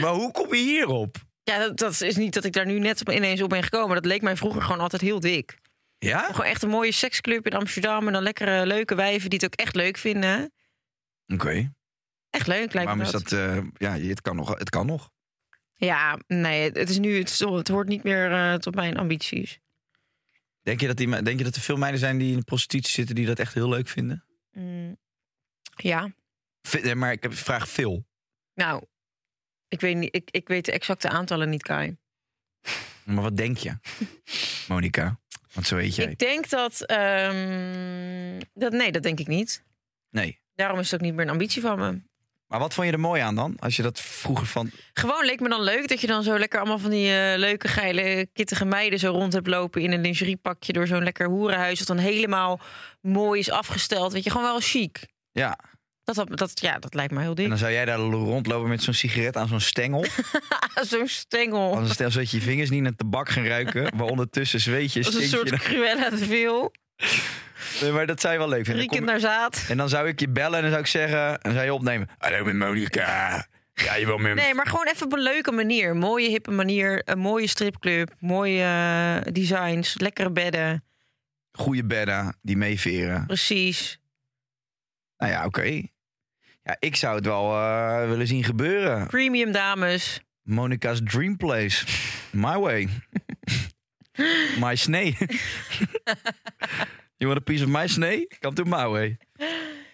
maar 0.00 0.12
hoe 0.12 0.32
kom 0.32 0.54
je 0.54 0.60
hierop? 0.62 1.16
Ja, 1.44 1.68
dat, 1.68 2.00
is 2.00 2.16
niet 2.16 2.34
dat 2.34 2.44
ik 2.44 2.52
daar 2.52 2.66
nu 2.66 2.78
net 2.78 3.00
ineens 3.00 3.42
op 3.42 3.48
ben 3.48 3.62
gekomen. 3.62 3.94
Dat 3.94 4.04
leek 4.04 4.22
mij 4.22 4.36
vroeger 4.36 4.62
gewoon 4.62 4.80
altijd 4.80 5.02
heel 5.02 5.20
dik. 5.20 5.58
Ja? 5.98 6.26
Gewoon 6.26 6.46
echt 6.46 6.62
een 6.62 6.68
mooie 6.68 6.92
seksclub 6.92 7.46
in 7.46 7.52
Amsterdam. 7.54 8.06
En 8.06 8.12
dan 8.12 8.22
lekkere 8.22 8.66
leuke 8.66 8.94
wijven 8.94 9.30
die 9.30 9.38
het 9.42 9.52
ook 9.52 9.60
echt 9.60 9.74
leuk 9.74 9.96
vinden. 9.96 10.52
Oké. 11.26 11.72
Echt 12.30 12.46
leuk 12.46 12.72
lijkt 12.72 12.74
Waarom 12.74 12.98
me 12.98 13.04
is 13.04 13.10
dat. 13.10 13.32
eh, 13.32 13.58
ja, 13.76 13.98
het 13.98 14.20
kan 14.20 14.36
nog. 14.36 14.58
Het 14.58 14.70
kan 14.70 14.86
nog. 14.86 15.10
Ja, 15.74 16.18
nee, 16.26 16.70
het 16.70 16.90
is 16.90 16.98
nu, 16.98 17.18
het, 17.18 17.38
het 17.38 17.68
hoort 17.68 17.88
niet 17.88 18.02
meer 18.02 18.32
eh, 18.32 18.54
tot 18.54 18.74
mijn 18.74 18.96
ambities. 18.96 19.58
Denk 20.62 20.80
je, 20.80 20.86
dat 20.86 20.96
die, 20.96 21.22
denk 21.22 21.38
je 21.38 21.44
dat 21.44 21.54
er 21.54 21.60
veel 21.60 21.76
meiden 21.76 22.00
zijn 22.00 22.18
die 22.18 22.30
in 22.30 22.38
de 22.38 22.44
prostitutie 22.44 22.92
zitten... 22.92 23.14
die 23.14 23.26
dat 23.26 23.38
echt 23.38 23.54
heel 23.54 23.68
leuk 23.68 23.88
vinden? 23.88 24.24
Mm, 24.52 24.96
ja, 25.76 26.12
eh, 26.70 26.94
Maar 26.94 27.12
ik 27.12 27.22
heb 27.22 27.34
vraag 27.34 27.68
veel. 27.68 28.06
nou, 28.54 28.84
ik 29.74 29.80
weet, 29.80 29.96
niet, 29.96 30.14
ik, 30.14 30.28
ik 30.30 30.48
weet 30.48 30.64
de 30.64 30.72
exacte 30.72 31.08
aantallen 31.08 31.48
niet, 31.48 31.62
Kai. 31.62 31.96
Maar 33.04 33.22
wat 33.22 33.36
denk 33.36 33.56
je, 33.56 33.78
Monica? 34.68 35.18
Want 35.52 35.66
zo 35.66 35.76
weet 35.76 35.94
jij. 35.94 36.06
Ik 36.06 36.18
denk 36.18 36.48
dat, 36.48 36.80
ehm, 36.80 38.40
dat... 38.54 38.72
Nee, 38.72 38.92
dat 38.92 39.02
denk 39.02 39.20
ik 39.20 39.26
niet. 39.26 39.64
Nee. 40.10 40.38
Daarom 40.54 40.78
is 40.78 40.90
het 40.90 41.00
ook 41.00 41.06
niet 41.06 41.14
meer 41.14 41.24
een 41.24 41.30
ambitie 41.30 41.62
van 41.62 41.78
me. 41.78 42.00
Maar 42.46 42.58
wat 42.58 42.74
vond 42.74 42.86
je 42.86 42.92
er 42.92 43.00
mooi 43.00 43.22
aan 43.22 43.34
dan? 43.34 43.56
Als 43.58 43.76
je 43.76 43.82
dat 43.82 44.00
vroeger 44.00 44.46
van... 44.46 44.70
Gewoon 44.92 45.24
leek 45.24 45.40
me 45.40 45.48
dan 45.48 45.62
leuk 45.62 45.88
dat 45.88 46.00
je 46.00 46.06
dan 46.06 46.22
zo 46.22 46.38
lekker 46.38 46.58
allemaal 46.58 46.78
van 46.78 46.90
die 46.90 47.16
eh, 47.16 47.38
leuke, 47.38 47.68
geile, 47.68 48.28
kittige 48.32 48.64
meiden 48.64 48.98
zo 48.98 49.10
rond 49.10 49.32
hebt 49.32 49.46
lopen 49.46 49.82
in 49.82 49.92
een 49.92 50.00
lingeriepakje 50.00 50.72
door 50.72 50.86
zo'n 50.86 51.02
lekker 51.02 51.28
hoerenhuis. 51.28 51.78
Dat 51.78 51.86
dan 51.86 51.98
helemaal 51.98 52.60
mooi 53.00 53.40
is 53.40 53.50
afgesteld. 53.50 54.12
Weet 54.12 54.24
je, 54.24 54.30
gewoon 54.30 54.46
wel 54.46 54.60
chic. 54.60 55.06
Ja, 55.32 55.58
Dat, 56.04 56.14
dat, 56.14 56.36
dat, 56.38 56.60
ja, 56.60 56.78
dat 56.78 56.94
lijkt 56.94 57.12
me 57.12 57.20
heel 57.20 57.28
en 57.28 57.34
dik. 57.34 57.48
dan 57.48 57.58
zou 57.58 57.72
jij 57.72 57.84
daar 57.84 57.96
rondlopen 57.98 58.68
met 58.68 58.82
zo'n 58.82 58.94
sigaret 58.94 59.36
aan 59.36 59.48
zo'n 59.48 59.60
stengel. 59.60 60.04
zo'n 60.90 61.08
stengel. 61.08 61.74
Als 61.76 61.88
een 61.88 61.94
stel 61.94 62.10
zodat 62.10 62.30
je 62.30 62.36
je 62.36 62.42
vingers 62.42 62.70
niet 62.70 62.82
naar 62.82 62.94
tabak 62.96 63.28
gaan 63.28 63.44
ruiken. 63.46 63.96
Maar 63.96 64.06
ondertussen 64.06 64.60
zweet 64.60 64.92
je, 64.92 65.04
Als 65.04 65.14
een 65.14 65.22
stink 65.22 65.42
je. 65.42 65.48
soort 65.48 65.62
Cruella 65.62 66.10
de 66.10 66.16
Vil. 66.16 66.72
Nee, 67.80 67.90
maar 67.92 68.06
dat 68.06 68.20
zou 68.20 68.32
je 68.32 68.38
wel 68.38 68.48
leuk 68.48 68.64
vinden. 68.64 68.86
Dan 68.86 68.96
Riekend 68.96 69.20
kom- 69.20 69.30
naar 69.30 69.40
zaad. 69.40 69.64
En 69.68 69.76
dan 69.76 69.88
zou 69.88 70.08
ik 70.08 70.20
je 70.20 70.28
bellen 70.28 70.54
en 70.56 70.60
dan 70.62 70.70
zou 70.70 70.82
ik 70.82 70.88
zeggen... 70.88 71.18
En 71.28 71.38
dan 71.42 71.52
zou 71.52 71.64
je 71.64 71.74
opnemen. 71.74 72.08
Hallo, 72.18 72.44
met 72.44 72.54
Monica. 72.56 73.46
Ja, 73.74 73.94
je 73.94 74.06
wil 74.06 74.18
met 74.18 74.34
Nee, 74.34 74.54
maar 74.54 74.66
gewoon 74.66 74.86
even 74.86 75.06
op 75.06 75.12
een 75.12 75.22
leuke 75.22 75.52
manier. 75.52 75.96
Mooie, 75.96 76.28
hippe 76.28 76.50
manier. 76.50 77.02
Een 77.04 77.18
mooie 77.18 77.46
stripclub. 77.46 78.14
Mooie 78.18 78.62
eh, 78.62 79.32
designs. 79.32 79.94
Lekkere 80.00 80.30
bedden. 80.30 80.84
goede 81.52 81.84
bedden 81.84 82.36
die 82.42 82.56
meeveren. 82.56 83.26
Precies. 83.26 83.98
Nou 85.16 85.32
ja, 85.32 85.44
oké. 85.44 85.82
Ja, 86.64 86.76
ik 86.78 86.96
zou 86.96 87.14
het 87.16 87.24
wel 87.24 87.52
eh, 87.52 88.08
willen 88.08 88.26
zien 88.26 88.44
gebeuren. 88.44 89.06
Premium 89.06 89.52
dames. 89.52 90.20
Monica's 90.42 91.00
dream 91.04 91.36
place. 91.36 91.86
My 92.30 92.58
way. 92.58 92.88
my 94.64 94.76
snee. 94.76 95.16
you 97.16 97.30
want 97.30 97.36
a 97.36 97.40
piece 97.44 97.64
of 97.64 97.70
my 97.70 97.86
snee? 97.86 98.26
Come 98.40 98.54
to 98.54 98.64
my 98.64 98.86
way. 98.88 99.16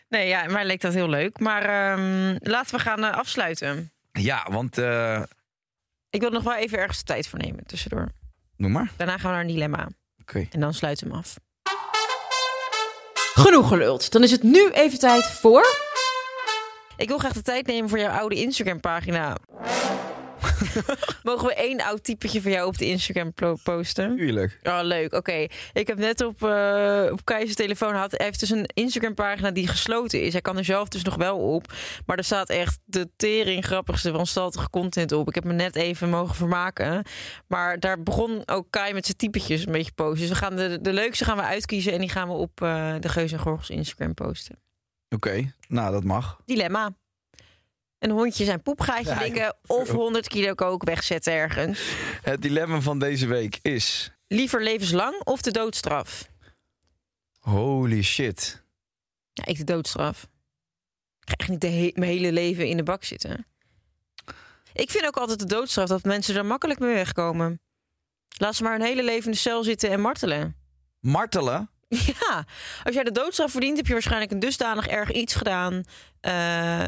Nee, 0.08 0.28
ja, 0.28 0.46
mij 0.46 0.64
leek 0.64 0.80
dat 0.80 0.94
heel 0.94 1.08
leuk. 1.08 1.38
Maar 1.38 1.62
ehm, 1.62 2.36
laten 2.42 2.76
we 2.76 2.82
gaan 2.82 3.04
eh, 3.04 3.12
afsluiten. 3.16 3.92
Ja, 4.12 4.46
want... 4.50 4.78
eh 4.78 5.22
Ik 6.10 6.20
wil 6.20 6.30
nog 6.30 6.42
wel 6.42 6.56
even 6.56 6.78
ergens 6.78 6.98
de 6.98 7.04
tijd 7.04 7.28
voor 7.28 7.38
nemen 7.38 7.66
tussendoor. 7.66 8.08
noem 8.56 8.72
maar. 8.72 8.90
Daarna 8.96 9.18
gaan 9.18 9.30
we 9.30 9.36
naar 9.36 9.40
een 9.44 9.52
dilemma. 9.52 9.88
Oké. 10.20 10.46
En 10.50 10.60
dan 10.60 10.74
sluiten 10.74 11.06
we 11.06 11.12
hem 11.12 11.20
af. 11.22 11.36
Genoeg 13.34 13.68
geluld. 13.68 14.12
Dan 14.12 14.22
is 14.22 14.30
het 14.30 14.42
nu 14.42 14.70
even 14.70 14.98
tijd 14.98 15.24
voor... 15.24 15.89
Ik 17.01 17.09
wil 17.09 17.18
graag 17.18 17.32
de 17.32 17.42
tijd 17.42 17.66
nemen 17.66 17.88
voor 17.88 17.98
jouw 17.98 18.18
oude 18.18 18.34
Instagram-pagina. 18.34 19.36
Mogen 21.22 21.46
we 21.46 21.55
één 21.55 21.80
oud 21.80 22.05
typetje 22.05 22.42
van 22.42 22.51
jou 22.51 22.66
op 22.66 22.78
de 22.78 22.86
Instagram 22.86 23.32
posten? 23.62 24.16
Tuurlijk. 24.16 24.59
Oh, 24.62 24.78
leuk. 24.82 25.12
Oké. 25.14 25.46
Ik 25.72 25.86
heb 25.86 25.98
net 25.98 26.24
op, 26.24 26.42
eh 26.42 27.07
op 27.11 27.24
Keijs 27.24 27.55
telefoon 27.55 27.90
gehad. 27.90 28.11
Hij 28.11 28.26
heeft 28.26 28.40
dus 28.40 28.51
een 28.51 28.70
Instagram-pagina 28.74 29.51
die 29.51 29.68
gesloten 29.68 30.22
is. 30.22 30.32
Hij 30.32 30.40
kan 30.40 30.57
er 30.57 30.64
zelf 30.64 30.88
dus 30.88 31.03
nog 31.03 31.16
wel 31.16 31.38
op. 31.38 31.72
Maar 32.07 32.16
er 32.16 32.24
staat 32.24 32.48
echt 32.48 32.78
de 32.84 33.09
tering 33.16 33.64
grappigste 33.64 34.11
wanstaltige 34.11 34.70
content 34.70 35.12
op. 35.12 35.28
Ik 35.28 35.34
heb 35.34 35.44
me 35.44 35.53
net 35.53 35.76
even 35.76 36.09
mogen 36.09 36.34
vermaken. 36.34 37.05
Maar 37.46 37.78
daar 37.78 38.03
begon 38.03 38.42
ook 38.46 38.66
Kai 38.70 38.92
met 38.92 39.05
zijn 39.05 39.16
typetjes 39.16 39.66
een 39.66 39.72
beetje 39.72 39.92
posten. 39.92 40.20
Dus 40.20 40.28
we 40.28 40.34
gaan 40.34 40.57
de, 40.57 40.80
de 40.80 40.92
leukste 40.92 41.24
gaan 41.24 41.36
we 41.36 41.42
uitkiezen. 41.42 41.92
En 41.92 42.01
die 42.01 42.09
gaan 42.09 42.28
we 42.28 42.34
op 42.34 42.62
eh, 42.62 42.94
de 43.01 43.09
Geus 43.09 43.32
en 43.32 43.38
Gorgels 43.38 43.70
Instagram 43.70 44.14
posten. 44.14 44.69
Oké, 45.14 45.54
nou 45.68 45.92
dat 45.92 46.04
mag. 46.04 46.40
Dilemma. 46.46 46.94
Een 47.98 48.11
hondje 48.11 48.44
zijn 48.44 48.62
ik- 49.16 49.20
likken 49.20 49.56
of 49.66 49.90
100 49.90 50.28
kilo 50.28 50.54
kook 50.54 50.84
wegzetten 50.84 51.32
ergens. 51.32 51.80
Het 52.22 52.42
dilemma 52.42 52.80
van 52.80 52.98
deze 52.98 53.26
week 53.26 53.58
is... 53.62 54.12
Liever 54.26 54.62
levenslang 54.62 55.20
of 55.24 55.40
de 55.42 55.50
doodstraf? 55.50 56.28
Holy 57.38 58.02
shit. 58.02 58.62
Ja, 59.32 59.44
ik 59.46 59.56
de 59.56 59.64
doodstraf. 59.64 60.22
Ik 61.20 61.28
ga 61.28 61.34
echt 61.36 61.48
niet 61.48 61.61
de 61.61 61.68
he- 61.70 61.90
mijn 61.94 62.11
hele 62.11 62.32
leven 62.32 62.66
in 62.68 62.76
de 62.76 62.82
bak 62.82 63.04
zitten. 63.04 63.46
Ik 64.72 64.90
vind 64.90 65.06
ook 65.06 65.16
altijd 65.16 65.38
de 65.38 65.46
doodstraf 65.46 65.88
dat 65.88 66.02
mensen 66.04 66.36
er 66.36 66.46
makkelijk 66.46 66.78
mee 66.80 66.94
wegkomen. 66.94 67.61
Laat 68.38 68.54
ze 68.56 68.62
maar 68.62 68.72
hun 68.72 68.82
hele 68.86 69.02
leven 69.04 69.24
in 69.24 69.30
de 69.30 69.36
cel 69.36 69.62
zitten 69.64 69.90
en 69.90 70.00
martelen. 70.00 70.56
Martelen? 71.00 71.70
Ja, 72.20 72.45
als 72.84 72.95
jij 72.95 73.05
de 73.05 73.12
doodstraf 73.12 73.51
verdient, 73.51 73.76
heb 73.76 73.86
je 73.86 73.93
waarschijnlijk 73.93 74.30
een 74.30 74.38
dusdanig 74.38 74.86
erg 74.86 75.12
iets 75.12 75.34
gedaan 75.34 75.82
eh, 76.20 76.84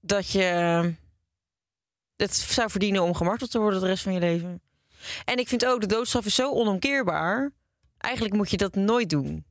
dat 0.00 0.30
je 0.30 0.94
het 2.16 2.34
zou 2.34 2.70
verdienen 2.70 3.02
om 3.02 3.14
gemarteld 3.14 3.50
te 3.50 3.58
worden 3.58 3.80
de 3.80 3.86
rest 3.86 4.02
van 4.02 4.12
je 4.12 4.20
leven. 4.20 4.62
En 5.24 5.38
ik 5.38 5.48
vind 5.48 5.66
ook 5.66 5.80
de 5.80 5.86
doodstraf 5.86 6.24
is 6.24 6.34
zo 6.34 6.50
onomkeerbaar. 6.50 7.50
Eigenlijk 7.98 8.34
moet 8.34 8.50
je 8.50 8.56
dat 8.56 8.74
nooit 8.74 9.10
doen. 9.10 9.44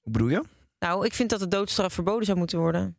Hoe 0.00 0.12
bedoel 0.12 0.28
je? 0.28 0.42
Nou, 0.78 1.04
ik 1.06 1.14
vind 1.14 1.30
dat 1.30 1.40
de 1.40 1.48
doodstraf 1.48 1.92
verboden 1.92 2.24
zou 2.24 2.38
moeten 2.38 2.58
worden. 2.58 2.96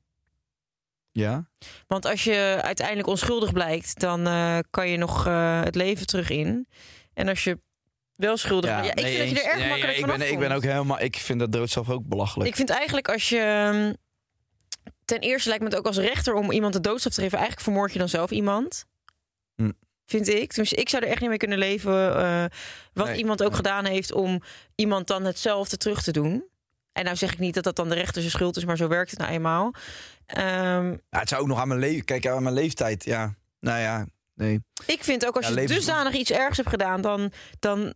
Ja. 1.12 1.50
Want 1.88 2.06
als 2.06 2.24
je 2.24 2.60
uiteindelijk 2.62 3.08
onschuldig 3.08 3.54
blijkt, 3.54 4.00
dan 4.00 4.28
eh, 4.28 4.60
kan 4.70 4.90
je 4.90 4.98
nog 4.98 5.28
eh, 5.28 5.64
het 5.64 5.76
leven 5.76 6.08
terug 6.08 6.30
in. 6.30 6.68
En 7.14 7.28
als 7.28 7.44
je 7.44 7.60
wel 8.16 8.38
schuldig. 8.38 8.70
Ja, 8.70 8.82
ik 8.84 8.96
nee, 8.96 9.18
vind 9.18 9.30
dat 9.36 9.38
je 9.38 9.44
er 9.44 9.52
erg 9.52 9.60
Nee, 9.60 9.70
makkelijk 9.70 9.98
ik 9.98 10.04
vanaf 10.04 10.18
ben, 10.18 10.32
ik 10.32 10.40
ben 10.40 10.52
ook 10.52 10.64
helemaal... 10.64 11.00
Ik 11.00 11.16
vind 11.18 11.40
dat 11.40 11.52
doodstraf 11.52 11.90
ook 11.90 12.06
belachelijk. 12.06 12.50
Ik 12.50 12.56
vind 12.56 12.70
eigenlijk 12.70 13.10
als 13.10 13.30
je. 13.30 13.38
ehm, 13.40 13.94
Ten 15.06 15.20
eerste 15.20 15.50
lijkt 15.50 15.64
me 15.64 15.70
het 15.70 15.78
ook 15.78 15.86
als 15.86 15.98
rechter 15.98 16.34
om 16.34 16.52
iemand 16.52 16.74
de 16.74 16.82
doodstraf 16.82 17.14
te 17.14 17.22
geven. 17.22 17.38
Eigenlijk 17.38 17.66
vermoord 17.68 17.94
je 17.94 18.00
dan 18.00 18.10
zelf 18.10 18.32
iemand. 18.32 18.86
Hm. 19.56 19.72
Vind 20.06 20.28
ik. 20.28 20.50
Tenminste, 20.50 20.76
ik 20.76 20.90
zou 20.90 21.04
er 21.04 21.10
echt 21.10 21.20
niet 21.20 21.30
mee 21.30 21.38
kunnen 21.38 21.58
leven. 21.58 22.16
eh, 22.18 22.46
wat 22.94 23.08
Nee, 23.08 23.18
iemand 23.18 23.42
ook 23.42 23.48
nee. 23.48 23.58
gedaan 23.58 23.86
heeft 23.86 24.12
om 24.12 24.42
iemand 24.76 25.08
dan 25.08 25.24
hetzelfde 25.24 25.78
terug 25.78 26.04
te 26.04 26.12
doen. 26.12 26.44
En 26.92 27.04
nou 27.04 27.16
zeg 27.16 27.32
ik 27.32 27.40
niet 27.40 27.54
dat 27.54 27.64
dat 27.64 27.76
dan 27.76 27.90
de 27.90 27.96
rechter 27.96 28.22
zijn 28.22 28.34
schuld 28.34 28.58
is, 28.58 28.66
maar 28.66 28.78
zo 28.78 28.88
werkt 28.88 29.10
het 29.12 29.20
nou 29.20 29.32
eenmaal. 29.32 29.74
Ehm, 30.26 30.90
Ja, 30.90 31.20
het 31.20 31.30
zou 31.30 31.42
ook 31.42 31.48
nog 31.48 31.60
aan 31.60 31.68
mijn 31.68 31.80
leven... 31.80 32.06
Kijk, 32.06 32.28
aan 32.28 32.44
mijn 32.44 32.56
leeftijd, 32.56 33.04
ja. 33.04 33.36
Nou 33.60 33.80
ja, 33.80 34.06
nee. 34.34 34.60
Ik 34.86 35.04
vind 35.04 35.26
ook 35.26 35.36
als 35.36 35.44
Ja, 35.46 35.50
je 35.52 35.56
levens- 35.56 35.78
dusdanig 35.78 36.14
iets 36.14 36.32
ergs 36.32 36.58
hebt 36.58 36.70
gedaan, 36.70 37.02
dan, 37.02 37.32
dan 37.60 37.94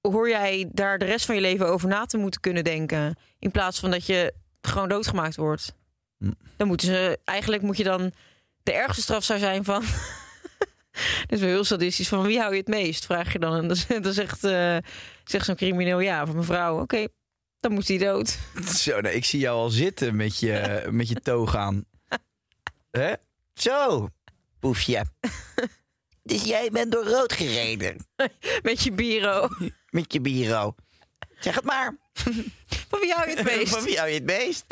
hoor 0.00 0.28
jij 0.28 0.68
daar 0.72 0.98
de 0.98 1.04
rest 1.04 1.26
van 1.26 1.34
je 1.34 1.40
leven 1.40 1.68
over 1.68 1.88
na 1.88 2.04
te 2.04 2.16
moeten 2.16 2.40
kunnen 2.40 2.64
denken. 2.64 3.18
In 3.38 3.50
plaats 3.50 3.80
van 3.80 3.90
dat 3.90 4.06
je 4.06 4.32
gewoon 4.60 4.88
doodgemaakt 4.88 5.36
wordt. 5.36 5.74
Hm. 6.18 6.32
Dan 6.56 6.66
moeten 6.66 6.86
ze, 6.86 7.18
eigenlijk 7.24 7.62
moet 7.62 7.76
je 7.76 7.84
dan, 7.84 8.12
de 8.62 8.72
ergste 8.72 9.02
straf 9.02 9.24
zou 9.24 9.38
zijn 9.38 9.64
van, 9.64 9.82
dit 11.26 11.32
is 11.32 11.40
wel 11.40 11.48
heel 11.48 11.64
sadistisch, 11.64 12.08
van 12.08 12.22
wie 12.22 12.38
hou 12.38 12.52
je 12.52 12.58
het 12.58 12.68
meest, 12.68 13.04
vraag 13.04 13.32
je 13.32 13.38
dan. 13.38 13.54
En 13.54 13.68
dan, 13.68 14.02
dan 14.02 14.12
zegt, 14.12 14.44
eh, 14.44 14.76
zegt 15.24 15.44
zo'n 15.44 15.56
crimineel 15.56 16.00
ja, 16.00 16.26
van 16.26 16.36
mevrouw, 16.36 16.80
oké, 16.80 17.06
dan 17.60 17.72
moet 17.72 17.88
hij 17.88 17.98
dood. 17.98 18.38
Zo, 18.76 19.00
nee, 19.00 19.14
ik 19.14 19.24
zie 19.24 19.40
jou 19.40 19.56
al 19.56 19.70
zitten 19.70 20.16
met 20.16 20.38
je, 20.38 20.82
met 20.90 21.08
je 21.08 21.14
toog 21.14 21.56
aan. 21.56 21.84
Hè? 22.90 23.12
Zo, 23.54 24.08
poefje. 24.60 25.04
Dus 26.22 26.44
jij 26.44 26.70
bent 26.70 26.92
door 26.92 27.04
rood 27.04 27.32
gereden 27.32 28.06
Met 28.62 28.82
je 28.82 28.92
bureau. 28.92 29.70
Met 29.90 30.12
je 30.12 30.20
bureau. 30.20 30.72
Zeg 31.40 31.54
het 31.54 31.64
maar. 31.64 31.96
Van 32.88 33.00
wie 33.00 33.12
hou 33.12 33.30
je 33.30 33.36
het 33.36 33.44
meest? 33.56 33.74
Van 33.74 33.84
wie 33.84 33.96
hou 33.96 34.08
je 34.08 34.14
het 34.14 34.24
meest? 34.24 34.64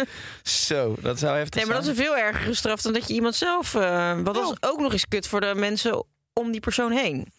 Zo, 0.43 0.97
dat 1.01 1.19
zou 1.19 1.37
heftig 1.37 1.55
Nee, 1.55 1.65
maar 1.71 1.81
dat 1.83 1.91
is 1.91 1.97
zijn. 1.97 2.09
een 2.09 2.15
veel 2.15 2.25
ergere 2.25 2.55
straf 2.55 2.83
dan 2.83 2.93
dat 2.93 3.09
je 3.09 3.15
iemand 3.15 3.35
zelf. 3.35 3.75
eh 3.75 4.19
wat 4.23 4.37
was 4.37 4.53
ook 4.61 4.81
nog 4.81 4.93
eens 4.93 5.09
kut 5.09 5.29
voor 5.29 5.41
de 5.41 5.55
mensen 5.55 6.05
om 6.33 6.51
die 6.51 6.61
persoon 6.61 6.93
heen. 6.93 7.33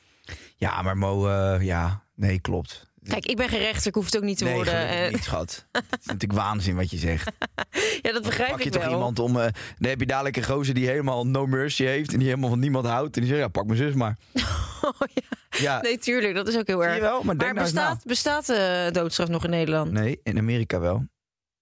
Ja, 0.56 0.82
maar 0.82 0.98
Mo, 0.98 1.28
eh, 1.28 1.62
ja, 1.66 2.04
nee, 2.16 2.40
klopt. 2.40 2.86
Kijk, 3.04 3.26
ik 3.26 3.36
ben 3.38 3.50
geen 3.50 3.60
rechter, 3.60 3.88
ik 3.88 3.94
hoef 3.96 4.06
het 4.06 4.18
ook 4.18 4.24
niet 4.24 4.38
te 4.38 4.44
Nee, 4.44 4.54
worden. 4.54 4.88
Eh, 4.90 5.12
niet, 5.12 5.24
schat. 5.24 5.66
Het 5.72 5.84
is 6.00 6.06
natuurlijk 6.06 6.40
waanzin 6.40 6.76
wat 6.76 6.92
je 6.92 6.98
zegt. 6.98 7.32
ja, 8.02 8.12
dat 8.12 8.24
begrijp 8.24 8.50
Pak 8.50 8.60
je 8.60 8.66
ik 8.66 8.72
toch 8.72 8.84
wel. 8.84 8.92
iemand 8.92 9.20
om... 9.20 9.40
eh, 9.40 9.48
dan 9.78 9.90
heb 9.90 10.00
je 10.00 10.06
dadelijk 10.06 10.38
een 10.38 10.44
gozer 10.44 10.74
die 10.74 10.88
helemaal 10.88 11.28
no 11.28 11.46
mercy 11.46 11.84
heeft... 11.84 12.12
en 12.14 12.18
die 12.20 12.28
helemaal 12.28 12.50
van 12.50 12.60
niemand 12.60 12.86
houdt. 12.86 13.16
En 13.16 13.22
die 13.22 13.30
zegt, 13.32 13.42
ja, 13.44 13.48
pak 13.48 13.66
mijn 13.66 13.78
zus 13.78 13.94
maar. 13.94 14.18
Oh, 14.82 15.00
ja. 15.14 15.22
Ja, 15.60 15.82
Nee, 15.82 15.98
tuurlijk, 15.98 16.36
dat 16.36 16.48
is 16.48 16.58
ook 16.58 16.68
heel 16.68 16.86
erg. 16.86 17.24
Maar 17.24 17.36
nou 17.36 17.54
bestaat, 17.54 18.04
bestaat 18.06 18.50
eh, 18.50 18.92
doodstraf 18.92 19.28
nog 19.28 19.44
in 19.44 19.50
Nederland? 19.50 19.92
Nee, 19.92 20.20
in 20.24 20.38
Amerika 20.38 20.80
wel. 20.80 21.06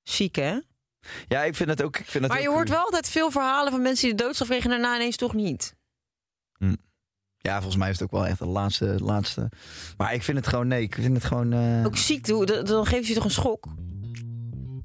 Ziek, 0.04 0.36
hè? 0.36 0.60
Ja, 1.28 1.44
ik 1.44 1.56
vind 1.56 1.70
het 1.70 1.84
ook... 1.84 1.98
Ik 1.98 2.06
vind 2.06 2.28
Maar 2.28 2.42
je 2.42 2.50
hoort 2.50 2.70
wel 2.70 2.80
altijd 2.84 3.10
veel 3.10 3.32
verhalen 3.32 3.72
van 3.72 3.82
mensen 3.82 4.08
die 4.08 4.16
de 4.18 4.24
doodstraf 4.24 4.48
kregen... 4.48 4.72
en 4.72 4.82
daarna 4.82 4.96
ineens 4.96 5.16
toch 5.16 5.34
niet. 5.34 5.76
Ja, 7.38 7.56
volgens 7.56 7.76
mij 7.76 7.90
is 7.90 8.00
het 8.00 8.04
ook 8.04 8.12
wel 8.20 8.28
echt 8.28 8.40
de 8.40 8.46
laatste, 8.46 8.96
laatste... 9.00 9.52
Maar 9.98 10.14
ik 10.14 10.24
vind 10.24 10.38
het 10.38 10.48
gewoon... 10.48 10.68
Nee, 10.68 10.82
ik 10.82 10.96
vind 10.96 11.16
het 11.16 11.26
gewoon... 11.26 11.54
eh, 11.54 11.86
Ook 11.86 11.98
ziek, 11.98 12.28
dan 12.66 12.86
geeft 12.86 13.08
je 13.08 13.14
toch 13.14 13.24
een 13.24 13.32
schok? 13.32 13.66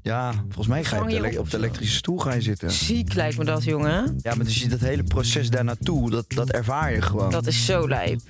Ja, 0.03 0.31
volgens 0.31 0.67
mij 0.67 0.83
ga 0.83 0.95
je 0.95 1.01
op 1.01 1.31
de, 1.31 1.39
op 1.39 1.49
de 1.49 1.57
elektrische 1.57 1.95
stoel 1.95 2.17
ga 2.17 2.33
je 2.33 2.41
zitten. 2.41 2.71
Ziek 2.71 3.13
lijkt 3.13 3.37
me 3.37 3.45
dat, 3.45 3.63
jongen. 3.63 4.19
Ja, 4.21 4.35
maar 4.35 4.45
dus 4.45 4.61
je 4.61 4.67
dat 4.67 4.79
hele 4.79 5.03
proces 5.03 5.49
daar 5.49 5.63
naartoe, 5.63 6.09
dat, 6.09 6.25
dat 6.27 6.49
ervaar 6.49 6.93
je 6.93 7.01
gewoon. 7.01 7.31
Dat 7.31 7.47
is 7.47 7.65
zo 7.65 7.87
lijp. 7.87 8.21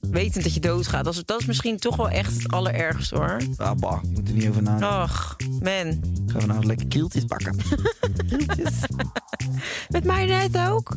Wetend 0.00 0.44
dat 0.44 0.54
je 0.54 0.60
doodgaat. 0.60 1.04
Dat 1.04 1.14
is, 1.14 1.24
dat 1.24 1.40
is 1.40 1.46
misschien 1.46 1.76
toch 1.76 1.96
wel 1.96 2.08
echt 2.08 2.42
het 2.42 2.52
allerergste, 2.52 3.16
hoor. 3.16 3.40
Ah, 3.56 3.78
bah, 3.78 4.02
moet 4.02 4.28
er 4.28 4.34
niet 4.34 4.48
over 4.48 4.62
nadenken. 4.62 4.88
Ach, 4.88 5.36
man. 5.62 6.02
Gaan 6.26 6.40
we 6.40 6.46
nou 6.46 6.66
lekker 6.66 6.86
kieltjes 6.86 7.24
bakken. 7.24 7.56
kieltjes. 8.28 8.74
Met 9.88 10.04
mij 10.04 10.26
net 10.26 10.58
ook? 10.68 10.96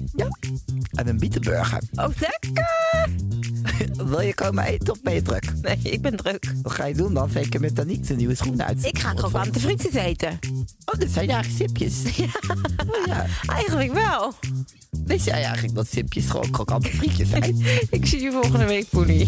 En 0.91 1.07
een 1.07 1.17
bietenburger. 1.17 1.81
Oh, 1.93 2.07
lekker! 2.19 3.52
Wil 4.11 4.21
je 4.21 4.33
komen 4.33 4.63
eten 4.63 4.93
of 4.93 5.01
ben 5.01 5.13
je 5.13 5.21
druk? 5.21 5.53
Nee, 5.61 5.77
ik 5.83 6.01
ben 6.01 6.15
druk. 6.15 6.53
Wat 6.61 6.71
ga 6.71 6.85
je 6.85 6.93
doen 6.93 7.13
dan? 7.13 7.29
Zeker 7.29 7.59
met 7.59 7.75
Danique 7.75 8.05
zijn 8.05 8.17
nieuwe 8.17 8.35
schoenen 8.35 8.65
uit. 8.65 8.85
Ik 8.85 8.99
ga 8.99 9.09
gewoon 9.15 9.41
aan 9.41 9.51
de 9.51 9.59
frietjes 9.59 9.93
eten. 9.93 10.39
Oh, 10.85 10.99
dat 10.99 11.09
zijn 11.09 11.29
eigenlijk 11.29 11.69
sipjes. 11.69 12.01
Ja. 12.23 12.25
Oh, 12.87 13.05
ja. 13.05 13.25
Eigenlijk 13.45 13.93
wel. 13.93 14.33
Wist 15.05 15.25
jij 15.25 15.43
eigenlijk 15.43 15.75
dat 15.75 15.87
sipjes 15.87 16.25
gewoon 16.25 16.51
krokante 16.51 16.89
frietjes 16.89 17.29
zijn? 17.29 17.65
Ik 17.89 18.05
zie 18.05 18.21
je 18.21 18.31
volgende 18.31 18.65
week, 18.65 18.89
Poenie. 18.89 19.27